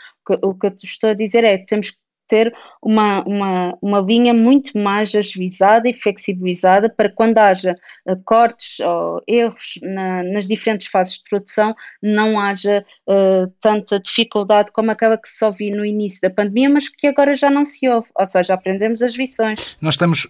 O 0.43 0.55
que 0.55 0.67
eu 0.67 0.75
estou 0.83 1.11
a 1.11 1.15
dizer 1.15 1.45
é 1.45 1.59
que 1.59 1.67
temos 1.67 1.91
que 1.91 1.99
ter 2.31 2.55
uma, 2.81 3.23
uma, 3.25 3.79
uma 3.83 4.01
linha 4.01 4.33
muito 4.33 4.79
mais 4.79 5.15
agilizada 5.15 5.89
e 5.89 5.93
flexibilizada 5.93 6.89
para 6.89 7.11
quando 7.11 7.37
haja 7.37 7.77
uh, 8.07 8.17
cortes 8.25 8.79
ou 8.81 9.21
erros 9.27 9.75
na, 9.83 10.23
nas 10.23 10.47
diferentes 10.47 10.87
fases 10.87 11.15
de 11.19 11.25
produção, 11.29 11.75
não 12.01 12.39
haja 12.39 12.85
uh, 13.07 13.53
tanta 13.61 13.99
dificuldade 13.99 14.71
como 14.73 14.93
aquela 14.93 15.19
que 15.19 15.29
se 15.29 15.45
ouviu 15.45 15.77
no 15.77 15.85
início 15.85 16.21
da 16.23 16.31
pandemia, 16.31 16.71
mas 16.71 16.89
que 16.89 17.09
agora 17.09 17.35
já 17.35 17.51
não 17.51 17.67
se 17.67 17.89
ouve, 17.89 18.07
ou 18.15 18.27
seja, 18.27 18.55
aprendemos 18.55 19.03
as 19.03 19.15
lições. 19.15 19.77
Nós 19.81 19.95
estamos 19.95 20.29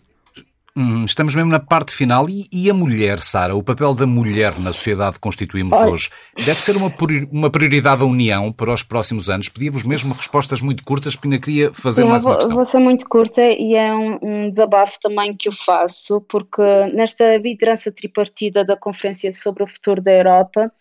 Hum, 0.76 1.04
estamos 1.04 1.34
mesmo 1.34 1.50
na 1.50 1.60
parte 1.60 1.92
final. 1.92 2.28
E, 2.28 2.48
e, 2.52 2.70
a 2.70 2.74
mulher, 2.74 3.20
Sara? 3.20 3.54
O 3.54 3.62
papel 3.62 3.94
da 3.94 4.06
mulher 4.06 4.58
na 4.58 4.72
sociedade 4.72 5.14
que 5.14 5.20
constituímos 5.20 5.76
Olha. 5.76 5.90
hoje 5.90 6.10
deve 6.36 6.62
ser 6.62 6.76
uma, 6.76 6.92
uma 7.30 7.50
prioridade 7.50 8.00
da 8.00 8.06
União 8.06 8.52
para 8.52 8.72
os 8.72 8.82
próximos 8.82 9.28
anos? 9.28 9.48
Pedíamos 9.48 9.84
mesmo 9.84 10.14
respostas 10.14 10.60
muito 10.60 10.84
curtas, 10.84 11.14
porque 11.16 11.28
ainda 11.28 11.44
queria 11.44 11.72
fazer 11.72 12.02
Sim, 12.02 12.08
mais 12.08 12.24
uma 12.24 12.36
questão. 12.36 12.54
Vou 12.54 12.64
ser 12.64 12.78
muito 12.78 13.08
curta 13.08 13.42
e 13.42 13.74
é 13.74 13.92
um, 13.92 14.18
um, 14.22 14.50
desabafo 14.50 14.98
também 15.00 15.36
que 15.36 15.48
eu 15.48 15.52
faço, 15.52 16.20
porque 16.22 16.62
nesta 16.94 17.36
liderança 17.36 17.90
tripartida 17.90 18.64
da 18.64 18.76
Conferência 18.76 19.32
sobre 19.32 19.62
o 19.62 19.66
Futuro 19.66 20.00
da 20.00 20.12
Europa, 20.12 20.72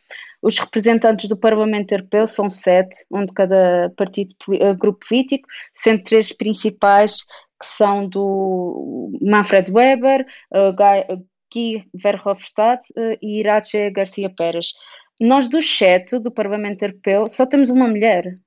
os 0.41 0.57
representantes 0.57 1.27
do 1.27 1.37
Parlamento 1.37 1.91
Europeu 1.91 2.25
são 2.25 2.49
sete, 2.49 2.97
um 3.11 3.25
de 3.25 3.33
cada 3.33 3.91
partido, 3.97 4.33
eh, 4.53 4.73
grupo 4.73 5.05
político, 5.07 5.47
sendo 5.73 6.03
três 6.03 6.31
principais 6.31 7.23
que 7.59 7.65
são 7.65 8.07
do 8.07 9.11
Manfred 9.21 9.69
Weber, 9.71 10.25
uh, 10.51 10.73
Guy 10.73 11.85
Verhofstadt 11.93 12.87
e 13.21 13.39
Irache 13.39 13.89
Garcia 13.91 14.29
Pérez. 14.29 14.73
Nós 15.19 15.49
dos 15.49 15.69
sete 15.69 16.19
do 16.19 16.31
Parlamento 16.31 16.83
Europeu 16.83 17.27
só 17.27 17.45
temos 17.45 17.69
uma 17.69 17.87
mulher. 17.87 18.39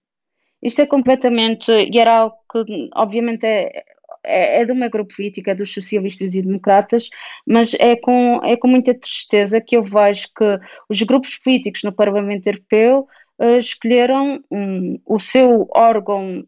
Isto 0.63 0.81
é 0.81 0.87
completamente, 0.87 1.71
e 1.71 1.99
era 1.99 2.19
algo 2.19 2.37
que 2.51 2.89
obviamente 2.95 3.45
é, 3.45 3.85
é, 4.25 4.61
é 4.63 4.67
do 4.67 4.75
meu 4.75 4.91
grupo 4.91 5.15
político, 5.15 5.51
é 5.51 5.55
dos 5.55 5.73
socialistas 5.73 6.35
e 6.35 6.43
democratas, 6.43 7.09
mas 7.47 7.75
é 7.75 7.97
com, 7.97 8.41
é 8.45 8.57
com 8.57 8.69
muita 8.69 8.95
tristeza 8.95 9.61
que 9.61 9.77
eu 9.77 9.83
vejo 9.85 10.29
que 10.37 10.61
os 10.89 11.01
grupos 11.03 11.37
políticos 11.37 11.83
no 11.83 11.93
Parlamento 11.93 12.47
Europeu 12.47 13.07
uh, 13.39 13.59
escolheram 13.59 14.43
um, 14.51 15.01
o 15.07 15.19
seu 15.19 15.69
órgão 15.75 16.45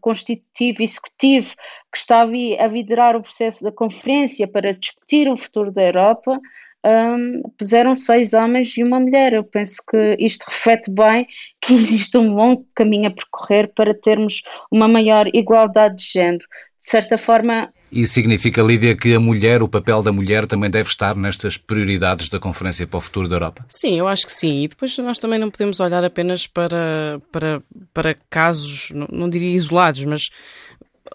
constitutivo 0.00 0.82
executivo 0.82 1.54
que 1.90 1.98
está 1.98 2.20
a 2.20 2.66
liderar 2.66 3.16
o 3.16 3.22
processo 3.22 3.64
da 3.64 3.72
conferência 3.72 4.46
para 4.46 4.74
discutir 4.74 5.28
o 5.28 5.36
futuro 5.36 5.72
da 5.72 5.82
Europa, 5.82 6.38
um, 6.84 7.42
puseram 7.56 7.94
seis 7.94 8.32
homens 8.32 8.76
e 8.76 8.82
uma 8.82 8.98
mulher. 8.98 9.32
Eu 9.32 9.44
penso 9.44 9.76
que 9.88 10.16
isto 10.18 10.44
reflete 10.46 10.90
bem 10.90 11.26
que 11.60 11.72
existe 11.74 12.16
um 12.18 12.34
longo 12.34 12.66
caminho 12.74 13.08
a 13.08 13.10
percorrer 13.10 13.72
para 13.74 13.94
termos 13.94 14.42
uma 14.70 14.88
maior 14.88 15.26
igualdade 15.34 15.96
de 15.96 16.04
género. 16.12 16.44
De 16.82 16.90
certa 16.90 17.16
forma, 17.16 17.72
isso 17.92 18.14
significa, 18.14 18.62
Lídia, 18.62 18.96
que 18.96 19.14
a 19.14 19.20
mulher, 19.20 19.62
o 19.62 19.68
papel 19.68 20.02
da 20.02 20.10
mulher 20.10 20.46
também 20.46 20.70
deve 20.70 20.88
estar 20.88 21.14
nestas 21.14 21.58
prioridades 21.58 22.30
da 22.30 22.40
Conferência 22.40 22.86
para 22.86 22.96
o 22.96 23.00
Futuro 23.02 23.28
da 23.28 23.36
Europa? 23.36 23.66
Sim, 23.68 23.98
eu 23.98 24.08
acho 24.08 24.24
que 24.24 24.32
sim. 24.32 24.62
E 24.62 24.68
depois 24.68 24.96
nós 24.96 25.18
também 25.18 25.38
não 25.38 25.50
podemos 25.50 25.78
olhar 25.78 26.02
apenas 26.02 26.46
para, 26.46 27.20
para, 27.30 27.62
para 27.92 28.16
casos, 28.30 28.90
não, 28.94 29.06
não 29.12 29.28
diria 29.28 29.54
isolados, 29.54 30.02
mas 30.04 30.30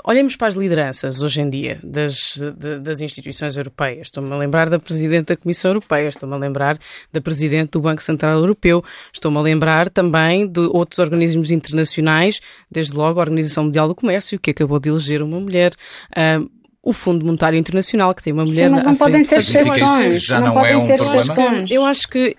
olhemos 0.04 0.36
para 0.36 0.48
as 0.48 0.56
lideranças 0.56 1.22
hoje 1.22 1.42
em 1.42 1.50
dia 1.50 1.80
das, 1.84 2.36
de, 2.58 2.80
das 2.80 3.02
instituições 3.02 3.58
europeias. 3.58 4.08
Estou-me 4.08 4.32
a 4.32 4.38
lembrar 4.38 4.70
da 4.70 4.80
Presidente 4.80 5.28
da 5.28 5.38
Comissão 5.38 5.72
Europeia, 5.72 6.10
estou-me 6.10 6.36
a 6.36 6.38
lembrar 6.38 6.78
da 7.12 7.22
Presidente 7.22 7.72
do 7.72 7.82
Banco 7.82 8.02
Central 8.02 8.38
Europeu, 8.38 8.84
estou-me 9.14 9.38
a 9.38 9.42
lembrar 9.42 9.90
também 9.90 10.48
de 10.48 10.60
outros 10.60 11.00
organismos 11.00 11.52
internacionais, 11.52 12.40
desde 12.70 12.94
logo 12.94 13.20
a 13.20 13.24
Organização 13.24 13.66
Mundial 13.66 13.88
do 13.88 13.96
Comércio, 13.96 14.40
que 14.40 14.52
acabou 14.52 14.80
de 14.80 14.90
eleger 14.90 15.22
uma 15.22 15.40
mulher. 15.40 15.74
Uh, 16.12 16.50
o 16.84 16.94
Fundo 16.94 17.26
Monetário 17.26 17.60
Internacional, 17.60 18.16
que 18.16 18.24
tem 18.24 18.32
uma 18.32 18.46
mulher 18.46 18.70
Sim, 18.70 18.76
mas 18.76 18.86
não 18.86 18.96
podem 18.96 19.22
ser 19.22 19.40
exceções. 19.40 20.24
Já 20.24 20.40
não, 20.40 20.56
não 20.56 20.66
é 20.66 20.78
um 20.78 20.88
problema. 20.88 21.66
Eu 21.70 21.86
acho 21.86 22.08
que 22.08 22.38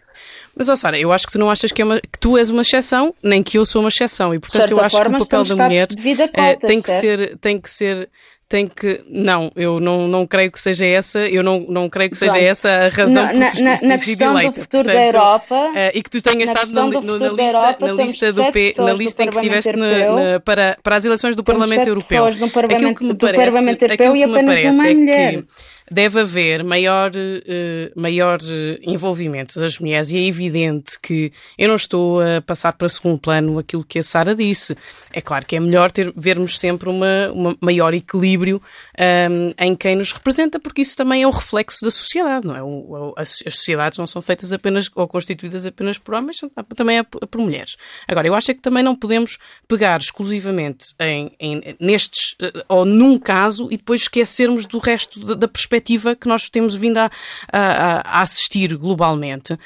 mas, 0.59 0.69
ó 0.69 0.75
Sara, 0.75 0.99
eu 0.99 1.13
acho 1.13 1.25
que 1.25 1.33
tu 1.33 1.39
não 1.39 1.49
achas 1.49 1.71
que, 1.71 1.81
é 1.81 1.85
uma, 1.85 2.01
que 2.01 2.19
tu 2.19 2.37
és 2.37 2.51
uma 2.51 2.63
exceção, 2.63 3.15
nem 3.23 3.45
que 3.45 3.57
eu 3.57 3.65
sou 3.65 3.81
uma 3.81 3.89
exceção. 3.89 4.35
E, 4.35 4.41
portanto, 4.41 4.73
eu 4.73 4.81
acho 4.81 5.01
que 5.01 5.09
o 5.09 5.19
papel 5.21 5.45
da 5.45 5.57
mulher 5.69 5.89
é, 6.35 6.57
tem, 6.57 6.83
que 6.83 6.91
ser, 6.91 7.39
tem 7.39 7.61
que 7.61 7.71
ser 7.71 8.11
tem 8.49 8.67
que. 8.67 9.03
Não, 9.09 9.51
eu 9.55 9.79
não, 9.79 10.09
não 10.09 10.27
creio 10.27 10.51
que 10.51 10.61
seja 10.61 10.87
essa, 10.87 11.21
eu 11.21 11.43
não, 11.43 11.61
não 11.69 11.89
creio 11.89 12.11
que 12.11 12.17
seja 12.17 12.33
Pronto. 12.33 12.47
essa 12.47 12.69
a 12.69 12.89
razão 12.89 13.25
na, 13.25 13.51
por 13.51 13.57
tu 13.57 13.63
na, 13.63 13.81
na 13.83 13.99
questão 13.99 14.33
eleita. 14.33 14.53
do 14.53 14.61
futuro 14.63 14.85
Portanto, 14.85 14.95
da 14.95 15.07
Europa. 15.07 15.55
Uh, 15.55 15.91
e 15.95 16.03
que 16.03 16.11
tu 16.11 16.23
tenhas 16.23 16.51
estado 16.51 16.73
na, 16.73 16.83
na, 16.83 17.01
lista, 17.01 17.43
Europa, 17.43 17.87
na 17.87 17.93
lista, 17.93 18.33
do 18.33 18.53
P, 18.53 18.75
na 18.79 18.93
lista 18.95 19.25
em 19.25 19.29
que 19.29 19.37
estiveste 19.37 19.77
na, 19.77 20.41
para, 20.43 20.79
para 20.83 20.97
as 20.97 21.05
eleições 21.05 21.37
do 21.37 21.45
Parlamento 21.45 21.87
Europeu. 21.87 22.31
No 22.39 22.51
Parlamento, 22.51 22.77
aquilo 22.77 22.95
que 22.95 23.05
me 23.05 23.15
parece, 23.15 23.45
Parlamento 23.45 23.83
Europeu 23.83 24.17
e 24.17 24.25
apenas 24.25 24.65
uma 24.65 24.89
é 24.89 24.95
mulher. 24.95 25.33
Que, 25.33 25.45
deve 25.91 26.21
haver 26.21 26.63
maior, 26.63 27.11
uh, 27.11 28.01
maior 28.01 28.39
eh, 28.43 28.79
envolvimento 28.83 29.59
das 29.59 29.79
mulheres 29.79 30.11
e 30.11 30.17
é 30.17 30.27
evidente 30.27 30.99
que 31.01 31.33
eu 31.57 31.69
não 31.69 31.77
estou 31.77 32.21
a 32.21 32.41
passar 32.43 32.73
para 32.75 32.89
segundo 32.89 33.19
plano 33.19 33.59
aquilo 33.59 33.85
que 33.85 33.99
a 33.99 34.03
Sara 34.03 34.35
disse. 34.35 34.77
É 35.13 35.21
claro 35.21 35.47
que 35.47 35.57
é 35.57 35.61
melhor 35.61 35.91
ter, 35.91 36.13
vermos 36.17 36.59
sempre 36.59 36.89
uma, 36.89 37.31
uma 37.33 37.57
maior 37.61 37.95
equilíbrio 37.95 38.38
um, 38.47 38.61
ehm, 38.97 39.55
em 39.59 39.75
quem 39.75 39.97
nos 39.97 40.13
representa, 40.13 40.59
porque 40.61 40.83
isso 40.83 40.97
também 40.97 41.23
é 41.23 41.27
o 41.27 41.31
reflexo 41.31 41.85
da 41.85 41.91
sociedade, 41.91 42.47
não 42.47 42.57
é? 42.57 42.63
O, 42.63 43.15
as, 43.17 43.43
as, 43.47 43.55
sociedades 43.55 43.99
não 43.99 44.07
são 44.07 44.23
feitas 44.23 44.53
apenas 44.53 44.91
ou 44.95 45.09
constituídas 45.09 45.67
apenas 45.67 45.99
por 45.99 46.15
homens, 46.15 46.39
também 46.77 46.99
é 46.99 47.03
por 47.03 47.41
mulheres. 47.41 47.77
Agora, 48.07 48.27
eu 48.27 48.35
acho 48.35 48.51
é 48.51 48.55
que 48.55 48.61
também 48.61 48.83
não 48.83 48.95
podemos 48.95 49.39
pegar 49.67 50.01
exclusivamente 50.01 50.95
em, 51.01 51.33
em 51.41 51.77
nestes 51.81 52.35
eh, 52.41 52.65
ou 52.69 52.85
num 52.85 53.19
caso 53.19 53.69
e 53.71 53.77
depois 53.77 54.03
esquecermos 54.03 54.67
do 54.67 54.79
resto 54.79 55.25
da, 55.25 55.35
da 55.35 55.49
perspectiva 55.49 55.79
perspectiva 55.89 56.15
que 56.15 56.29
nós 56.29 56.51
temos 56.51 56.75
vindo 56.75 56.99
a, 56.99 57.11
a, 57.53 58.19
a 58.19 58.23
assistir 58.23 58.77
globalmente. 58.77 59.59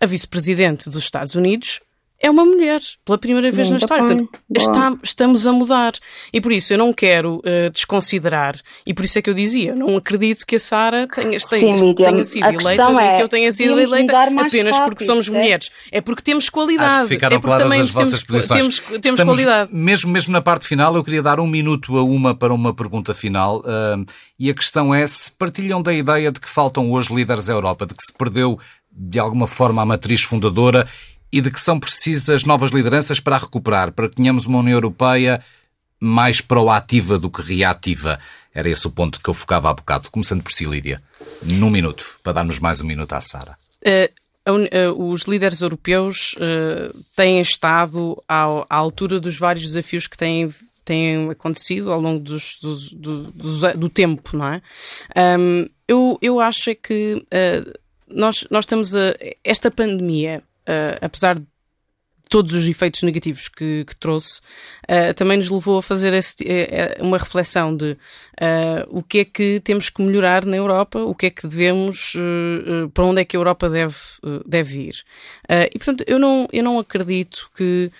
A 0.00 0.06
vice-presidente 0.06 0.88
dos 0.88 1.02
Estados 1.02 1.34
Unidos 1.34 1.80
é 2.20 2.28
uma 2.28 2.44
mulher, 2.44 2.80
pela 3.04 3.16
primeira 3.16 3.50
vez 3.50 3.68
Muito 3.68 3.80
na 3.80 3.84
história. 3.84 4.04
Portanto, 4.04 4.40
está, 4.56 4.96
estamos 5.04 5.46
a 5.46 5.52
mudar. 5.52 5.92
E 6.32 6.40
por 6.40 6.50
isso 6.50 6.72
eu 6.72 6.78
não 6.78 6.92
quero 6.92 7.36
uh, 7.36 7.70
desconsiderar, 7.72 8.56
e 8.84 8.92
por 8.92 9.04
isso 9.04 9.18
é 9.18 9.22
que 9.22 9.30
eu 9.30 9.34
dizia, 9.34 9.74
não 9.74 9.96
acredito 9.96 10.44
que 10.44 10.56
a 10.56 10.60
Sara 10.60 11.06
tenha, 11.06 11.38
tenha, 11.38 11.76
Sim, 11.76 11.94
tenha 11.94 12.24
sido 12.24 12.46
eleita 12.46 12.82
é, 13.00 13.16
que 13.16 13.22
eu 13.22 13.28
tenha 13.28 13.52
sido 13.52 13.78
eleita 13.78 14.18
apenas 14.20 14.76
rápido, 14.76 14.90
porque 14.90 15.04
somos 15.04 15.26
certo? 15.26 15.38
mulheres. 15.38 15.70
É 15.92 16.00
porque 16.00 16.22
temos 16.22 16.50
qualidade. 16.50 16.92
Acho 16.92 17.02
que 17.02 17.08
ficaram 17.08 17.36
é 17.36 17.40
claras 17.40 17.72
as 17.72 17.90
vossas 17.90 18.10
temos, 18.10 18.24
posições. 18.24 18.60
Temos, 18.60 18.78
temos 18.78 19.20
Estamos, 19.20 19.34
qualidade. 19.36 19.70
Mesmo, 19.72 20.10
mesmo 20.10 20.32
na 20.32 20.40
parte 20.40 20.66
final, 20.66 20.96
eu 20.96 21.04
queria 21.04 21.22
dar 21.22 21.38
um 21.38 21.46
minuto 21.46 21.96
a 21.96 22.02
uma 22.02 22.34
para 22.34 22.52
uma 22.52 22.74
pergunta 22.74 23.14
final. 23.14 23.60
Uh, 23.60 24.04
e 24.38 24.50
a 24.50 24.54
questão 24.54 24.94
é 24.94 25.06
se 25.06 25.30
partilham 25.30 25.80
da 25.80 25.92
ideia 25.92 26.32
de 26.32 26.40
que 26.40 26.48
faltam 26.48 26.90
hoje 26.90 27.14
líderes 27.14 27.46
da 27.46 27.52
Europa, 27.52 27.86
de 27.86 27.94
que 27.94 28.02
se 28.02 28.12
perdeu 28.12 28.58
de 28.90 29.18
alguma 29.18 29.46
forma 29.46 29.82
a 29.82 29.86
matriz 29.86 30.22
fundadora 30.22 30.88
e 31.32 31.40
de 31.40 31.50
que 31.50 31.60
são 31.60 31.78
precisas 31.78 32.44
novas 32.44 32.70
lideranças 32.70 33.20
para 33.20 33.38
recuperar, 33.38 33.92
para 33.92 34.08
que 34.08 34.16
tenhamos 34.16 34.46
uma 34.46 34.58
União 34.58 34.76
Europeia 34.76 35.42
mais 36.00 36.40
proativa 36.40 37.18
do 37.18 37.30
que 37.30 37.42
reativa. 37.42 38.18
Era 38.54 38.68
esse 38.68 38.86
o 38.86 38.90
ponto 38.90 39.20
que 39.20 39.28
eu 39.28 39.34
focava 39.34 39.70
há 39.70 39.74
bocado. 39.74 40.10
Começando 40.10 40.42
por 40.42 40.52
si, 40.52 40.64
Lídia. 40.64 41.02
Num 41.42 41.70
minuto, 41.70 42.18
para 42.22 42.34
darmos 42.34 42.58
mais 42.58 42.80
um 42.80 42.86
minuto 42.86 43.12
à 43.12 43.20
Sara. 43.20 43.56
Uh, 43.84 45.10
os 45.10 45.24
líderes 45.24 45.60
europeus 45.60 46.34
uh, 46.34 47.04
têm 47.14 47.40
estado 47.40 48.22
à, 48.26 48.64
altura 48.68 49.20
dos 49.20 49.36
vários 49.36 49.66
desafios 49.66 50.06
que 50.06 50.16
têm, 50.16 50.52
têm 50.84 51.30
acontecido 51.30 51.92
ao 51.92 52.00
longo 52.00 52.20
dos, 52.20 52.58
dos, 52.62 52.92
do, 52.92 53.88
tempo, 53.90 54.36
não 54.36 54.48
é? 54.48 54.62
Eu, 55.86 56.18
eu 56.22 56.40
acho 56.40 56.70
é 56.70 56.74
que 56.74 57.22
nós, 58.08 58.46
nós 58.50 58.64
estamos 58.64 58.94
a. 58.94 59.14
Esta 59.44 59.70
pandemia 59.70 60.42
uh, 60.68 60.98
apesar 61.00 61.38
de 61.38 61.46
todos 62.28 62.54
os 62.54 62.66
efeitos 62.68 63.02
negativos 63.02 63.48
que, 63.48 63.84
que 63.84 63.96
trouxe, 63.96 64.40
uh, 64.84 65.14
também 65.14 65.38
nos 65.38 65.48
levou 65.48 65.78
a 65.78 65.82
fazer 65.82 66.12
esse, 66.12 66.34
uh, 66.42 67.04
uma 67.04 67.18
reflexão 67.18 67.74
de 67.74 67.92
uh, 67.92 68.86
o 68.88 69.02
que 69.02 69.20
é 69.20 69.24
que 69.24 69.60
temos 69.64 69.88
que 69.88 70.02
melhorar 70.02 70.44
na 70.44 70.56
Europa, 70.56 71.00
o 71.00 71.14
que 71.14 71.26
é 71.26 71.30
que 71.30 71.46
devemos, 71.46 72.14
para 72.92 73.04
onde 73.04 73.20
é 73.22 73.24
que 73.24 73.36
a 73.36 73.40
Europa 73.40 73.68
deve, 73.68 73.96
deve 74.46 74.78
ir. 74.88 75.04
e, 75.48 75.78
portanto, 75.78 76.04
eu 76.06 76.18
não, 76.18 76.46
eu 76.52 76.62
não 76.62 76.78
acredito 76.78 77.50
que 77.56 77.90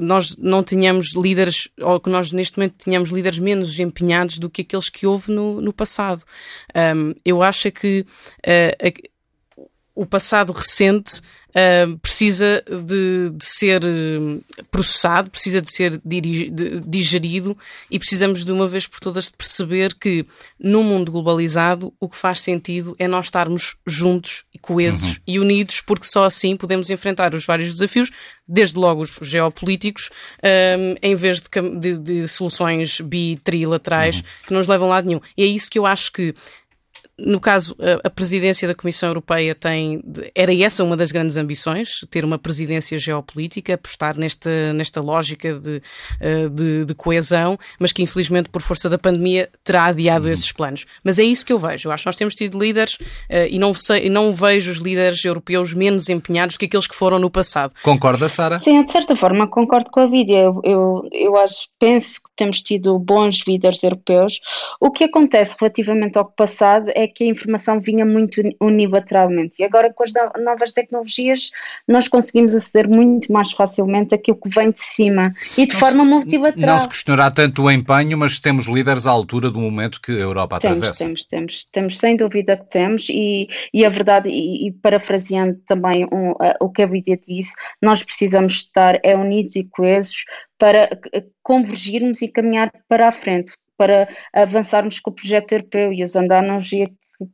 nós 0.00 0.36
não 0.36 0.62
tenhamos 0.62 1.14
líderes, 1.14 1.68
ou 1.80 2.00
que 2.00 2.08
nós 2.08 2.32
neste 2.32 2.58
momento 2.58 2.84
tenhamos 2.84 3.10
líderes 3.10 3.38
menos 3.38 3.78
empenhados 3.78 4.38
do 4.38 4.48
que 4.48 4.62
aqueles 4.62 4.88
que 4.88 5.06
houve 5.06 5.30
no, 5.30 5.60
no 5.60 5.72
passado. 5.72 6.22
Um, 6.74 7.12
eu 7.24 7.42
acho 7.42 7.70
que 7.70 8.06
o 9.94 10.06
passado 10.06 10.52
recente 10.52 11.20
uh, 11.52 11.98
precisa 11.98 12.62
de, 12.66 13.30
de, 13.30 13.44
ser 13.44 13.82
eh, 13.84 14.62
processado, 14.70 15.30
precisa 15.30 15.60
de 15.60 15.70
ser 15.70 16.00
digerido 16.84 17.56
e 17.90 17.98
precisamos 17.98 18.44
de 18.44 18.52
uma 18.52 18.66
vez 18.66 18.86
por 18.86 19.00
todas 19.00 19.26
de 19.26 19.32
perceber 19.32 19.94
que 19.94 20.26
num 20.58 20.82
mundo 20.82 21.12
globalizado 21.12 21.92
o 22.00 22.08
que 22.08 22.16
faz 22.16 22.40
sentido 22.40 22.96
é 22.98 23.06
nós 23.06 23.26
estarmos 23.26 23.76
juntos 23.86 24.44
e 24.54 24.58
coesos 24.58 25.16
uhum. 25.16 25.22
e 25.26 25.38
unidos, 25.38 25.80
porque 25.80 26.06
só 26.06 26.24
assim 26.24 26.56
podemos 26.56 26.90
enfrentar 26.90 27.34
os 27.34 27.44
vários 27.44 27.72
desafios, 27.72 28.10
desde 28.46 28.76
logo 28.78 29.02
os 29.02 29.16
geopolíticos, 29.22 30.10
um, 30.42 30.94
em 31.02 31.14
vez 31.14 31.40
de, 31.40 31.78
de, 31.78 31.98
de 31.98 32.28
soluções 32.28 33.00
bi, 33.00 33.38
trilaterais 33.42 34.16
uhum. 34.16 34.22
que 34.46 34.52
não 34.52 34.58
nos 34.58 34.68
levam 34.68 34.88
a 34.88 34.96
lado 34.96 35.06
nenhum. 35.06 35.20
E 35.36 35.42
é 35.42 35.46
isso 35.46 35.70
que 35.70 35.78
eu 35.78 35.86
acho 35.86 36.12
que 36.12 36.34
no 37.24 37.40
caso, 37.40 37.76
a, 38.04 38.10
presidência 38.10 38.66
da 38.66 38.74
Comissão 38.74 39.08
Europeia 39.08 39.54
tem. 39.54 40.02
Era 40.34 40.54
essa 40.54 40.82
uma 40.82 40.96
das 40.96 41.12
grandes 41.12 41.36
ambições, 41.36 42.00
ter 42.10 42.24
uma 42.24 42.38
presidência 42.38 42.98
geopolítica, 42.98 43.74
apostar 43.74 44.18
nesta, 44.18 44.72
nesta 44.72 45.00
lógica 45.00 45.54
de, 45.54 45.82
eh, 46.20 46.48
de, 46.48 46.84
de 46.84 46.94
coesão, 46.94 47.58
mas 47.78 47.92
que 47.92 48.02
infelizmente, 48.02 48.48
por 48.48 48.60
força 48.60 48.88
da 48.88 48.98
pandemia, 48.98 49.48
terá 49.62 49.86
adiado 49.86 50.26
uhum. 50.26 50.32
esses 50.32 50.50
planos. 50.50 50.84
Mas 51.04 51.18
é 51.18 51.22
isso 51.22 51.46
que 51.46 51.52
eu 51.52 51.58
vejo. 51.58 51.88
Eu 51.88 51.92
acho 51.92 52.02
que 52.02 52.08
nós 52.08 52.16
temos 52.16 52.34
tido 52.34 52.58
líderes 52.58 52.98
eh, 53.28 53.48
e 53.50 53.58
não, 53.58 53.72
sei, 53.72 54.10
não 54.10 54.34
vejo 54.34 54.70
os 54.70 54.78
líderes 54.78 55.24
europeus 55.24 55.72
menos 55.72 56.08
empenhados 56.08 56.56
que 56.56 56.66
aqueles 56.66 56.86
que 56.86 56.94
foram 56.94 57.18
no 57.18 57.30
passado. 57.30 57.72
Concorda, 57.82 58.28
Sara? 58.28 58.58
Sim, 58.58 58.82
de 58.82 58.90
certa 58.90 59.14
forma 59.14 59.46
concordo 59.46 59.90
com 59.90 60.00
a 60.00 60.06
Vídia. 60.06 60.38
Eu, 60.38 60.60
eu, 60.64 61.08
eu 61.12 61.36
acho, 61.36 61.68
penso 61.78 62.14
que 62.14 62.30
temos 62.36 62.62
tido 62.62 62.98
bons 62.98 63.44
líderes 63.46 63.82
europeus. 63.82 64.40
O 64.80 64.90
que 64.90 65.04
acontece 65.04 65.56
relativamente 65.58 66.18
ao 66.18 66.24
passado 66.24 66.90
é 66.94 67.06
que 67.12 67.24
a 67.24 67.26
informação 67.26 67.80
vinha 67.80 68.04
muito 68.04 68.40
unilateralmente 68.60 69.62
e 69.62 69.64
agora 69.64 69.92
com 69.92 70.02
as 70.02 70.12
novas 70.42 70.72
tecnologias 70.72 71.50
nós 71.86 72.08
conseguimos 72.08 72.54
aceder 72.54 72.88
muito 72.88 73.32
mais 73.32 73.52
facilmente 73.52 74.14
àquilo 74.14 74.38
que 74.40 74.48
vem 74.48 74.70
de 74.70 74.80
cima 74.80 75.34
e 75.56 75.66
de 75.66 75.74
não 75.74 75.80
forma 75.80 76.04
se, 76.04 76.10
multilateral. 76.10 76.76
Não 76.76 76.78
se 76.78 76.88
questionará 76.88 77.30
tanto 77.30 77.62
o 77.62 77.70
empenho, 77.70 78.16
mas 78.16 78.38
temos 78.38 78.66
líderes 78.66 79.06
à 79.06 79.10
altura 79.10 79.50
do 79.50 79.60
momento 79.60 80.00
que 80.00 80.12
a 80.12 80.14
Europa 80.14 80.58
temos, 80.58 80.78
atravessa. 80.78 81.04
Temos, 81.04 81.26
temos, 81.26 81.68
temos, 81.70 81.98
sem 81.98 82.16
dúvida 82.16 82.56
que 82.56 82.68
temos 82.70 83.08
e, 83.08 83.48
e 83.72 83.84
a 83.84 83.88
verdade, 83.88 84.28
e, 84.28 84.68
e 84.68 84.72
parafraseando 84.72 85.60
também 85.66 86.06
um, 86.12 86.32
uh, 86.32 86.56
o 86.60 86.70
que 86.70 86.82
a 86.82 86.86
Vidia 86.86 87.16
disse, 87.16 87.52
nós 87.80 88.02
precisamos 88.02 88.54
estar 88.54 88.98
é, 89.02 89.16
unidos 89.16 89.56
e 89.56 89.64
coesos 89.64 90.24
para 90.58 90.88
convergirmos 91.42 92.22
e 92.22 92.28
caminhar 92.28 92.70
para 92.88 93.08
a 93.08 93.12
frente, 93.12 93.52
para 93.76 94.08
avançarmos 94.32 95.00
com 95.00 95.10
o 95.10 95.14
projeto 95.14 95.52
europeu 95.52 95.92
e 95.92 96.04
usando 96.04 96.32
a 96.32 96.38
analogia 96.38 96.86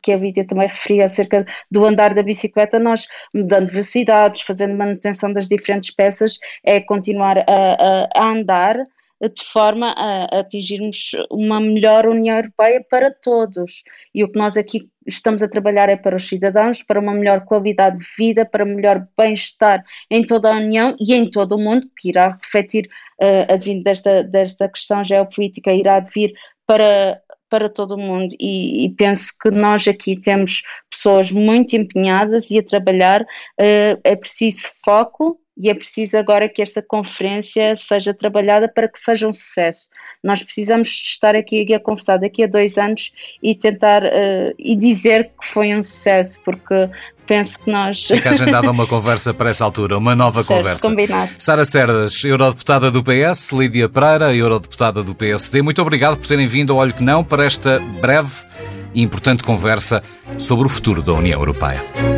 que 0.02 0.12
a 0.12 0.16
Vídia 0.16 0.46
também 0.46 0.68
referia 0.68 1.04
acerca 1.04 1.46
do 1.70 1.84
andar 1.84 2.14
da 2.14 2.22
bicicleta, 2.22 2.78
nós 2.78 3.06
mudando 3.34 3.70
velocidades, 3.70 4.42
fazendo 4.42 4.76
manutenção 4.76 5.32
das 5.32 5.48
diferentes 5.48 5.94
peças, 5.94 6.38
é 6.64 6.80
continuar 6.80 7.38
a, 7.38 7.44
a, 7.46 8.08
a 8.14 8.30
andar 8.30 8.76
de 9.20 9.44
forma 9.44 9.92
a, 9.96 10.40
atingirmos 10.40 11.10
uma 11.30 11.60
melhor 11.60 12.06
União 12.06 12.36
Europeia 12.36 12.84
para 12.88 13.10
todos. 13.10 13.82
E 14.14 14.22
o 14.22 14.30
que 14.30 14.38
nós 14.38 14.56
aqui 14.56 14.88
estamos 15.06 15.42
a 15.42 15.48
trabalhar 15.48 15.88
é 15.88 15.96
para 15.96 16.16
os 16.16 16.28
cidadãos, 16.28 16.82
para 16.82 17.00
uma 17.00 17.12
melhor 17.12 17.44
qualidade 17.44 17.98
de 17.98 18.06
vida, 18.16 18.46
para 18.46 18.64
melhor 18.64 19.06
bem-estar 19.16 19.82
em 20.10 20.24
toda 20.24 20.52
a 20.52 20.56
União 20.56 20.96
e 21.00 21.14
em 21.14 21.28
todo 21.28 21.56
o 21.56 21.58
mundo, 21.58 21.88
que 21.98 22.10
irá 22.10 22.38
refletir, 22.40 22.88
uh, 23.20 23.82
desta, 23.82 24.22
desta 24.22 24.68
questão 24.68 25.02
geopolítica, 25.02 25.72
irá 25.72 25.98
vir 26.00 26.32
para 26.66 27.20
para 27.48 27.68
todo 27.68 27.98
mundo. 27.98 28.34
E, 28.38 28.84
e, 28.84 28.90
penso 28.94 29.32
que 29.40 29.50
nós 29.50 29.86
aqui 29.88 30.20
temos 30.20 30.62
pessoas 30.90 31.30
muito 31.30 31.76
empenhadas 31.76 32.50
e 32.50 32.58
a 32.58 32.62
trabalhar, 32.62 33.22
uh, 33.22 34.00
é 34.04 34.16
preciso 34.16 34.68
foco 34.84 35.38
e 35.58 35.68
é 35.68 35.74
preciso 35.74 36.16
agora 36.16 36.48
que 36.48 36.62
esta 36.62 36.80
conferência 36.80 37.74
seja 37.74 38.14
trabalhada 38.14 38.68
para 38.68 38.86
que 38.86 38.98
seja 38.98 39.26
um 39.26 39.32
sucesso. 39.32 39.88
Nós 40.22 40.42
precisamos 40.42 40.88
estar 40.88 41.34
aqui 41.34 41.74
a 41.74 41.80
conversar 41.80 42.18
daqui 42.18 42.44
a 42.44 42.46
dois 42.46 42.78
anos 42.78 43.10
e 43.42 43.54
tentar 43.54 44.04
uh, 44.04 44.54
e 44.56 44.76
dizer 44.76 45.30
que 45.40 45.46
foi 45.46 45.74
um 45.74 45.82
sucesso, 45.82 46.40
porque 46.44 46.88
penso 47.26 47.62
que 47.62 47.70
nós. 47.70 48.06
Fica 48.06 48.30
agendada 48.30 48.70
uma 48.70 48.86
conversa 48.86 49.34
para 49.34 49.50
essa 49.50 49.64
altura, 49.64 49.98
uma 49.98 50.14
nova 50.14 50.44
certo, 50.44 50.56
conversa. 50.56 50.88
Combinado. 50.88 51.32
Sara 51.38 51.64
Cerdas, 51.64 52.22
Eurodeputada 52.22 52.90
do 52.90 53.02
PS, 53.02 53.50
Lídia 53.50 53.88
Pereira, 53.88 54.34
Eurodeputada 54.34 55.02
do 55.02 55.14
PSD, 55.14 55.60
muito 55.60 55.82
obrigado 55.82 56.16
por 56.16 56.26
terem 56.28 56.46
vindo 56.46 56.72
ao 56.72 56.78
Olho 56.78 56.94
que 56.94 57.02
Não 57.02 57.24
para 57.24 57.44
esta 57.44 57.80
breve 58.00 58.46
e 58.94 59.02
importante 59.02 59.42
conversa 59.42 60.02
sobre 60.38 60.66
o 60.66 60.68
futuro 60.68 61.02
da 61.02 61.12
União 61.12 61.38
Europeia. 61.38 62.17